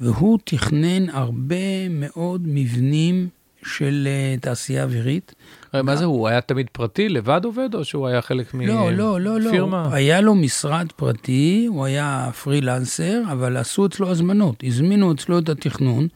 והוא 0.01 0.39
תכנן 0.43 1.09
הרבה 1.09 1.89
מאוד 1.89 2.41
מבנים 2.45 3.27
של 3.63 4.07
uh, 4.07 4.41
תעשייה 4.41 4.83
אווירית. 4.83 5.35
מה 5.73 5.95
זה, 5.95 6.05
הוא 6.05 6.27
היה 6.27 6.41
תמיד 6.41 6.67
פרטי, 6.71 7.09
לבד 7.09 7.41
עובד, 7.45 7.75
או 7.75 7.85
שהוא 7.85 8.07
היה 8.07 8.21
חלק 8.21 8.53
מפירמה? 8.53 8.91
לא, 8.91 9.19
לא, 9.19 9.39
לא, 9.39 9.51
לא. 9.67 9.93
היה 9.93 10.21
לו 10.21 10.35
משרד 10.35 10.87
פרטי, 10.95 11.65
הוא 11.69 11.85
היה 11.85 12.29
פרילנסר, 12.43 13.21
אבל 13.31 13.57
עשו 13.57 13.85
אצלו 13.85 14.09
הזמנות, 14.11 14.63
הזמינו 14.63 15.11
אצלו 15.11 15.39
את 15.39 15.49
התכנון, 15.49 16.07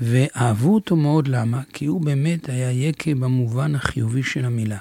ואהבו 0.00 0.74
אותו 0.74 0.96
מאוד, 0.96 1.28
למה? 1.28 1.60
כי 1.72 1.86
הוא 1.86 2.00
באמת 2.00 2.48
היה 2.48 2.70
יקה 2.70 3.10
במובן 3.14 3.74
החיובי 3.74 4.22
של 4.22 4.44
המילה. 4.44 4.78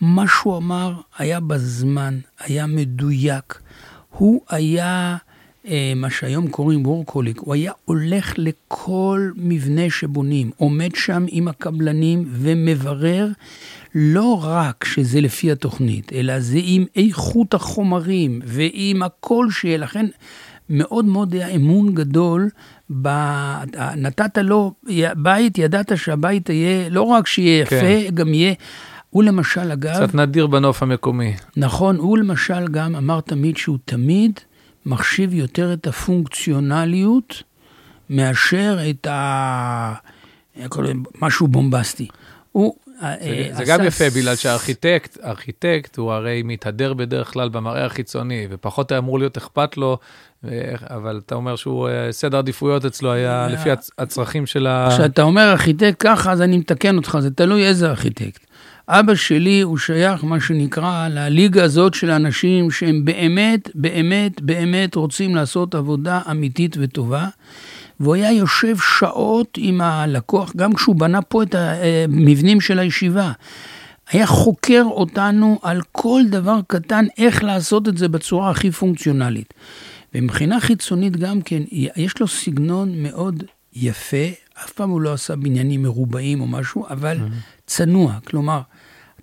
מה 0.00 0.24
שהוא 0.28 0.56
אמר 0.56 0.94
היה 1.18 1.40
בזמן, 1.40 2.18
היה 2.38 2.66
מדויק. 2.66 3.60
הוא 4.10 4.40
היה... 4.48 5.16
אה, 5.70 5.92
מה 5.96 6.10
שהיום 6.10 6.48
קוראים 6.48 6.86
וורקוליק, 6.86 7.38
הוא 7.40 7.54
היה 7.54 7.72
הולך 7.84 8.34
לכל 8.38 9.30
מבנה 9.36 9.90
שבונים, 9.90 10.50
עומד 10.56 10.94
שם 10.94 11.24
עם 11.28 11.48
הקבלנים 11.48 12.24
ומברר 12.28 13.28
לא 13.94 14.40
רק 14.44 14.84
שזה 14.84 15.20
לפי 15.20 15.52
התוכנית, 15.52 16.12
אלא 16.12 16.40
זה 16.40 16.58
עם 16.62 16.84
איכות 16.96 17.54
החומרים 17.54 18.40
ועם 18.44 19.02
הכל 19.02 19.46
שיהיה. 19.50 19.78
לכן 19.78 20.06
מאוד 20.70 21.04
מאוד 21.04 21.34
היה 21.34 21.48
אמון 21.48 21.94
גדול, 21.94 22.48
ב... 23.02 23.08
נתת 23.96 24.38
לו 24.38 24.72
בית, 25.16 25.58
ידעת 25.58 25.92
שהבית 25.96 26.48
יהיה, 26.48 26.88
לא 26.88 27.02
רק 27.02 27.26
שיהיה 27.26 27.62
יפה, 27.62 27.80
כן. 27.80 28.14
גם 28.14 28.34
יהיה... 28.34 28.54
הוא 29.10 29.22
למשל, 29.24 29.72
אגב... 29.72 29.94
קצת 29.94 30.14
נדיר 30.14 30.46
בנוף 30.46 30.82
המקומי. 30.82 31.34
נכון, 31.56 31.96
הוא 31.96 32.18
למשל 32.18 32.68
גם 32.68 32.96
אמר 32.96 33.20
תמיד 33.20 33.56
שהוא 33.56 33.78
תמיד 33.84 34.40
מחשיב 34.86 35.34
יותר 35.34 35.72
את 35.72 35.86
הפונקציונליות 35.86 37.42
מאשר 38.10 38.78
את 38.90 39.06
ה... 39.06 39.94
משהו 41.22 41.48
בומבסטי. 41.48 42.08
הוא... 42.52 42.74
זה, 43.00 43.06
אה, 43.06 43.48
זה 43.52 43.64
גם 43.64 43.84
יפה, 43.84 44.04
בגלל 44.16 44.36
שהארכיטקט, 44.36 45.18
ארכיטקט 45.24 45.96
הוא 45.96 46.12
הרי 46.12 46.42
מתהדר 46.44 46.94
בדרך 46.94 47.32
כלל 47.32 47.48
במראה 47.48 47.86
החיצוני, 47.86 48.46
ופחות 48.50 48.92
אמור 48.92 49.18
להיות 49.18 49.36
אכפת 49.36 49.76
לו, 49.76 49.98
אבל 50.90 51.20
אתה 51.26 51.34
אומר 51.34 51.56
שהוא, 51.56 51.88
אה, 51.88 52.12
סדר 52.12 52.38
עדיפויות 52.38 52.84
אצלו 52.84 53.12
היה 53.12 53.48
לפי 53.48 53.70
הצרכים 53.98 54.46
של 54.46 54.66
ה... 54.66 54.88
כשאתה 54.94 55.22
אומר 55.22 55.50
ארכיטקט 55.52 55.96
ככה, 55.98 56.32
אז 56.32 56.42
אני 56.42 56.58
מתקן 56.58 56.96
אותך, 56.96 57.18
זה 57.20 57.30
תלוי 57.30 57.66
איזה 57.66 57.90
ארכיטקט. 57.90 58.46
אבא 58.92 59.14
שלי 59.14 59.60
הוא 59.60 59.78
שייך, 59.78 60.24
מה 60.24 60.40
שנקרא, 60.40 61.08
לליגה 61.08 61.64
הזאת 61.64 61.94
של 61.94 62.10
אנשים 62.10 62.70
שהם 62.70 63.04
באמת, 63.04 63.70
באמת, 63.74 64.40
באמת 64.40 64.94
רוצים 64.94 65.34
לעשות 65.34 65.74
עבודה 65.74 66.20
אמיתית 66.30 66.76
וטובה. 66.80 67.28
והוא 68.00 68.14
היה 68.14 68.32
יושב 68.32 68.76
שעות 68.98 69.58
עם 69.60 69.80
הלקוח, 69.80 70.52
גם 70.56 70.72
כשהוא 70.72 70.96
בנה 70.96 71.22
פה 71.22 71.42
את 71.42 71.54
המבנים 71.54 72.60
של 72.60 72.78
הישיבה. 72.78 73.32
היה 74.10 74.26
חוקר 74.26 74.82
אותנו 74.84 75.58
על 75.62 75.80
כל 75.92 76.22
דבר 76.30 76.58
קטן, 76.66 77.04
איך 77.18 77.44
לעשות 77.44 77.88
את 77.88 77.98
זה 77.98 78.08
בצורה 78.08 78.50
הכי 78.50 78.70
פונקציונלית. 78.70 79.54
ומבחינה 80.14 80.60
חיצונית 80.60 81.16
גם 81.16 81.42
כן, 81.42 81.62
יש 81.96 82.20
לו 82.20 82.28
סגנון 82.28 83.02
מאוד 83.02 83.44
יפה, 83.74 84.26
אף 84.64 84.72
פעם 84.72 84.90
הוא 84.90 85.00
לא 85.00 85.12
עשה 85.12 85.36
בניינים 85.36 85.82
מרובעים 85.82 86.40
או 86.40 86.46
משהו, 86.46 86.86
אבל 86.90 87.16
mm-hmm. 87.16 87.66
צנוע. 87.66 88.14
כלומר, 88.24 88.60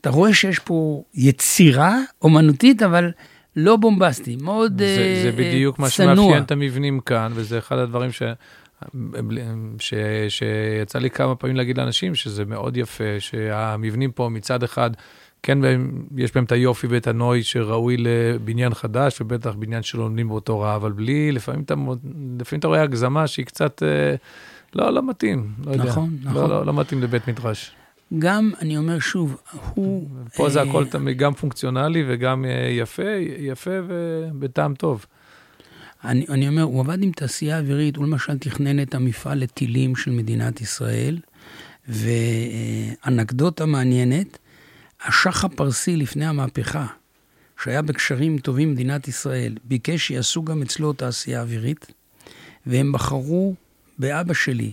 אתה 0.01 0.09
רואה 0.09 0.33
שיש 0.33 0.59
פה 0.59 1.03
יצירה 1.13 1.97
אומנותית, 2.21 2.83
אבל 2.83 3.11
לא 3.55 3.75
בומבסטי, 3.75 4.35
מאוד 4.41 4.73
צנוע. 4.77 4.87
זה, 4.87 5.19
זה 5.23 5.31
בדיוק 5.31 5.79
מה 5.79 5.89
שמאפיין 5.89 6.43
את 6.43 6.51
המבנים 6.51 6.99
כאן, 6.99 7.31
וזה 7.35 7.57
אחד 7.57 7.77
הדברים 7.77 8.11
ש... 8.11 8.23
ש... 9.79 9.93
שיצא 10.29 10.99
לי 10.99 11.09
כמה 11.09 11.35
פעמים 11.35 11.55
להגיד 11.55 11.77
לאנשים 11.77 12.15
שזה 12.15 12.45
מאוד 12.45 12.77
יפה, 12.77 13.19
שהמבנים 13.19 14.11
פה 14.11 14.29
מצד 14.29 14.63
אחד, 14.63 14.91
כן, 15.43 15.59
יש 16.17 16.33
בהם 16.35 16.43
את 16.43 16.51
היופי 16.51 16.87
ואת 16.87 17.07
הנוי 17.07 17.43
שראוי 17.43 17.97
לבניין 17.97 18.73
חדש, 18.73 19.21
ובטח 19.21 19.53
בניין 19.53 19.83
שלומדים 19.83 20.27
באותו 20.27 20.59
רע, 20.59 20.75
אבל 20.75 20.91
בלי, 20.91 21.31
לפעמים 21.31 21.61
אתה, 21.61 21.73
לפעמים 22.39 22.59
אתה 22.59 22.67
רואה 22.67 22.81
הגזמה 22.81 23.27
שהיא 23.27 23.45
קצת, 23.45 23.83
לא, 24.75 24.93
לא 24.93 25.09
מתאים, 25.09 25.51
לא 25.65 25.71
יודע. 25.71 25.83
נכון, 25.83 26.17
לא, 26.23 26.31
נכון. 26.31 26.49
לא, 26.49 26.65
לא 26.65 26.73
מתאים 26.73 27.03
לבית 27.03 27.27
מדרש. 27.27 27.71
גם, 28.19 28.51
אני 28.59 28.77
אומר 28.77 28.99
שוב, 28.99 29.37
הוא... 29.73 30.09
פה 30.35 30.49
זה 30.49 30.61
הכל 30.61 30.85
תמיד 30.85 31.17
גם 31.17 31.33
פונקציונלי 31.33 32.03
וגם 32.07 32.45
יפה, 32.81 33.11
יפה 33.39 33.71
ובטעם 33.87 34.75
טוב. 34.75 35.05
אני, 36.03 36.25
אני 36.29 36.47
אומר, 36.47 36.61
הוא 36.61 36.81
עבד 36.81 37.03
עם 37.03 37.11
תעשייה 37.11 37.59
אווירית, 37.59 37.95
הוא 37.95 38.05
למשל 38.05 38.37
תכנן 38.37 38.81
את 38.81 38.95
המפעל 38.95 39.39
לטילים 39.39 39.95
של 39.95 40.11
מדינת 40.11 40.61
ישראל, 40.61 41.19
ואנקדוטה 41.87 43.65
מעניינת, 43.65 44.37
השח 45.05 45.45
הפרסי 45.45 45.95
לפני 45.95 46.25
המהפכה, 46.25 46.85
שהיה 47.63 47.81
בקשרים 47.81 48.37
טובים 48.37 48.67
עם 48.67 48.73
מדינת 48.73 49.07
ישראל, 49.07 49.57
ביקש 49.63 50.07
שיעשו 50.07 50.43
גם 50.43 50.61
אצלו 50.61 50.93
תעשייה 50.93 51.41
אווירית, 51.41 51.87
והם 52.65 52.91
בחרו 52.91 53.55
באבא 53.99 54.33
שלי 54.33 54.71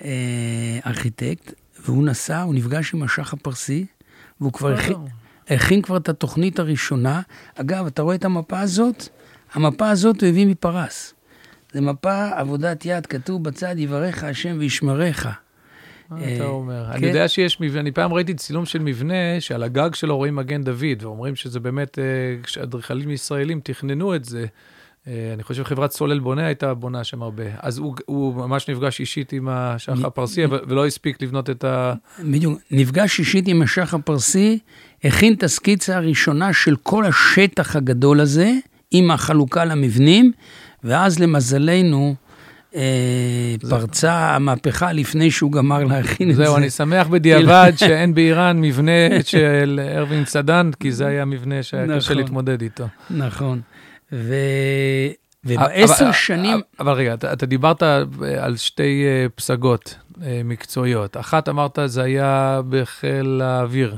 כארכיטקט, 0.00 1.52
והוא 1.84 2.04
נסע, 2.04 2.42
הוא 2.42 2.54
נפגש 2.54 2.94
עם 2.94 3.02
השח 3.02 3.32
הפרסי, 3.32 3.86
והוא 4.40 4.52
כבר 4.52 4.72
הכין, 4.72 4.96
הכין 5.48 5.82
כבר 5.82 5.96
את 5.96 6.08
התוכנית 6.08 6.58
הראשונה. 6.58 7.20
אגב, 7.54 7.86
אתה 7.86 8.02
רואה 8.02 8.14
את 8.14 8.24
המפה 8.24 8.60
הזאת? 8.60 9.08
המפה 9.52 9.90
הזאת 9.90 10.22
הוא 10.22 10.28
הביא 10.28 10.46
מפרס. 10.46 11.14
זה 11.72 11.80
מפה 11.80 12.28
עבודת 12.28 12.86
יד, 12.86 13.06
כתוב 13.06 13.44
בצד, 13.44 13.74
יברך 13.78 14.24
השם 14.24 14.56
וישמרך. 14.58 15.26
מה 16.10 16.18
אתה 16.18 16.44
אה, 16.44 16.46
אומר? 16.46 16.90
אני 16.90 17.00
כן. 17.00 17.06
יודע 17.06 17.28
שיש 17.28 17.60
מבנה, 17.60 17.80
אני 17.80 17.92
פעם 17.92 18.12
ראיתי 18.12 18.34
צילום 18.34 18.66
של 18.66 18.78
מבנה 18.78 19.40
שעל 19.40 19.62
הגג 19.62 19.94
שלו 19.94 20.16
רואים 20.16 20.36
מגן 20.36 20.62
דוד, 20.62 21.02
ואומרים 21.02 21.36
שזה 21.36 21.60
באמת, 21.60 21.98
כשאדריכלים 22.42 23.10
ישראלים 23.10 23.60
תכננו 23.64 24.14
את 24.14 24.24
זה, 24.24 24.40
אה, 24.40 24.46
אני 25.06 25.42
חושב 25.42 25.64
חברת 25.64 25.92
סולל 25.92 26.18
בונה 26.18 26.46
הייתה 26.46 26.74
בונה 26.74 27.04
שם 27.04 27.22
הרבה. 27.22 27.44
אז 27.58 27.78
הוא, 27.78 27.94
הוא 28.06 28.34
ממש 28.34 28.68
נפגש 28.68 29.00
אישית 29.00 29.32
עם 29.32 29.48
השח 29.48 30.04
הפרסי, 30.04 30.44
ולא 30.46 30.86
הספיק 30.86 31.22
לבנות 31.22 31.50
את 31.50 31.64
ה... 31.64 31.94
בדיוק, 32.24 32.60
נפגש 32.70 33.18
אישית 33.18 33.48
עם 33.48 33.62
השח 33.62 33.94
הפרסי, 33.94 34.58
הכין 35.04 35.34
את 35.34 35.42
הסקיצה 35.42 35.96
הראשונה 35.96 36.52
של 36.52 36.76
כל 36.76 37.04
השטח 37.04 37.76
הגדול 37.76 38.20
הזה, 38.20 38.52
עם 38.90 39.10
החלוקה 39.10 39.64
למבנים, 39.64 40.32
ואז 40.84 41.18
למזלנו, 41.18 42.14
אה, 42.74 43.54
פרצה 43.70 44.34
המהפכה 44.34 44.92
לפני 44.92 45.30
שהוא 45.30 45.52
גמר 45.52 45.84
להכין 45.84 46.30
את 46.30 46.36
זה. 46.36 46.44
זהו, 46.44 46.56
אני 46.56 46.70
שמח 46.70 47.06
בדיעבד 47.06 47.72
שאין 47.86 48.14
באיראן 48.14 48.60
מבנה 48.60 48.92
של 49.24 49.80
ארווין 49.96 50.24
סדן, 50.24 50.70
כי 50.80 50.92
זה 50.92 51.06
היה 51.06 51.24
מבנה 51.24 51.62
שהיה 51.62 51.84
קשה 51.84 51.96
נכון. 51.96 52.16
להתמודד 52.16 52.62
איתו. 52.62 52.84
נכון. 53.10 53.60
ו... 54.12 54.34
ובעשר 55.44 56.12
שנים... 56.12 56.60
אבל 56.80 56.92
רגע, 56.92 57.14
אתה, 57.14 57.32
אתה 57.32 57.46
דיברת 57.46 57.82
על 58.38 58.56
שתי 58.56 59.04
אה, 59.06 59.26
פסגות 59.34 59.94
אה, 60.22 60.40
מקצועיות. 60.44 61.16
אחת 61.16 61.48
אמרת, 61.48 61.78
זה 61.86 62.02
היה 62.02 62.60
בחיל 62.68 63.40
האוויר. 63.44 63.96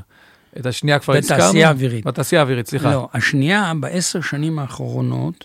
את 0.59 0.67
השנייה 0.67 0.99
כבר 0.99 1.17
הזכרנו? 1.17 1.43
בתעשייה 1.43 1.69
האווירית. 1.69 2.07
בתעשייה 2.07 2.41
האווירית, 2.41 2.67
סליחה. 2.67 2.91
לא, 2.91 3.09
השנייה, 3.15 3.73
בעשר 3.81 4.21
שנים 4.21 4.59
האחרונות, 4.59 5.45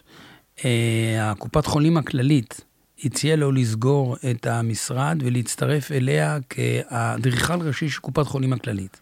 אה, 0.66 1.32
הקופת 1.32 1.66
חולים 1.66 1.98
הכללית 1.98 2.62
הציעה 3.06 3.36
לו 3.36 3.52
לסגור 3.52 4.18
את 4.32 4.48
המשרד 4.48 5.18
ולהצטרף 5.26 5.92
אליה 5.92 6.38
כאדריכל 6.50 7.62
ראשי 7.62 7.90
של 7.90 8.00
קופת 8.00 8.28
חולים 8.28 8.54
הכללית. 8.54 8.98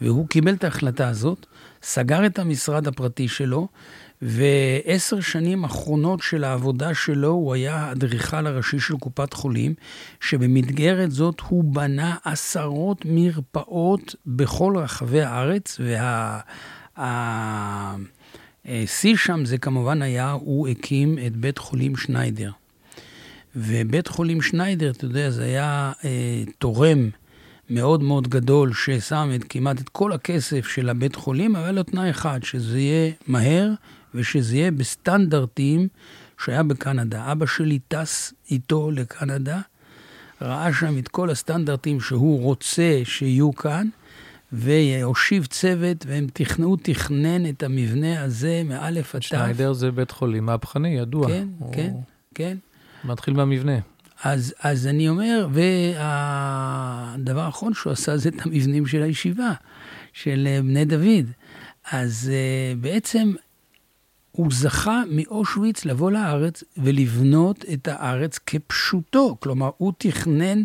והוא 0.00 0.28
קיבל 0.28 0.54
את 0.54 0.64
ההחלטה 0.64 1.08
הזאת, 1.08 1.46
סגר 1.82 2.26
את 2.26 2.38
המשרד 2.38 2.88
הפרטי 2.88 3.28
שלו, 3.28 3.68
ועשר 4.22 5.20
שנים 5.20 5.64
אחרונות 5.64 6.20
של 6.20 6.44
העבודה 6.44 6.94
שלו, 6.94 7.28
הוא 7.28 7.54
היה 7.54 7.76
האדריכל 7.76 8.46
הראשי 8.46 8.80
של 8.80 8.96
קופת 8.96 9.32
חולים, 9.32 9.74
שבמסגרת 10.20 11.10
זאת 11.10 11.40
הוא 11.40 11.64
בנה 11.64 12.16
עשרות 12.24 13.02
מרפאות 13.04 14.14
בכל 14.26 14.74
רחבי 14.76 15.22
הארץ, 15.22 15.80
וה... 15.80 16.40
השיא 18.64 19.16
שם 19.16 19.44
זה 19.44 19.58
כמובן 19.58 20.02
היה, 20.02 20.30
הוא 20.30 20.68
הקים 20.68 21.18
את 21.26 21.36
בית 21.36 21.58
חולים 21.58 21.96
שניידר. 21.96 22.50
ובית 23.56 24.08
חולים 24.08 24.42
שניידר, 24.42 24.90
אתה 24.90 25.04
יודע, 25.04 25.30
זה 25.30 25.44
היה 25.44 25.92
אה, 26.04 26.42
תורם 26.58 27.10
מאוד 27.70 28.02
מאוד 28.02 28.28
גדול 28.28 28.72
ששם 28.74 29.30
את, 29.34 29.44
כמעט 29.48 29.80
את 29.80 29.88
כל 29.88 30.12
הכסף 30.12 30.68
של 30.68 30.88
הבית 30.88 31.14
חולים, 31.14 31.56
אבל 31.56 31.64
היה 31.64 31.72
לו 31.72 31.82
תנאי 31.82 32.10
אחד, 32.10 32.42
שזה 32.42 32.78
יהיה 32.78 33.12
מהר 33.26 33.70
ושזה 34.14 34.56
יהיה 34.56 34.70
בסטנדרטים 34.70 35.88
שהיה 36.44 36.62
בקנדה. 36.62 37.32
אבא 37.32 37.46
שלי 37.46 37.78
טס 37.88 38.34
איתו 38.50 38.90
לקנדה, 38.90 39.60
ראה 40.42 40.72
שם 40.72 40.98
את 40.98 41.08
כל 41.08 41.30
הסטנדרטים 41.30 42.00
שהוא 42.00 42.42
רוצה 42.42 43.00
שיהיו 43.04 43.54
כאן, 43.54 43.88
והושיב 44.52 45.46
צוות, 45.46 46.06
והם 46.06 46.26
תכננו, 46.32 46.76
תכנן 46.76 47.48
את 47.48 47.62
המבנה 47.62 48.22
הזה 48.22 48.62
מאלף 48.64 49.14
עד 49.14 49.20
תו. 49.20 49.26
שניידר 49.28 49.72
זה 49.72 49.90
בית 49.90 50.10
חולים 50.10 50.46
מהפכני, 50.46 50.88
ידוע. 50.88 51.28
כן, 51.28 51.48
הוא... 51.58 51.74
כן, 51.74 51.94
כן. 52.34 52.56
מתחיל 53.04 53.34
מהמבנה. 53.34 53.78
אז, 54.24 54.54
אז 54.60 54.86
אני 54.86 55.08
אומר, 55.08 55.48
והדבר 55.52 57.40
האחרון 57.40 57.74
שהוא 57.74 57.92
עשה 57.92 58.16
זה 58.16 58.28
את 58.28 58.46
המבנים 58.46 58.86
של 58.86 59.02
הישיבה, 59.02 59.52
של 60.12 60.48
אה, 60.50 60.62
בני 60.62 60.84
דוד. 60.84 61.30
אז 61.92 62.32
uh, 62.32 62.80
בעצם 62.80 63.32
הוא 64.38 64.48
זכה 64.50 65.02
מאושוויץ 65.10 65.84
לבוא 65.84 66.10
לארץ 66.10 66.64
ולבנות 66.76 67.64
את 67.72 67.88
הארץ 67.88 68.38
כפשוטו. 68.46 69.36
כלומר, 69.40 69.70
הוא 69.76 69.92
תכנן, 69.98 70.62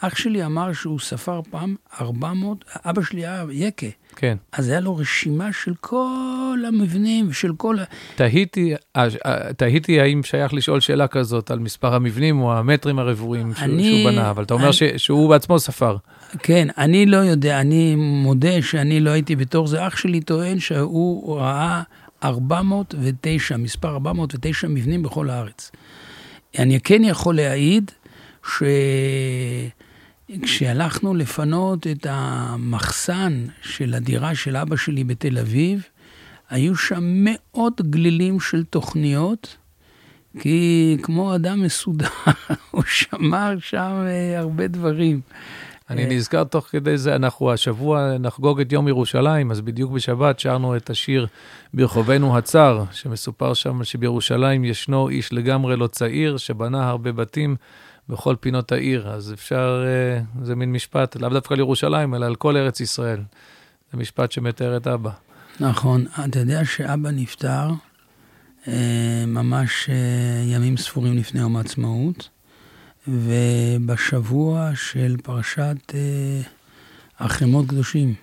אח 0.00 0.16
שלי 0.16 0.44
אמר 0.44 0.72
שהוא 0.72 1.00
ספר 1.00 1.40
פעם 1.50 1.76
400, 2.00 2.64
אבא 2.84 3.02
שלי 3.02 3.26
היה 3.26 3.44
יקה. 3.50 3.86
כן. 4.16 4.36
אז 4.52 4.68
היה 4.68 4.80
לו 4.80 4.96
רשימה 4.96 5.52
של 5.52 5.74
כל 5.80 6.58
המבנים 6.68 7.26
ושל 7.28 7.52
כל 7.56 7.78
ה... 7.78 7.84
תהיתי, 8.16 8.74
אה, 8.96 9.06
אה, 9.26 9.52
תהיתי 9.52 10.00
האם 10.00 10.22
שייך 10.22 10.54
לשאול 10.54 10.80
שאלה 10.80 11.06
כזאת 11.06 11.50
על 11.50 11.58
מספר 11.58 11.94
המבנים 11.94 12.40
או 12.40 12.58
המטרים 12.58 12.98
הרבועים 12.98 13.52
אני, 13.58 13.84
שהוא 13.84 14.10
בנה, 14.10 14.30
אבל 14.30 14.42
אתה 14.42 14.54
אומר 14.54 14.64
אני, 14.64 14.72
ש, 14.72 14.82
שהוא 14.82 15.28
בעצמו 15.28 15.58
ספר. 15.58 15.96
כן, 16.38 16.68
אני 16.78 17.06
לא 17.06 17.16
יודע, 17.16 17.60
אני 17.60 17.94
מודה 17.96 18.62
שאני 18.62 19.00
לא 19.00 19.10
הייתי 19.10 19.36
בתור 19.36 19.66
זה. 19.66 19.86
אח 19.86 19.96
שלי 19.96 20.20
טוען 20.20 20.58
שהוא 20.58 21.36
ראה 21.38 21.82
409, 22.24 23.56
מספר 23.56 23.88
409 23.88 24.68
מבנים 24.68 25.02
בכל 25.02 25.30
הארץ. 25.30 25.70
אני 26.58 26.80
כן 26.80 27.04
יכול 27.04 27.36
להעיד 27.36 27.90
שכשהלכנו 30.30 31.14
לפנות 31.14 31.86
את 31.86 32.06
המחסן 32.10 33.46
של 33.62 33.94
הדירה 33.94 34.34
של 34.34 34.56
אבא 34.56 34.76
שלי 34.76 35.04
בתל 35.04 35.38
אביב, 35.38 35.82
היו 36.50 36.76
שם 36.76 37.04
מאות 37.04 37.80
גלילים 37.80 38.40
של 38.40 38.64
תוכניות, 38.64 39.56
כי 40.40 40.96
כמו 41.02 41.34
אדם 41.34 41.62
מסודר, 41.62 42.08
הוא 42.70 42.82
שמר 42.86 43.54
שם 43.60 44.04
אה, 44.06 44.38
הרבה 44.38 44.66
דברים. 44.66 45.20
אני 45.90 46.04
אה, 46.04 46.08
נזכר 46.08 46.44
תוך 46.44 46.66
כדי 46.66 46.98
זה, 46.98 47.16
אנחנו 47.16 47.52
השבוע 47.52 48.18
נחגוג 48.18 48.60
את 48.60 48.72
יום 48.72 48.88
ירושלים, 48.88 49.50
אז 49.50 49.60
בדיוק 49.60 49.92
בשבת 49.92 50.40
שרנו 50.40 50.76
את 50.76 50.90
השיר 50.90 51.26
ברחובנו 51.74 52.38
הצר, 52.38 52.84
שמסופר 52.92 53.54
שם 53.54 53.84
שבירושלים 53.84 54.64
ישנו 54.64 55.08
איש 55.08 55.32
לגמרי 55.32 55.76
לא 55.76 55.86
צעיר, 55.86 56.36
שבנה 56.36 56.88
הרבה 56.88 57.12
בתים 57.12 57.56
בכל 58.08 58.36
פינות 58.40 58.72
העיר. 58.72 59.08
אז 59.08 59.32
אפשר, 59.32 59.84
אה, 59.86 60.44
זה 60.44 60.54
מין 60.54 60.72
משפט, 60.72 61.16
לאו 61.16 61.28
דווקא 61.28 61.54
לירושלים, 61.54 62.14
אלא 62.14 62.26
על 62.26 62.34
כל 62.34 62.56
ארץ 62.56 62.80
ישראל. 62.80 63.20
זה 63.92 63.98
משפט 63.98 64.32
שמתאר 64.32 64.76
את 64.76 64.86
אבא. 64.86 65.10
נכון. 65.60 66.04
אתה 66.28 66.38
יודע 66.38 66.64
שאבא 66.64 67.10
נפטר 67.10 67.70
אה, 68.68 69.24
ממש 69.26 69.90
ימים 70.46 70.76
ספורים 70.76 71.16
לפני 71.16 71.40
יום 71.40 71.56
העצמאות. 71.56 72.28
ובשבוע 73.08 74.70
של 74.74 75.16
פרשת 75.22 75.94
אה, 75.94 76.40
החמות 77.18 77.66
קדושים. 77.68 78.14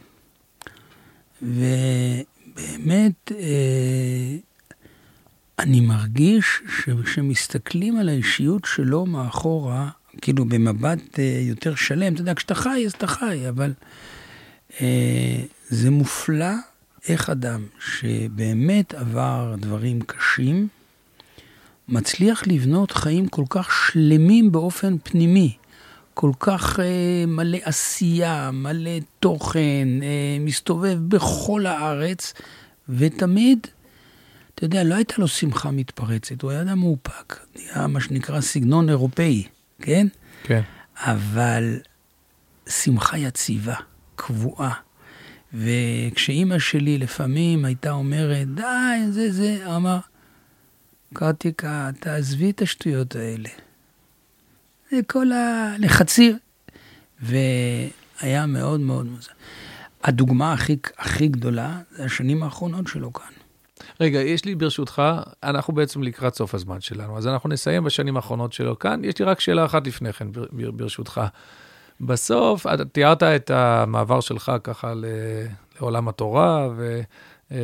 ובאמת, 1.42 3.32
אה, 3.32 4.36
אני 5.60 5.80
מרגיש 5.80 6.62
שכשמסתכלים 6.82 7.98
על 7.98 8.10
האישיות 8.10 8.66
שלו 8.66 9.06
מאחורה, 9.06 9.90
כאילו 10.22 10.46
במבט 10.46 11.20
אה, 11.20 11.40
יותר 11.42 11.76
שלם, 11.76 12.14
אתה 12.14 12.22
יודע, 12.22 12.34
כשאתה 12.34 12.56
חי, 12.56 12.84
אז 12.86 12.92
אתה 12.92 13.08
חי, 13.08 13.50
אבל 13.50 13.74
זה 15.70 15.92
מופלא 15.92 16.54
איך 17.08 17.30
אדם 17.30 17.66
שבאמת 17.80 18.94
עבר 18.94 19.56
דברים 19.60 20.02
קשים, 20.02 20.68
מצליח 21.88 22.48
לבנות 22.48 22.92
חיים 22.92 23.28
כל 23.28 23.44
כך 23.50 23.72
שלמים 23.72 24.52
באופן 24.52 24.96
פנימי, 25.04 25.58
כל 26.14 26.32
כך 26.40 26.80
אה, 26.80 27.26
מלא 27.28 27.58
עשייה, 27.64 28.52
מלא 28.52 29.00
תוכן, 29.20 29.88
אה, 30.02 30.38
מסתובב 30.40 30.98
בכל 31.08 31.66
הארץ, 31.66 32.34
ותמיד, 32.90 33.68
אתה 34.56 34.66
יודע, 34.66 34.84
לא 34.84 34.96
הייתה 34.96 35.14
לו 35.18 35.28
שמחה 35.28 35.72
מתפרצת, 35.72 36.42
הוא 36.42 36.52
היה 36.52 36.62
אדם 36.62 36.80
מאופק, 36.80 37.40
היה 37.56 37.88
מה 37.88 38.00
שנקרא 38.00 38.42
סגנון 38.42 38.90
אירופאי, 38.90 39.44
כן? 39.82 40.08
כן. 40.44 40.62
אבל 40.98 41.80
שמחה 42.68 43.18
יציבה, 43.18 43.76
קבועה. 44.16 44.74
וכשאימא 45.54 46.60
שלי 46.60 46.98
לפעמים 46.98 47.66
הייתה 47.66 47.92
אומרת, 47.92 48.48
די, 48.56 49.12
זה, 49.12 49.32
זה, 49.32 49.76
אמר, 49.76 50.00
קרטיקה, 51.16 51.90
תעזבי 52.00 52.50
את 52.50 52.62
השטויות 52.62 53.16
האלה. 53.16 53.50
זה 54.92 55.00
כל 55.08 55.32
הלחצים. 55.32 56.38
והיה 57.22 58.46
מאוד 58.46 58.80
מאוד 58.80 59.06
מוזר. 59.06 59.32
הדוגמה 60.04 60.54
הכי, 60.54 60.78
הכי 60.98 61.28
גדולה 61.28 61.80
זה 61.92 62.06
השנים 62.06 62.44
האחרונות 62.44 62.88
שלו 62.88 63.14
כאן. 63.14 63.32
רגע, 64.00 64.20
יש 64.20 64.46
לי 64.46 64.56
ברשותך, 64.56 65.02
אנחנו 65.44 65.74
בעצם 65.74 66.04
לקראת 66.04 66.36
סוף 66.36 66.56
הזמן 66.56 66.82
שלנו, 66.82 67.18
אז 67.18 67.28
אנחנו 67.28 67.50
נסיים 67.50 67.84
בשנים 67.84 68.16
האחרונות 68.16 68.54
שלו 68.54 68.80
כאן. 68.80 69.02
יש 69.04 69.20
לי 69.20 69.26
רק 69.26 69.40
שאלה 69.40 69.66
אחת 69.66 69.88
לפני 69.88 70.14
כן, 70.14 70.28
ברשותך. 70.52 71.22
בסוף, 72.02 72.68
אתה 72.68 72.86
תיארת 72.86 73.24
את 73.24 73.52
המעבר 73.52 74.22
שלך 74.22 74.52
ככה 74.64 74.94
לעולם 75.80 76.08
התורה, 76.08 76.70
ו, 76.78 77.02
אה, 77.52 77.58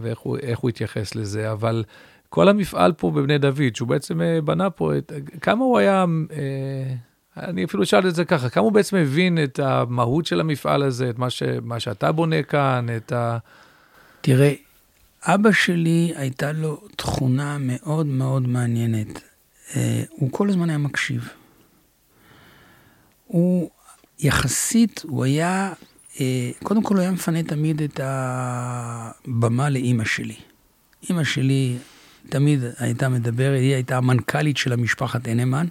ואיך 0.00 0.18
הוא, 0.18 0.38
הוא 0.56 0.68
התייחס 0.68 1.14
לזה, 1.14 1.52
אבל 1.52 1.84
כל 2.30 2.48
המפעל 2.48 2.92
פה 2.92 3.10
בבני 3.10 3.38
דוד, 3.38 3.76
שהוא 3.76 3.88
בעצם 3.88 4.22
אה, 4.22 4.40
בנה 4.40 4.70
פה, 4.70 4.98
את, 4.98 5.12
כמה 5.40 5.64
הוא 5.64 5.78
היה, 5.78 6.04
אה, 6.32 6.94
אני 7.36 7.64
אפילו 7.64 7.82
אשאל 7.82 8.08
את 8.08 8.14
זה 8.14 8.24
ככה, 8.24 8.48
כמה 8.48 8.64
הוא 8.64 8.72
בעצם 8.72 8.96
הבין 8.96 9.44
את 9.44 9.58
המהות 9.58 10.26
של 10.26 10.40
המפעל 10.40 10.82
הזה, 10.82 11.10
את 11.10 11.18
מה, 11.18 11.30
ש, 11.30 11.42
מה 11.62 11.80
שאתה 11.80 12.12
בונה 12.12 12.42
כאן, 12.42 12.86
את 12.96 13.12
ה... 13.12 13.38
תראה, 14.20 14.52
אבא 15.22 15.52
שלי 15.52 16.12
הייתה 16.16 16.52
לו 16.52 16.80
תכונה 16.96 17.56
מאוד 17.60 18.06
מאוד 18.06 18.48
מעניינת. 18.48 19.22
הוא 20.10 20.30
כל 20.30 20.48
הזמן 20.48 20.68
היה 20.68 20.78
מקשיב. 20.78 21.28
הוא 23.26 23.70
יחסית, 24.18 25.02
הוא 25.08 25.24
היה, 25.24 25.72
קודם 26.62 26.82
כל 26.82 26.94
הוא 26.94 27.00
היה 27.00 27.10
מפנה 27.10 27.42
תמיד 27.42 27.82
את 27.82 28.00
הבמה 28.02 29.70
לאימא 29.70 30.04
שלי. 30.04 30.36
אימא 31.08 31.24
שלי 31.24 31.76
תמיד 32.28 32.60
הייתה 32.78 33.08
מדברת, 33.08 33.60
היא 33.60 33.74
הייתה 33.74 33.96
המנכ"לית 33.96 34.56
של 34.56 34.72
המשפחת 34.72 35.28
הנמן, 35.28 35.66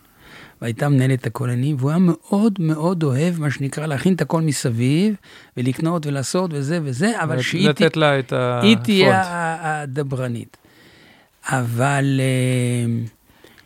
והייתה 0.62 0.90
מנהלת 0.90 1.28
הכוננים, 1.28 1.76
והוא 1.80 1.90
היה 1.90 2.00
מאוד 2.00 2.54
מאוד 2.60 3.04
אוהב, 3.04 3.40
מה 3.40 3.52
שנקרא, 3.52 3.86
להכין 3.86 4.14
את 4.14 4.22
הכל 4.22 4.42
מסביב, 4.42 5.16
ולקנות 5.58 6.06
ולעשות 6.06 6.52
וזה 6.54 6.80
וזה, 6.84 7.24
אבל 7.24 7.42
שהיא 7.42 7.70
לתת 7.70 7.98
לה 7.98 8.20
את 8.20 8.34
הפונט. 8.36 8.84
תהיה 8.84 9.24
הדברנית. 9.62 10.58
אבל... 11.44 12.22
אה, 12.24 13.06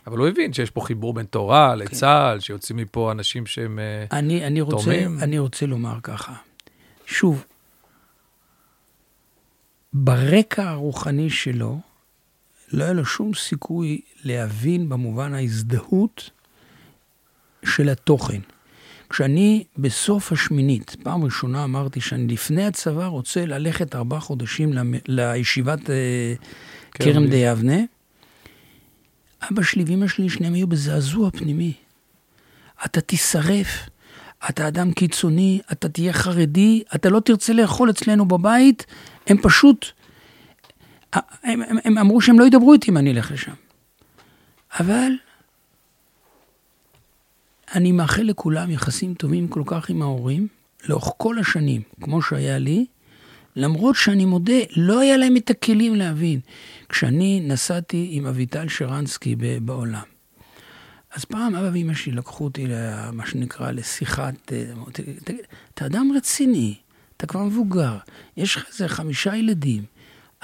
אבל 0.06 0.18
הוא 0.18 0.28
הבין 0.28 0.52
שיש 0.52 0.70
פה 0.70 0.80
חיבור 0.80 1.14
בין 1.14 1.26
תורה 1.26 1.72
כן. 1.72 1.78
לצה"ל, 1.78 2.40
שיוצאים 2.40 2.78
מפה 2.78 3.12
אנשים 3.12 3.46
שהם 3.46 3.78
אה, 3.78 4.18
אני, 4.18 4.46
אני 4.46 4.60
רוצה, 4.60 4.76
תורמים. 4.76 5.18
אני 5.22 5.38
רוצה 5.38 5.66
לומר 5.66 5.94
ככה, 6.02 6.32
שוב, 7.06 7.44
ברקע 9.92 10.70
הרוחני 10.70 11.30
שלו, 11.30 11.78
לא 12.74 12.84
היה 12.84 12.92
לו 12.92 13.04
שום 13.04 13.34
סיכוי 13.34 14.00
להבין 14.24 14.88
במובן 14.88 15.34
ההזדהות 15.34 16.30
של 17.64 17.88
התוכן. 17.88 18.40
כשאני 19.10 19.64
בסוף 19.78 20.32
השמינית, 20.32 20.96
פעם 21.02 21.24
ראשונה 21.24 21.64
אמרתי 21.64 22.00
שאני 22.00 22.32
לפני 22.32 22.64
הצבא 22.64 23.06
רוצה 23.06 23.46
ללכת 23.46 23.94
ארבעה 23.94 24.20
חודשים 24.20 24.72
לישיבת 25.08 25.90
אה, 25.90 26.34
כן, 26.92 27.04
כרם 27.04 27.26
די 27.26 27.52
אבנה, 27.52 27.76
אבא 29.50 29.62
שלי 29.62 29.84
ואמא 29.86 30.08
שלי, 30.08 30.28
שניהם 30.28 30.54
היו 30.54 30.66
בזעזוע 30.66 31.30
פנימי. 31.30 31.72
אתה 32.84 33.00
תישרף, 33.00 33.88
אתה 34.48 34.68
אדם 34.68 34.92
קיצוני, 34.92 35.60
אתה 35.72 35.88
תהיה 35.88 36.12
חרדי, 36.12 36.82
אתה 36.94 37.08
לא 37.08 37.20
תרצה 37.20 37.52
לאכול 37.52 37.90
אצלנו 37.90 38.28
בבית, 38.28 38.86
הם 39.26 39.36
פשוט 39.42 39.86
הם, 41.42 41.62
הם, 41.62 41.76
הם 41.84 41.98
אמרו 41.98 42.20
שהם 42.20 42.38
לא 42.38 42.44
ידברו 42.44 42.72
איתי 42.72 42.90
אם 42.90 42.96
אני 42.96 43.12
אלך 43.12 43.30
לשם. 43.30 43.52
אבל 44.80 45.12
אני 47.74 47.92
מאחל 47.92 48.22
לכולם 48.22 48.70
יחסים 48.70 49.14
טובים 49.14 49.48
כל 49.48 49.62
כך 49.66 49.90
עם 49.90 50.02
ההורים, 50.02 50.48
לאורך 50.88 51.08
כל 51.16 51.38
השנים, 51.38 51.82
כמו 52.00 52.22
שהיה 52.22 52.58
לי, 52.58 52.86
למרות 53.56 53.96
שאני 53.96 54.24
מודה, 54.24 54.60
לא 54.76 55.00
היה 55.00 55.16
להם 55.16 55.36
את 55.36 55.50
הכלים 55.50 55.94
להבין. 55.94 56.40
כשאני 56.88 57.40
נסעתי 57.40 58.08
עם 58.10 58.26
אביטל 58.26 58.68
שרנסקי 58.68 59.36
בעולם, 59.62 60.02
אז 61.14 61.24
פעם 61.24 61.54
אבא 61.54 61.70
ואמא 61.72 61.94
שלי 61.94 62.12
לקחו 62.12 62.44
אותי 62.44 62.66
למה 62.68 63.26
שנקרא 63.26 63.70
לשיחת, 63.70 64.52
אה, 64.52 64.64
תגיד, 64.92 65.20
אתה 65.74 65.86
אדם 65.86 66.12
רציני, 66.16 66.74
אתה 67.16 67.26
כבר 67.26 67.42
מבוגר, 67.42 67.96
יש 68.36 68.56
לך 68.56 68.64
איזה 68.68 68.88
חמישה 68.88 69.36
ילדים, 69.36 69.84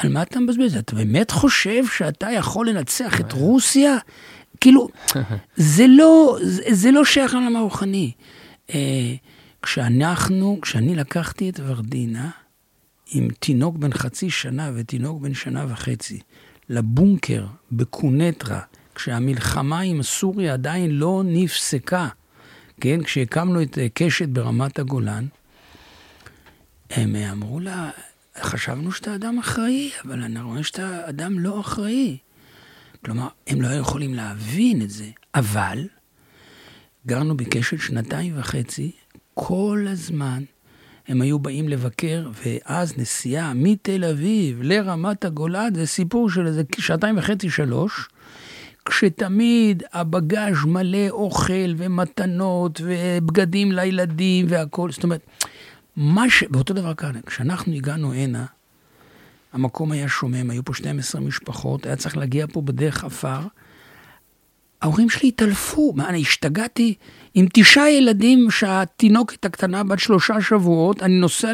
על 0.00 0.12
מה 0.12 0.22
אתה 0.22 0.40
מבזבז? 0.40 0.76
אתה 0.76 0.96
באמת 0.96 1.30
חושב 1.30 1.86
שאתה 1.86 2.30
יכול 2.30 2.68
לנצח 2.68 3.20
את 3.20 3.32
רוסיה? 3.32 3.96
כאילו, 4.60 4.88
זה 5.56 5.86
לא, 5.88 6.38
זה, 6.42 6.62
זה 6.70 6.90
לא 6.90 7.04
שייך 7.04 7.34
לעולם 7.34 7.56
הרוחני. 7.56 8.12
אה, 8.74 9.14
כשאנחנו, 9.62 10.58
כשאני 10.62 10.94
לקחתי 10.94 11.50
את 11.50 11.60
ורדינה 11.64 12.30
עם 13.10 13.28
תינוק 13.38 13.76
בן 13.76 13.92
חצי 13.92 14.30
שנה 14.30 14.70
ותינוק 14.74 15.22
בן 15.22 15.34
שנה 15.34 15.66
וחצי 15.68 16.20
לבונקר 16.68 17.46
בקונטרה, 17.72 18.60
כשהמלחמה 18.94 19.80
עם 19.80 20.02
סוריה 20.02 20.52
עדיין 20.52 20.90
לא 20.90 21.22
נפסקה, 21.24 22.08
כן? 22.80 23.02
כשהקמנו 23.02 23.62
את 23.62 23.78
אה, 23.78 23.86
קשת 23.94 24.28
ברמת 24.28 24.78
הגולן, 24.78 25.26
הם 26.90 27.16
אמרו 27.16 27.60
לה, 27.60 27.90
חשבנו 28.38 28.92
שאתה 28.92 29.14
אדם 29.14 29.38
אחראי, 29.38 29.90
אבל 30.04 30.22
אני 30.22 30.40
רואה 30.40 30.62
שאתה 30.62 31.08
אדם 31.08 31.38
לא 31.38 31.60
אחראי. 31.60 32.16
כלומר, 33.04 33.28
הם 33.46 33.62
לא 33.62 33.68
יכולים 33.68 34.14
להבין 34.14 34.82
את 34.82 34.90
זה, 34.90 35.10
אבל 35.34 35.88
גרנו 37.06 37.36
בקשת 37.36 37.80
שנתיים 37.80 38.38
וחצי, 38.38 38.90
כל 39.34 39.86
הזמן 39.88 40.42
הם 41.08 41.22
היו 41.22 41.38
באים 41.38 41.68
לבקר, 41.68 42.30
ואז 42.44 42.98
נסיעה 42.98 43.54
מתל 43.54 44.04
אביב 44.04 44.62
לרמת 44.62 45.24
הגולן, 45.24 45.74
זה 45.74 45.86
סיפור 45.86 46.30
של 46.30 46.46
איזה 46.46 46.62
שעתיים 46.78 47.18
וחצי, 47.18 47.50
שלוש, 47.50 48.08
כשתמיד 48.84 49.82
הבגאז' 49.92 50.64
מלא 50.66 51.08
אוכל 51.10 51.74
ומתנות 51.76 52.80
ובגדים 52.84 53.72
לילדים 53.72 54.46
והכול. 54.48 54.92
זאת 54.92 55.04
אומרת, 55.04 55.26
מה 56.00 56.30
ש... 56.30 56.44
ואותו 56.50 56.74
דבר 56.74 56.94
כאן, 56.94 57.12
כשאנחנו 57.26 57.74
הגענו 57.74 58.12
הנה, 58.12 58.44
המקום 59.52 59.92
היה 59.92 60.08
שומם, 60.08 60.50
היו 60.50 60.64
פה 60.64 60.74
12 60.74 61.20
משפחות, 61.20 61.86
היה 61.86 61.96
צריך 61.96 62.16
להגיע 62.16 62.46
פה 62.52 62.60
בדרך 62.60 63.04
עפר. 63.04 63.40
ההורים 64.82 65.10
שלי 65.10 65.28
התעלפו, 65.28 65.92
מה, 65.96 66.08
אני 66.08 66.20
השתגעתי 66.20 66.94
עם 67.34 67.46
תשעה 67.52 67.90
ילדים 67.90 68.50
שהתינוקת 68.50 69.44
הקטנה 69.44 69.84
בת 69.84 69.98
שלושה 69.98 70.40
שבועות, 70.40 71.02
אני 71.02 71.18
נוסע 71.18 71.52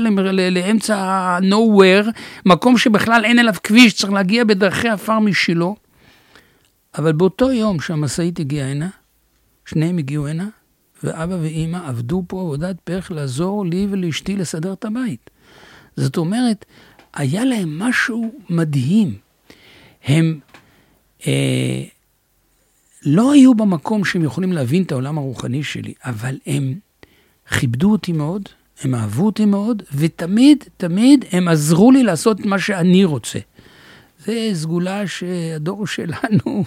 לאמצע 0.51 0.97
ה-nowhere, 0.97 2.11
מקום 2.47 2.79
שבכלל 2.79 3.25
אין 3.25 3.39
אליו 3.39 3.55
כביש, 3.63 3.95
צריך 3.95 4.13
להגיע 4.13 4.45
בדרכי 4.45 4.89
עפר 4.89 5.19
משילה. 5.19 5.67
אבל 6.99 7.13
באותו 7.13 7.53
יום 7.53 7.81
שהמשאית 7.81 8.41
הגיעה 8.41 8.71
הנה, 8.71 8.89
שניהם 9.67 9.99
הגיעו 9.99 10.27
הנה, 10.27 10.49
ואבא 11.03 11.35
ואימא 11.35 11.89
עבדו 11.89 12.25
פה 12.29 12.41
עבודת 12.41 12.81
פרח 12.81 13.11
לעזור 13.11 13.67
לי 13.67 13.87
ולאשתי 13.91 14.37
לסדר 14.37 14.73
את 14.73 14.85
הבית. 14.85 15.31
זאת 15.97 16.17
אומרת, 16.17 16.65
היה 17.15 17.45
להם 17.45 17.79
משהו 17.79 18.33
מדהים. 18.51 19.15
הם 20.05 20.41
אה, 21.27 21.83
לא 23.07 23.33
היו 23.33 23.55
במקום 23.55 24.05
שהם 24.05 24.25
יכולים 24.25 24.53
להבין 24.53 24.83
את 24.83 24.93
העולם 24.93 25.19
הרוחני 25.19 25.63
שלי, 25.63 25.95
אבל 26.05 26.39
הם 26.47 26.75
כיבדו 27.59 27.93
אותי 27.93 28.13
מאוד, 28.13 28.49
הם 28.83 28.95
אהבו 28.95 29.27
אותי 29.27 29.45
מאוד, 29.45 29.83
ותמיד, 29.95 30.65
תמיד 30.77 31.25
הם 31.33 31.49
עזרו 31.49 31.91
לי 31.91 32.03
לעשות 32.03 32.41
מה 32.41 32.59
שאני 32.59 33.05
רוצה. 33.05 33.39
זה 34.19 34.51
סגולה 34.55 35.07
שהדור 35.07 35.87
שלנו 35.87 36.65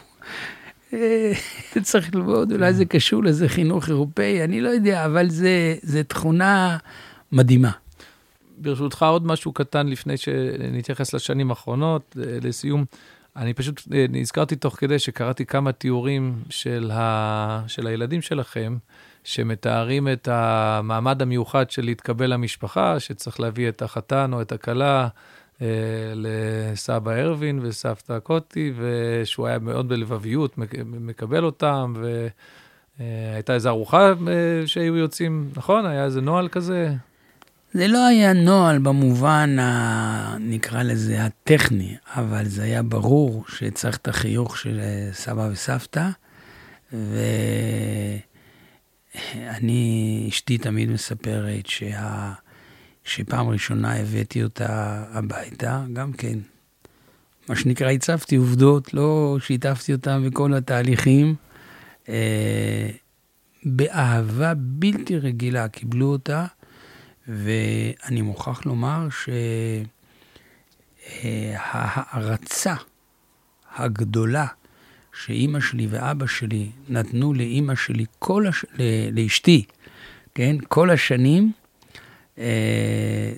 צריך 1.82 2.16
ללמוד, 2.16 2.52
אולי 2.52 2.74
זה 2.74 2.86
קשור 2.86 3.24
לזה 3.24 3.50
חינוך 3.50 3.90
אירופאי, 3.90 4.44
אני 4.44 4.62
לא 4.62 4.70
יודע, 4.70 5.06
אבל 5.06 5.30
זה, 5.30 5.76
זה 5.82 6.04
תכונה 6.04 6.78
מדהימה. 7.32 7.72
ברשותך 8.58 9.04
עוד 9.04 9.26
משהו 9.26 9.54
קטן 9.54 9.88
לפני 9.88 10.18
שנתייחס 10.18 11.14
לשנים 11.14 11.50
האחרונות, 11.50 12.16
אה, 12.20 12.38
לסיום. 12.44 12.86
אני 13.36 13.54
פשוט 13.54 13.82
אה, 13.94 14.06
נזכרתי 14.10 14.56
תוך 14.56 14.76
כדי 14.76 15.00
שקראתי 15.00 15.46
כמה 15.46 15.72
תיאורים 15.72 16.36
של, 16.50 16.92
ה... 16.94 17.64
של 17.68 17.88
הילדים 17.88 18.22
שלכם, 18.22 18.78
שמתארים 19.24 20.08
את 20.08 20.28
המעמד 20.32 21.22
המיוחד 21.22 21.72
של 21.72 21.86
להתקבל 21.86 22.34
למשפחה, 22.34 23.00
שצריך 23.00 23.40
להביא 23.40 23.70
את 23.70 23.82
החתן 23.82 24.34
או 24.34 24.42
את 24.42 24.52
הכלה 24.52 25.02
אה, 25.04 25.08
לסבא 26.16 27.12
ארווין 27.12 27.60
וסבתא 27.64 28.20
קוטי, 28.20 28.74
ושהוא 28.78 29.48
היה 29.48 29.60
מאוד 29.60 29.90
בלבביות 29.90 30.58
מקבל 30.84 31.44
אותם, 31.44 31.94
ו... 31.98 32.28
הייתה 33.34 33.54
איזו 33.54 33.70
ארוחה 33.70 34.14
שהיו 34.66 34.98
יוצאים, 34.98 35.50
נכון? 35.56 35.86
היה 35.86 36.06
איזה 36.06 36.22
נוהל 36.22 36.48
כזה? 36.48 36.94
זה 37.74 37.88
לא 37.88 38.08
היה 38.08 38.34
נוהל 38.34 38.78
במובן, 38.80 39.60
ה... 39.60 40.38
נקרא 40.40 40.84
לזה, 40.84 41.26
הטכני, 41.26 41.96
אבל 42.16 42.46
זה 42.46 42.64
היה 42.64 42.84
ברור 42.84 43.44
שצריך 43.48 43.98
את 43.98 44.08
החיוך 44.08 44.58
של 44.58 44.80
סבא 45.12 45.50
וסבתא, 45.52 46.10
ואני, 49.34 50.26
אשתי 50.30 50.58
תמיד 50.58 50.90
מספרת 50.90 51.66
שה... 51.66 52.34
שפעם 53.10 53.50
ראשונה 53.50 53.96
הבאתי 53.96 54.44
אותה 54.44 55.04
הביתה, 55.12 55.84
גם 55.94 56.14
כן, 56.14 56.40
מה 57.50 57.56
שנקרא, 57.56 57.92
הצבתי 57.92 58.36
עובדות, 58.36 58.94
לא 58.94 59.38
שיתפתי 59.42 59.94
אותם 59.94 60.24
בכל 60.28 60.54
התהליכים. 60.54 61.36
אה, 62.10 62.90
באהבה 63.66 64.54
בלתי 64.58 65.18
רגילה 65.18 65.68
קיבלו 65.68 66.06
אותה, 66.06 66.46
ואני 67.28 68.22
מוכרח 68.22 68.66
לומר 68.66 69.08
שההערצה 71.22 72.76
הגדולה 73.76 74.48
שאימא 75.14 75.60
שלי 75.60 75.88
ואבא 75.90 76.26
שלי 76.26 76.70
נתנו 76.90 77.34
לאימא 77.34 77.76
שלי, 77.76 78.06
כל 78.20 78.48
הש... 78.48 78.66
לאשתי, 79.12 79.66
כן, 80.36 80.56
כל 80.68 80.90
השנים, 80.90 81.44
אה, 81.44 81.59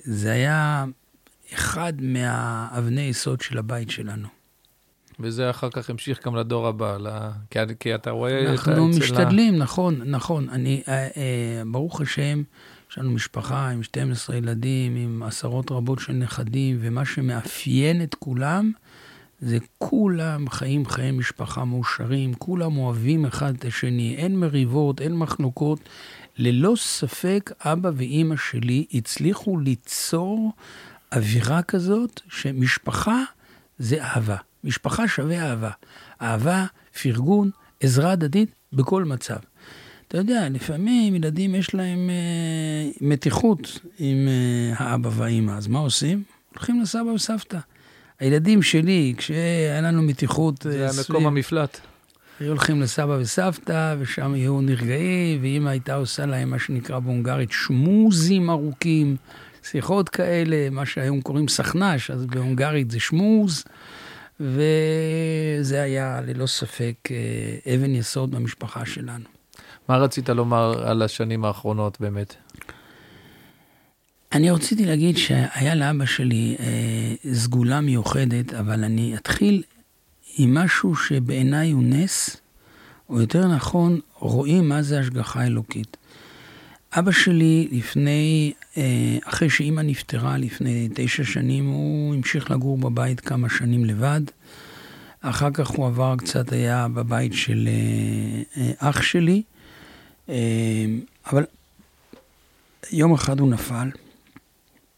זה 0.04 0.32
היה 0.32 0.84
אחד 1.54 1.92
מהאבני 2.00 3.00
יסוד 3.00 3.40
של 3.40 3.58
הבית 3.58 3.90
שלנו. 3.90 4.28
וזה 5.20 5.50
אחר 5.50 5.68
כך 5.70 5.90
המשיך 5.90 6.26
גם 6.26 6.36
לדור 6.36 6.66
הבא, 6.66 6.96
לה... 6.98 7.30
כי, 7.50 7.58
כי 7.80 7.94
אתה 7.94 8.10
רואה 8.10 8.50
אנחנו 8.52 8.90
את 8.90 8.96
משתדלים, 8.96 9.54
ה... 9.54 9.58
נכון, 9.58 10.00
נכון. 10.04 10.48
אני, 10.48 10.82
אה, 10.88 11.08
אה, 11.16 11.62
ברוך 11.66 12.00
השם, 12.00 12.42
יש 12.90 12.98
לנו 12.98 13.10
משפחה 13.10 13.68
עם 13.68 13.82
12 13.82 14.36
ילדים, 14.36 14.96
עם 14.96 15.22
עשרות 15.22 15.70
רבות 15.70 15.98
של 15.98 16.12
נכדים, 16.12 16.78
ומה 16.80 17.04
שמאפיין 17.04 18.02
את 18.02 18.14
כולם, 18.14 18.72
זה 19.40 19.58
כולם 19.78 20.50
חיים 20.50 20.86
חיי 20.86 21.10
משפחה 21.10 21.64
מאושרים, 21.64 22.34
כולם 22.34 22.76
אוהבים 22.76 23.24
אחד 23.24 23.54
את 23.54 23.64
השני, 23.64 24.14
אין 24.16 24.40
מריבות, 24.40 25.00
אין 25.00 25.16
מחלוקות. 25.16 25.80
ללא 26.38 26.74
ספק, 26.76 27.50
אבא 27.60 27.90
ואימא 27.94 28.36
שלי 28.36 28.84
הצליחו 28.94 29.58
ליצור 29.58 30.52
אווירה 31.12 31.62
כזאת 31.62 32.20
שמשפחה 32.28 33.22
זה 33.78 34.02
אהבה. 34.02 34.36
משפחה 34.64 35.08
שווה 35.08 35.50
אהבה. 35.50 35.70
אהבה, 36.22 36.66
פרגון, 37.02 37.50
עזרה 37.80 38.12
הדדית 38.12 38.50
בכל 38.72 39.04
מצב. 39.04 39.36
אתה 40.08 40.18
יודע, 40.18 40.48
לפעמים 40.48 41.14
ילדים 41.14 41.54
יש 41.54 41.74
להם 41.74 42.10
אה, 42.10 42.90
מתיחות 43.00 43.80
עם 43.98 44.28
אה, 44.28 44.74
האבא 44.76 45.10
והאימא, 45.12 45.52
אז 45.52 45.66
מה 45.66 45.78
עושים? 45.78 46.22
הולכים 46.54 46.80
לסבא 46.80 47.10
וסבתא. 47.14 47.58
הילדים 48.20 48.62
שלי, 48.62 49.14
כשהיה 49.16 49.80
לנו 49.80 50.02
מתיחות... 50.02 50.62
זה 50.62 50.80
היה 50.80 50.90
מקום 51.08 51.26
המפלט. 51.26 51.80
היו 52.42 52.48
הולכים 52.48 52.82
לסבא 52.82 53.16
וסבתא, 53.20 53.96
ושם 53.98 54.34
היו 54.34 54.60
נרגעים, 54.60 55.42
ואימא 55.42 55.68
הייתה 55.68 55.94
עושה 55.94 56.26
להם 56.26 56.50
מה 56.50 56.58
שנקרא 56.58 56.98
בהונגרית 56.98 57.50
שמוזים 57.52 58.50
ארוכים, 58.50 59.16
שיחות 59.62 60.08
כאלה, 60.08 60.70
מה 60.70 60.86
שהיום 60.86 61.20
קוראים 61.20 61.48
סכנ"ש, 61.48 62.10
אז 62.10 62.26
בהונגרית 62.26 62.90
זה 62.90 63.00
שמוז, 63.00 63.64
וזה 64.40 65.82
היה 65.82 66.20
ללא 66.20 66.46
ספק 66.46 66.94
אה, 67.10 67.74
אבן 67.74 67.94
יסוד 67.94 68.30
במשפחה 68.30 68.86
שלנו. 68.86 69.24
מה 69.88 69.96
רצית 69.96 70.28
לומר 70.28 70.88
על 70.88 71.02
השנים 71.02 71.44
האחרונות 71.44 72.00
באמת? 72.00 72.34
אני 74.32 74.50
רציתי 74.50 74.86
להגיד 74.86 75.16
שהיה 75.16 75.74
לאבא 75.74 76.04
שלי 76.04 76.56
אה, 76.60 77.32
סגולה 77.34 77.80
מיוחדת, 77.80 78.54
אבל 78.54 78.84
אני 78.84 79.16
אתחיל 79.16 79.62
עם 80.38 80.54
משהו 80.54 80.96
שבעיניי 80.96 81.70
הוא 81.70 81.82
נס, 81.82 82.36
או 83.08 83.20
יותר 83.20 83.48
נכון, 83.48 84.00
רואים 84.18 84.68
מה 84.68 84.82
זה 84.82 85.00
השגחה 85.00 85.46
אלוקית. 85.46 85.96
אבא 86.98 87.12
שלי 87.12 87.68
לפני, 87.72 88.52
אה, 88.76 89.18
אחרי 89.24 89.50
שאימא 89.50 89.80
נפטרה 89.80 90.36
לפני 90.38 90.88
תשע 90.94 91.24
שנים, 91.24 91.66
הוא 91.66 92.14
המשיך 92.14 92.50
לגור 92.50 92.78
בבית 92.78 93.20
כמה 93.20 93.48
שנים 93.48 93.84
לבד. 93.84 94.20
אחר 95.20 95.50
כך 95.50 95.68
הוא 95.68 95.86
עבר 95.86 96.14
קצת, 96.18 96.52
היה 96.52 96.88
בבית 96.88 97.32
של 97.32 97.68
אה, 97.68 98.62
אה, 98.62 98.90
אח 98.90 99.02
שלי, 99.02 99.42
אבל 101.26 101.44
יום 102.92 103.14
אחד 103.14 103.40
הוא 103.40 103.50
נפל 103.50 103.90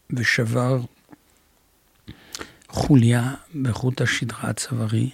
ושבר 0.09 0.81
חוליה 2.67 3.33
בחוט 3.61 4.01
השדרה 4.01 4.49
הצווארי, 4.49 5.09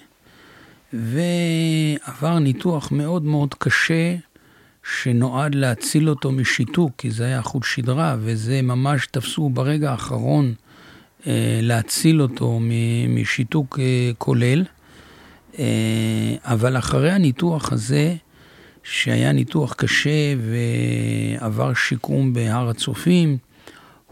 ועבר 0.93 2.39
ניתוח 2.39 2.91
מאוד 2.91 3.23
מאוד 3.23 3.53
קשה 3.53 4.15
שנועד 4.83 5.55
להציל 5.55 6.09
אותו 6.09 6.31
משיתוק, 6.31 6.91
כי 6.97 7.11
זה 7.11 7.25
היה 7.25 7.41
חוט 7.41 7.63
שדרה, 7.63 8.15
וזה 8.19 8.61
ממש 8.61 9.07
תפסו 9.11 9.49
ברגע 9.49 9.91
האחרון 9.91 10.53
אה, 11.27 11.59
להציל 11.61 12.21
אותו 12.21 12.59
משיתוק 13.09 13.79
אה, 13.79 14.11
כולל. 14.17 14.63
אה, 15.59 16.35
אבל 16.43 16.77
אחרי 16.77 17.11
הניתוח 17.11 17.71
הזה, 17.71 18.15
שהיה 18.83 19.31
ניתוח 19.31 19.73
קשה 19.73 20.33
ועבר 21.39 21.73
שיקום 21.73 22.33
בהר 22.33 22.69
הצופים, 22.69 23.37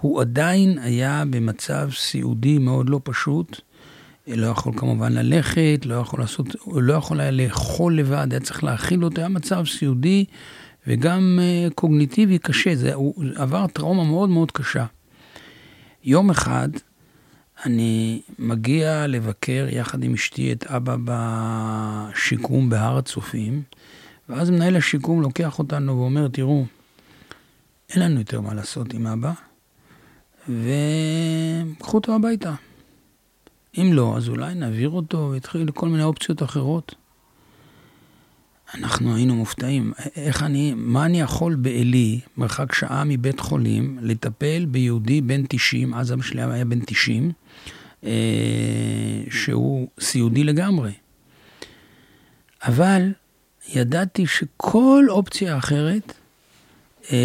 הוא 0.01 0.21
עדיין 0.21 0.79
היה 0.79 1.23
במצב 1.29 1.89
סיעודי 1.95 2.57
מאוד 2.57 2.89
לא 2.89 3.01
פשוט. 3.03 3.61
לא 4.35 4.47
יכול 4.47 4.73
כמובן 4.77 5.13
ללכת, 5.13 5.81
לא 5.85 5.95
יכול 5.95 6.19
לעשות, 6.19 6.47
לא 6.67 6.93
יכול 6.93 7.19
היה 7.19 7.31
לאכול 7.31 7.97
לבד, 7.97 8.27
היה 8.31 8.39
צריך 8.39 8.63
להאכיל 8.63 9.03
אותו, 9.03 9.21
היה 9.21 9.29
מצב 9.29 9.65
סיעודי 9.65 10.25
וגם 10.87 11.39
uh, 11.39 11.73
קוגניטיבי 11.73 12.37
קשה, 12.37 12.75
זה, 12.75 12.93
הוא 12.93 13.23
עבר 13.35 13.67
טראומה 13.67 14.03
מאוד 14.03 14.29
מאוד 14.29 14.51
קשה. 14.51 14.85
יום 16.03 16.29
אחד 16.29 16.69
אני 17.65 18.21
מגיע 18.39 19.07
לבקר 19.07 19.67
יחד 19.69 20.03
עם 20.03 20.13
אשתי 20.13 20.51
את 20.51 20.63
אבא 20.67 20.95
בשיקום 21.05 22.69
בהר 22.69 22.97
הצופים, 22.97 23.61
ואז 24.29 24.49
מנהל 24.49 24.75
השיקום 24.75 25.21
לוקח 25.21 25.59
אותנו 25.59 25.97
ואומר, 25.97 26.27
תראו, 26.27 26.65
אין 27.89 28.01
לנו 28.01 28.19
יותר 28.19 28.41
מה 28.41 28.53
לעשות 28.53 28.93
עם 28.93 29.07
אבא, 29.07 29.31
וקחו 30.49 31.97
אותו 31.97 32.15
הביתה. 32.15 32.53
אם 33.77 33.89
לא, 33.93 34.17
אז 34.17 34.29
אולי 34.29 34.55
נעביר 34.55 34.89
אותו 34.89 35.29
ויתחיל 35.31 35.67
לכל 35.67 35.89
מיני 35.89 36.03
אופציות 36.03 36.43
אחרות. 36.43 36.95
אנחנו 38.73 39.15
היינו 39.15 39.35
מופתעים. 39.35 39.93
איך 40.15 40.43
אני, 40.43 40.73
מה 40.75 41.05
אני 41.05 41.21
יכול 41.21 41.55
בעלי, 41.55 42.19
מרחק 42.37 42.73
שעה 42.73 43.03
מבית 43.03 43.39
חולים, 43.39 43.97
לטפל 44.01 44.65
ביהודי 44.65 45.21
בן 45.21 45.41
90, 45.49 45.93
אז 45.93 46.13
אבא 46.13 46.21
שלי 46.21 46.41
היה 46.41 46.65
בן 46.65 46.79
90, 46.79 47.31
אה, 48.03 48.09
שהוא 49.29 49.87
סיעודי 49.99 50.43
לגמרי. 50.43 50.91
אבל 52.63 53.11
ידעתי 53.73 54.27
שכל 54.27 55.05
אופציה 55.09 55.57
אחרת, 55.57 56.13
אה, 57.11 57.15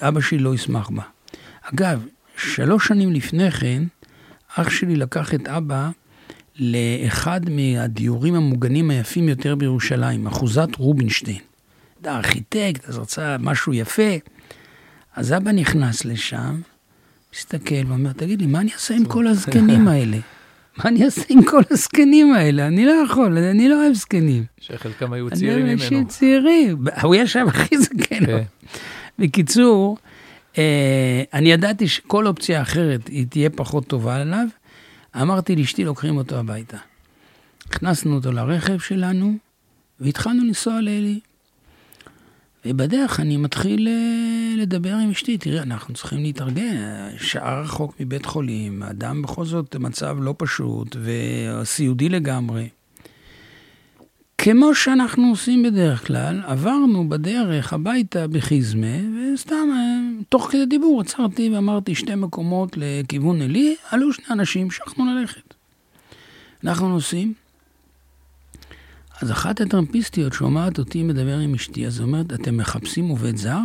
אבא 0.00 0.20
שלי 0.20 0.38
לא 0.38 0.54
ישמח 0.54 0.88
בה. 0.88 1.02
אגב, 1.62 2.06
שלוש 2.36 2.88
שנים 2.88 3.12
לפני 3.12 3.50
כן, 3.50 3.82
אח 4.58 4.70
שלי 4.70 4.96
לקח 4.96 5.34
את 5.34 5.48
אבא 5.48 5.90
לאחד 6.58 7.40
מהדיורים 7.50 8.34
המוגנים 8.34 8.90
היפים 8.90 9.28
יותר 9.28 9.54
בירושלים, 9.54 10.26
אחוזת 10.26 10.68
רובינשטיין. 10.76 11.38
אתה 12.00 12.16
ארכיטקט, 12.16 12.88
אז 12.88 12.98
רצה 12.98 13.36
משהו 13.40 13.72
יפה. 13.74 14.12
אז 15.16 15.32
אבא 15.32 15.52
נכנס 15.52 16.04
לשם, 16.04 16.60
מסתכל 17.34 17.86
ואומר, 17.86 18.12
תגיד 18.12 18.40
לי, 18.40 18.46
מה 18.46 18.60
אני 18.60 18.72
אעשה 18.72 18.94
עם 18.94 19.04
כל 19.14 19.26
הזקנים 19.26 19.88
האלה? 19.88 20.18
מה 20.76 20.84
אני 20.84 21.04
אעשה 21.04 21.22
עם 21.28 21.44
כל 21.44 21.62
הזקנים 21.70 22.34
האלה? 22.34 22.66
אני 22.66 22.84
לא 22.84 22.92
יכול, 23.04 23.38
אני 23.38 23.68
לא 23.68 23.82
אוהב 23.82 23.94
זקנים. 23.94 24.44
שחלקם 24.60 25.12
היו 25.12 25.30
צעירים 25.30 25.66
ממנו. 25.66 25.82
אני 25.88 25.96
אוהב 25.96 26.08
צעירים, 26.08 26.84
הוא 27.02 27.14
ישב 27.14 27.46
הכי 27.48 27.78
זקן. 27.78 28.26
כן. 28.26 28.42
בקיצור, 29.18 29.98
אני 31.32 31.52
ידעתי 31.52 31.88
שכל 31.88 32.26
אופציה 32.26 32.62
אחרת 32.62 33.08
היא 33.08 33.26
תהיה 33.26 33.50
פחות 33.50 33.86
טובה 33.86 34.16
עליו. 34.16 34.46
אמרתי 35.22 35.56
לאשתי, 35.56 35.84
לוקחים 35.84 36.16
אותו 36.16 36.36
הביתה. 36.36 36.76
הכנסנו 37.66 38.14
אותו 38.14 38.32
לרכב 38.32 38.78
שלנו, 38.78 39.34
והתחלנו 40.00 40.44
לנסוע 40.44 40.80
לאלי. 40.80 41.20
ובדרך 42.64 43.20
אני 43.20 43.36
מתחיל 43.36 43.88
אה, 43.88 44.62
לדבר 44.62 44.94
עם 44.94 45.10
אשתי, 45.10 45.38
תראה, 45.38 45.62
אנחנו 45.62 45.94
צריכים 45.94 46.22
להתארגן, 46.22 46.76
שעה 47.18 47.60
רחוק 47.60 48.00
מבית 48.00 48.26
חולים, 48.26 48.82
אדם 48.82 49.22
בכל 49.22 49.44
זאת 49.44 49.76
במצב 49.76 50.16
לא 50.20 50.34
פשוט 50.38 50.96
וסיעודי 51.02 52.08
לגמרי. 52.08 52.68
כמו 54.48 54.74
שאנחנו 54.74 55.28
עושים 55.28 55.62
בדרך 55.62 56.06
כלל, 56.06 56.42
עברנו 56.46 57.08
בדרך 57.08 57.72
הביתה 57.72 58.28
בחיזמה, 58.28 58.96
וסתם, 59.34 59.68
אה, 59.72 60.22
תוך 60.28 60.48
כדי 60.50 60.66
דיבור 60.66 61.00
עצרתי 61.00 61.50
ואמרתי 61.54 61.94
שתי 61.94 62.14
מקומות 62.14 62.76
לכיוון 62.76 63.42
עלי, 63.42 63.76
עלו 63.90 64.12
שני 64.12 64.24
אנשים, 64.30 64.62
המשכנו 64.62 65.04
ללכת. 65.14 65.54
אנחנו 66.64 66.88
נוסעים, 66.88 67.32
אז 69.22 69.30
אחת 69.30 69.60
הטרמפיסטיות 69.60 70.32
שומעת 70.32 70.78
אותי 70.78 71.02
מדבר 71.02 71.38
עם 71.38 71.54
אשתי, 71.54 71.86
אז 71.86 71.98
היא 71.98 72.06
אומרת, 72.06 72.32
אתם 72.32 72.56
מחפשים 72.56 73.08
עובד 73.08 73.36
זר? 73.36 73.60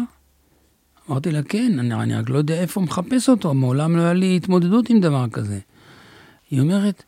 אמרתי 1.09 1.31
לה, 1.31 1.43
כן, 1.43 1.79
אני, 1.79 1.93
אני 1.93 2.15
רק 2.15 2.29
לא 2.29 2.37
יודע 2.37 2.61
איפה 2.61 2.81
מחפש 2.81 3.29
אותו, 3.29 3.53
מעולם 3.53 3.95
לא 3.95 4.01
היה 4.01 4.13
לי 4.13 4.35
התמודדות 4.35 4.89
עם 4.89 4.99
דבר 4.99 5.29
כזה. 5.29 5.59
היא 6.51 6.61
אומרת, 6.61 7.03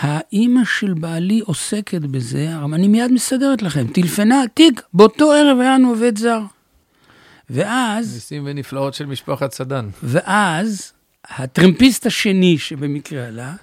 האימא 0.00 0.64
של 0.64 0.94
בעלי 0.94 1.40
עוסקת 1.44 2.00
בזה, 2.00 2.48
אני 2.74 2.88
מיד 2.88 3.12
מסדרת 3.12 3.62
לכם. 3.62 3.86
טלפנה, 3.86 4.42
תיק, 4.54 4.82
באותו 4.94 5.32
ערב 5.32 5.58
היה 5.60 5.74
לנו 5.74 5.88
עובד 5.88 6.18
זר. 6.18 6.40
ואז... 7.50 8.14
ניסים 8.14 8.42
ונפלאות 8.46 8.94
של 8.94 9.06
משפחת 9.06 9.52
סדן. 9.52 9.88
ואז, 10.02 10.92
הטרמפיסט 11.24 12.06
השני 12.06 12.58
שבמקרה 12.58 13.26
עלה, 13.26 13.54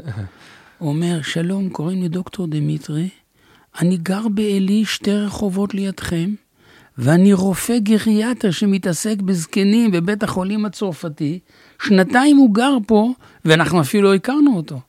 אומר, 0.82 1.22
שלום, 1.22 1.70
קוראים 1.70 2.02
לי 2.02 2.10
דוקטור 2.10 2.48
דמיטרי, 2.48 3.10
אני 3.80 3.98
גר 3.98 4.28
בעלי 4.28 4.86
שתי 4.86 5.12
רחובות 5.12 5.74
לידכם, 5.74 6.34
ואני 6.98 7.34
רופא 7.34 7.80
גריאטר 7.80 8.52
שמתעסק 8.52 9.22
בזקנים 9.22 9.92
בבית 9.92 10.24
החולים 10.24 10.66
הצרפתי, 10.66 11.40
שנתיים 11.82 12.38
הוא 12.38 12.56
גר 12.56 12.78
פה, 12.88 13.12
ואנחנו 13.46 13.82
אפילו 13.82 14.04
לא 14.04 14.16
הכרנו 14.16 14.58
אותו. 14.58 14.80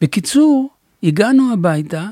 בקיצור, 0.00 0.70
הגענו 1.02 1.52
הביתה, 1.52 2.06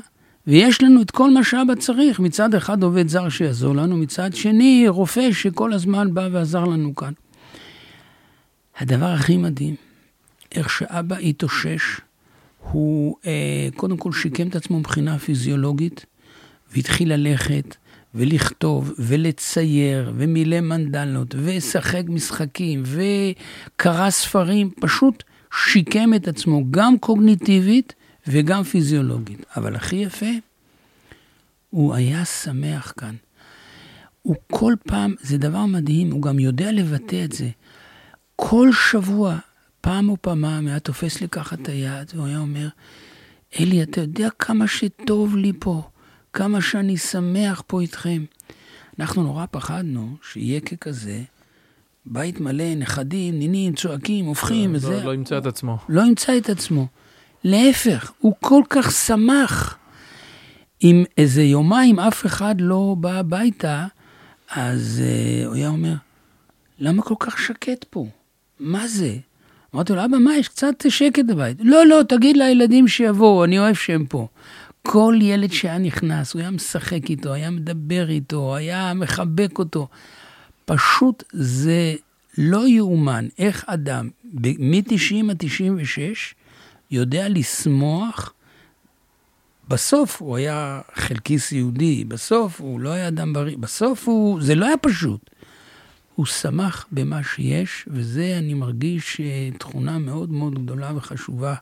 ויש 0.47 0.81
לנו 0.81 1.01
את 1.01 1.11
כל 1.11 1.29
מה 1.29 1.43
שאבא 1.43 1.75
צריך. 1.75 2.19
מצד 2.19 2.55
אחד 2.55 2.83
עובד 2.83 3.07
זר 3.07 3.29
שיעזור 3.29 3.75
לנו, 3.75 3.97
מצד 3.97 4.33
שני 4.33 4.85
רופא 4.87 5.31
שכל 5.31 5.73
הזמן 5.73 6.13
בא 6.13 6.27
ועזר 6.31 6.63
לנו 6.63 6.95
כאן. 6.95 7.13
הדבר 8.77 9.05
הכי 9.05 9.37
מדהים, 9.37 9.75
איך 10.55 10.69
שאבא 10.69 11.17
התאושש, 11.17 11.81
הוא 12.71 13.15
אה, 13.25 13.67
קודם 13.75 13.97
כל 13.97 14.11
שיקם 14.11 14.47
את 14.47 14.55
עצמו 14.55 14.79
מבחינה 14.79 15.19
פיזיולוגית, 15.19 16.05
והתחיל 16.73 17.13
ללכת 17.13 17.75
ולכתוב 18.15 18.93
ולצייר 18.99 20.13
ומילא 20.15 20.61
מנדלות 20.61 21.35
ושחק 21.37 22.03
משחקים 22.07 22.83
וקרא 22.85 24.09
ספרים, 24.09 24.69
פשוט 24.81 25.23
שיקם 25.53 26.13
את 26.13 26.27
עצמו 26.27 26.61
גם 26.71 26.97
קוגניטיבית 26.97 27.93
וגם 28.27 28.63
פיזיולוגית. 28.63 29.45
אבל 29.57 29.75
הכי 29.75 29.95
יפה, 29.95 30.31
הוא 31.69 31.93
היה 31.93 32.25
שמח 32.25 32.93
כאן. 32.97 33.15
הוא 34.21 34.35
כל 34.51 34.73
פעם, 34.87 35.15
זה 35.21 35.37
דבר 35.37 35.65
מדהים, 35.65 36.11
הוא 36.11 36.21
גם 36.21 36.39
יודע 36.39 36.71
לבטא 36.71 37.25
את 37.25 37.31
זה. 37.31 37.49
כל 38.35 38.69
שבוע, 38.73 39.37
פעם 39.81 40.09
או 40.09 40.17
פעמיים, 40.21 40.67
היה 40.67 40.79
תופס 40.79 41.21
לי 41.21 41.29
ככה 41.29 41.55
את 41.55 41.69
היד, 41.69 42.11
והוא 42.15 42.27
היה 42.27 42.37
אומר, 42.37 42.67
אלי, 43.59 43.83
אתה 43.83 44.01
יודע 44.01 44.29
כמה 44.39 44.67
שטוב 44.67 45.35
לי 45.35 45.51
פה, 45.59 45.89
כמה 46.33 46.61
שאני 46.61 46.97
שמח 46.97 47.63
פה 47.67 47.81
איתכם. 47.81 48.25
אנחנו 48.99 49.23
נורא 49.23 49.45
פחדנו 49.51 50.17
שיהיה 50.31 50.59
ככזה, 50.59 51.23
בית 52.05 52.39
מלא, 52.39 52.75
נכדים, 52.75 53.39
נינים, 53.39 53.73
צועקים, 53.73 54.25
הופכים, 54.25 54.71
לא, 54.71 54.77
וזה... 54.77 54.97
לא, 54.97 55.03
לא 55.03 55.13
ימצא 55.13 55.37
את 55.37 55.45
עצמו. 55.45 55.77
לא 55.89 56.01
ימצא 56.01 56.37
את 56.37 56.49
עצמו. 56.49 56.87
להפך, 57.43 58.11
הוא 58.19 58.33
כל 58.39 58.61
כך 58.69 58.91
שמח. 58.91 59.77
אם 60.83 61.03
איזה 61.17 61.43
יומיים 61.43 61.99
אף 61.99 62.25
אחד 62.25 62.55
לא 62.59 62.95
בא 62.99 63.13
הביתה, 63.13 63.85
אז 64.51 65.01
uh, 65.03 65.47
הוא 65.47 65.55
היה 65.55 65.67
אומר, 65.67 65.93
למה 66.79 67.01
כל 67.01 67.15
כך 67.19 67.39
שקט 67.39 67.85
פה? 67.89 68.05
מה 68.59 68.87
זה? 68.87 69.15
אמרתי 69.75 69.93
לו, 69.93 70.05
אבא, 70.05 70.17
מה, 70.17 70.37
יש 70.37 70.47
קצת 70.47 70.85
שקט 70.89 71.25
בבית. 71.25 71.57
לא, 71.59 71.85
לא, 71.85 72.01
תגיד 72.09 72.37
לילדים 72.37 72.87
שיבואו, 72.87 73.43
אני 73.43 73.59
אוהב 73.59 73.75
שהם 73.75 74.05
פה. 74.05 74.27
כל 74.81 75.15
ילד 75.21 75.51
שהיה 75.51 75.77
נכנס, 75.77 76.33
הוא 76.33 76.41
היה 76.41 76.51
משחק 76.51 77.09
איתו, 77.09 77.33
היה 77.33 77.51
מדבר 77.51 78.09
איתו, 78.09 78.55
היה 78.55 78.93
מחבק 78.93 79.59
אותו. 79.59 79.87
פשוט 80.65 81.23
זה 81.31 81.95
לא 82.37 82.67
יאומן 82.67 83.27
איך 83.39 83.63
אדם 83.67 84.09
מ-90 84.33 85.31
עד 85.31 85.37
96 85.37 86.35
יודע 86.91 87.29
לשמוח. 87.29 88.33
בסוף 89.67 90.21
הוא 90.21 90.37
היה 90.37 90.81
חלקיס 90.93 91.51
יהודי, 91.51 92.03
בסוף 92.03 92.61
הוא 92.61 92.79
לא 92.79 92.89
היה 92.89 93.07
אדם 93.07 93.33
בריא, 93.33 93.57
בסוף 93.57 94.07
הוא, 94.07 94.41
זה 94.41 94.55
לא 94.55 94.65
היה 94.65 94.77
פשוט. 94.77 95.29
הוא 96.15 96.25
שמח 96.25 96.85
במה 96.91 97.23
שיש, 97.23 97.85
וזה 97.87 98.35
אני 98.39 98.53
מרגיש 98.53 99.19
אה, 99.19 99.49
תכונה 99.59 99.97
מאוד 99.99 100.29
מאוד 100.29 100.63
גדולה 100.63 100.91
וחשובה, 100.95 101.55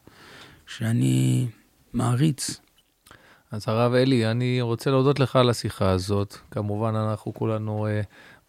שאני 0.67 1.47
מעריץ. 1.93 2.59
אז 3.51 3.63
הרב 3.67 3.93
אלי, 3.93 4.31
אני 4.31 4.61
רוצה 4.61 4.89
להודות 4.89 5.19
לך 5.19 5.35
על 5.35 5.49
השיחה 5.49 5.89
הזאת. 5.89 6.37
כמובן, 6.51 6.95
אנחנו 6.95 7.33
כולנו 7.33 7.87
אה, 7.87 8.01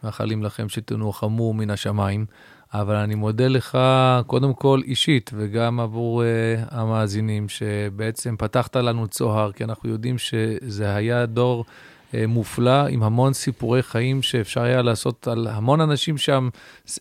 מאחלים 0.05 0.43
לכם 0.43 0.69
שתנוחמו 0.69 1.53
מן 1.53 1.71
השמיים, 1.71 2.27
אבל 2.75 2.95
אני 2.95 3.15
מודה 3.15 3.49
לך 3.49 3.79
קודם 4.27 4.55
כל 4.55 4.81
אישית, 4.85 5.31
וגם 5.35 5.81
עבור 5.81 6.23
uh, 6.23 6.25
המאזינים, 6.75 7.49
שבעצם 7.49 8.37
פתחת 8.39 8.77
לנו 8.77 9.09
צוהר, 9.09 9.53
כי 9.53 9.65
אנחנו 9.65 9.89
יודעים 9.89 10.19
שזה 10.19 10.95
היה 10.95 11.27
דור 11.27 11.65
uh, 11.65 12.15
מופלא, 12.29 12.87
עם 12.89 13.03
המון 13.03 13.33
סיפורי 13.33 13.83
חיים 13.83 14.23
שאפשר 14.23 14.63
היה 14.63 14.83
לעשות 14.83 15.29
על 15.29 15.47
המון 15.51 15.81
אנשים 15.81 16.19
שם, 16.19 16.49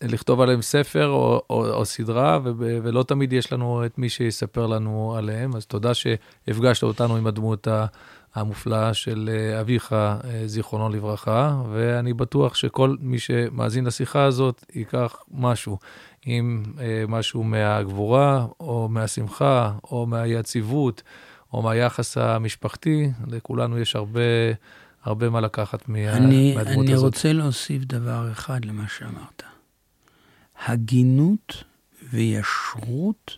לכתוב 0.02 0.40
עליהם 0.40 0.62
ספר 0.62 1.08
או, 1.08 1.42
או, 1.50 1.66
או 1.66 1.84
סדרה, 1.84 2.38
ו, 2.44 2.50
ולא 2.58 3.02
תמיד 3.02 3.32
יש 3.32 3.52
לנו 3.52 3.86
את 3.86 3.98
מי 3.98 4.08
שיספר 4.08 4.66
לנו 4.66 5.14
עליהם, 5.18 5.56
אז 5.56 5.66
תודה 5.66 5.94
שהפגשת 5.94 6.82
אותנו 6.82 7.16
עם 7.16 7.26
הדמות 7.26 7.68
ה... 7.68 7.86
המופלאה 8.34 8.94
של 8.94 9.30
אה, 9.32 9.60
אביך, 9.60 9.92
אה, 9.92 10.18
זיכרונו 10.46 10.88
לברכה, 10.88 11.62
ואני 11.72 12.12
בטוח 12.12 12.54
שכל 12.54 12.96
מי 13.00 13.18
שמאזין 13.18 13.84
לשיחה 13.84 14.24
הזאת 14.24 14.64
ייקח 14.74 15.16
משהו, 15.30 15.78
אם 16.26 16.62
אה, 16.80 17.04
משהו 17.08 17.44
מהגבורה, 17.44 18.46
או 18.60 18.88
מהשמחה, 18.88 19.72
או 19.84 20.06
מהיציבות, 20.06 21.02
או 21.52 21.62
מהיחס 21.62 22.18
המשפחתי, 22.18 23.10
לכולנו 23.26 23.78
יש 23.78 23.96
הרבה, 23.96 24.20
הרבה 25.04 25.30
מה 25.30 25.40
לקחת 25.40 25.88
מה, 25.88 26.16
אני, 26.16 26.54
מהדמות 26.54 26.84
אני 26.84 26.94
הזאת. 26.94 27.04
אני 27.04 27.16
רוצה 27.16 27.32
להוסיף 27.32 27.84
דבר 27.84 28.28
אחד 28.32 28.64
למה 28.64 28.84
שאמרת. 28.88 29.42
הגינות 30.66 31.64
וישרות 32.12 33.36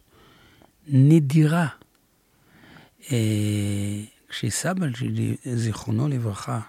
נדירה. 0.88 1.66
אה, 3.12 4.15
כשסבא 4.28 4.86
שלי, 4.94 5.36
זיכרונו 5.54 6.08
לברכה, 6.08 6.60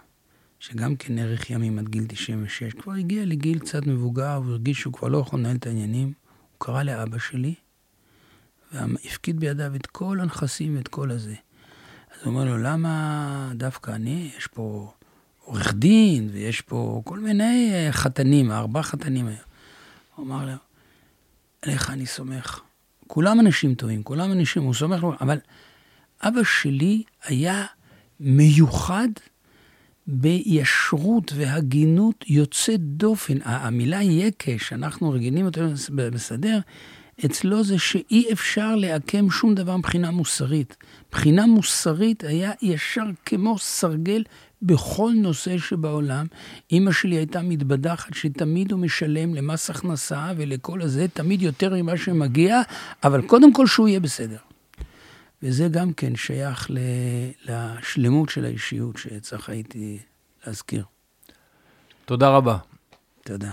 שגם 0.59 0.95
כן 0.95 1.15
נערך 1.15 1.49
ימים 1.49 1.79
עד 1.79 1.89
גיל 1.89 2.05
96, 2.07 2.73
כבר 2.73 2.93
הגיע 2.93 3.25
לגיל 3.25 3.59
קצת 3.59 3.87
מבוגר 3.87 4.41
והרגיש 4.45 4.79
שהוא 4.79 4.93
כבר 4.93 5.07
לא 5.07 5.17
יכול 5.17 5.39
לנהל 5.39 5.55
את 5.55 5.67
העניינים, 5.67 6.07
הוא 6.07 6.57
קרא 6.57 6.83
לאבא 6.83 7.17
שלי 7.17 7.53
והפקיד 8.73 9.39
בידיו 9.39 9.75
את 9.75 9.85
כל 9.85 10.19
הנכסים 10.19 10.77
ואת 10.77 10.87
כל 10.87 11.11
הזה. 11.11 11.35
אז 12.11 12.17
הוא 12.23 12.33
אומר 12.33 12.45
לו, 12.45 12.57
למה 12.57 13.51
דווקא 13.55 13.91
אני? 13.91 14.31
יש 14.37 14.47
פה 14.47 14.93
עורך 15.43 15.73
דין 15.73 16.29
ויש 16.31 16.61
פה 16.61 17.01
כל 17.05 17.19
מיני 17.19 17.71
אה, 17.73 17.91
חתנים, 17.91 18.51
ארבעה 18.51 18.83
חתנים 18.83 19.27
היום. 19.27 19.39
הוא 20.15 20.25
אמר 20.25 20.45
לו, 20.45 20.53
עליך 21.61 21.89
אני 21.89 22.05
סומך. 22.05 22.61
כולם 23.07 23.39
אנשים 23.39 23.75
טובים, 23.75 24.03
כולם 24.03 24.31
אנשים, 24.31 24.63
הוא 24.63 24.73
סומך, 24.73 25.03
אבל 25.21 25.37
אבא 26.21 26.43
שלי 26.43 27.03
היה 27.23 27.65
מיוחד 28.19 29.07
בישרות 30.07 31.33
והגינות 31.35 32.25
יוצאת 32.27 32.79
דופן. 32.81 33.37
המילה 33.43 34.03
יקה, 34.03 34.51
שאנחנו 34.57 35.11
רגילים 35.11 35.45
אותה 35.45 35.61
בסדר, 35.95 36.59
אצלו 37.25 37.63
זה 37.63 37.79
שאי 37.79 38.31
אפשר 38.31 38.75
לעקם 38.75 39.29
שום 39.29 39.55
דבר 39.55 39.77
מבחינה 39.77 40.11
מוסרית. 40.11 40.77
מבחינה 41.09 41.45
מוסרית 41.45 42.23
היה 42.23 42.51
ישר 42.61 43.05
כמו 43.25 43.57
סרגל 43.57 44.23
בכל 44.61 45.11
נושא 45.15 45.57
שבעולם. 45.57 46.25
אימא 46.71 46.91
שלי 46.91 47.15
הייתה 47.15 47.41
מתבדחת 47.41 48.13
שתמיד 48.13 48.71
הוא 48.71 48.79
משלם 48.79 49.35
למס 49.35 49.69
הכנסה 49.69 50.31
ולכל 50.37 50.81
הזה, 50.81 51.07
תמיד 51.13 51.41
יותר 51.41 51.73
ממה 51.75 51.97
שמגיע, 51.97 52.61
אבל 53.03 53.21
קודם 53.21 53.53
כל 53.53 53.67
שהוא 53.67 53.87
יהיה 53.87 53.99
בסדר. 53.99 54.46
וזה 55.43 55.67
גם 55.67 55.93
כן 55.93 56.15
שייך 56.15 56.71
לשלמות 57.45 58.29
של 58.29 58.45
האישיות 58.45 58.97
שצריך 58.97 59.49
הייתי 59.49 59.99
להזכיר. 60.47 60.83
תודה 62.05 62.29
רבה. 62.29 62.57
תודה. 63.23 63.51